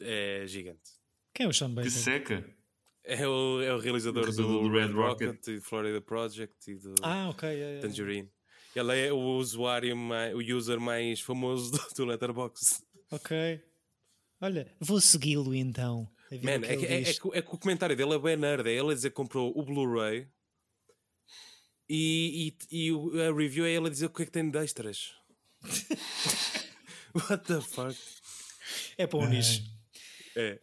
É 0.01 0.45
gigante. 0.47 0.93
Quem 1.35 1.47
é 1.47 1.49
o 1.49 1.53
Sean 1.53 1.71
Que 1.71 1.75
Baker? 1.77 1.91
seca. 1.91 2.57
É 3.05 3.27
o, 3.27 3.63
é 3.63 3.75
o 3.75 3.79
realizador, 3.79 4.27
do, 4.31 4.61
do 4.63 4.69
Red 4.71 4.89
Rocket, 4.93 5.29
Rocket. 5.29 5.49
e 5.49 5.61
Florida 5.61 6.01
Project 6.01 6.71
e 6.71 6.75
do 6.77 6.95
Ah, 7.03 7.29
ok. 7.31 7.49
é, 7.49 7.79
é. 7.79 7.81
Tangerine. 7.81 8.31
Ele 8.77 8.99
é 9.07 9.13
o 9.13 9.19
usuário, 9.37 9.97
mais, 9.97 10.35
o 10.35 10.39
user 10.39 10.79
mais 10.79 11.21
famoso 11.21 11.73
do, 11.73 11.95
do 11.97 12.05
Letterboxd. 12.05 12.83
Ok. 13.11 13.61
Olha, 14.41 14.73
vou 14.79 15.01
segui-lo 15.01 15.55
então. 15.55 16.09
Man, 16.31 16.61
que 16.61 16.67
é, 16.67 16.73
ele 16.73 16.77
que- 16.77 16.87
é, 16.87 17.01
é 17.01 17.05
que, 17.15 17.29
é 17.39 17.43
que 17.43 17.55
o 17.55 17.59
comentário 17.59 17.97
dele 17.97 18.15
é 18.15 18.19
bem 18.19 18.37
nerd. 18.37 18.69
É 18.69 18.73
ele 18.73 18.93
a 18.93 18.95
dizer 18.95 19.11
que 19.11 19.17
comprou 19.17 19.53
o 19.59 19.63
Blu-ray 19.65 20.29
e, 21.89 22.55
e, 22.71 22.85
e 22.87 22.93
o- 22.93 23.11
a 23.21 23.35
review 23.35 23.65
é 23.65 23.73
ele 23.73 23.89
a 23.89 23.91
dizer 23.91 24.07
o 24.07 24.11
que 24.11 24.23
é 24.23 24.27
que 24.27 24.31
tem 24.31 24.49
de 24.49 24.59
extras. 24.59 25.13
What 27.15 27.45
the 27.47 27.61
fuck? 27.61 27.97
É 28.97 29.07
para 29.07 29.19
o 29.19 29.27
nicho. 29.29 29.63
É. 30.37 30.61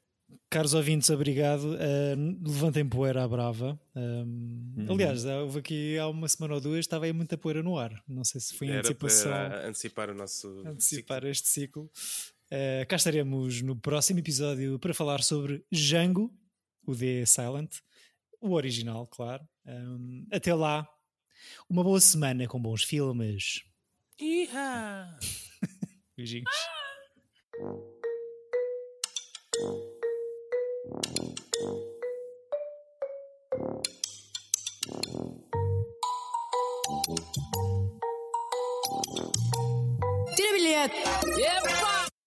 Caros 0.49 0.73
ouvintes, 0.73 1.09
obrigado. 1.09 1.63
Uh, 1.75 2.39
levantem 2.47 2.87
poeira 2.87 3.23
à 3.23 3.27
brava. 3.27 3.79
Um, 3.95 4.73
Uhum. 4.77 4.93
Aliás, 4.93 5.25
há- 5.25 5.41
houve 5.41 5.59
aqui 5.59 5.97
há 5.97 6.07
uma 6.07 6.27
semana 6.29 6.53
ou 6.55 6.61
duas, 6.61 6.79
estava 6.79 7.05
aí 7.05 7.11
muita 7.13 7.37
poeira 7.37 7.61
no 7.63 7.77
ar. 7.77 8.01
Não 8.07 8.23
sei 8.23 8.39
se 8.39 8.53
foi 8.53 8.67
em 8.67 8.71
Era 8.71 8.79
antecipação. 8.79 9.31
para 9.31 9.67
antecipar 9.67 10.09
o 10.09 10.13
nosso. 10.13 10.47
antecipar 10.65 11.25
este 11.25 11.47
ciclo. 11.47 11.89
Uh, 12.51 12.85
cá 12.87 12.95
estaremos 12.95 13.61
no 13.61 13.75
próximo 13.75 14.19
episódio 14.19 14.77
para 14.79 14.93
falar 14.93 15.21
sobre 15.23 15.65
Django, 15.71 16.33
o 16.85 16.95
The 16.95 17.25
Silent, 17.25 17.77
o 18.39 18.53
original, 18.53 19.05
claro. 19.07 19.45
Um, 19.65 20.25
até 20.31 20.53
lá, 20.53 20.87
uma 21.69 21.83
boa 21.83 21.99
semana 21.99 22.47
com 22.47 22.61
bons 22.61 22.83
filmes. 22.83 23.63
Iha! 24.19 25.17
Beijinhos. 26.15 26.49
Tira 40.35 40.53
bilhete! 40.53 41.01
Epa! 41.41 41.76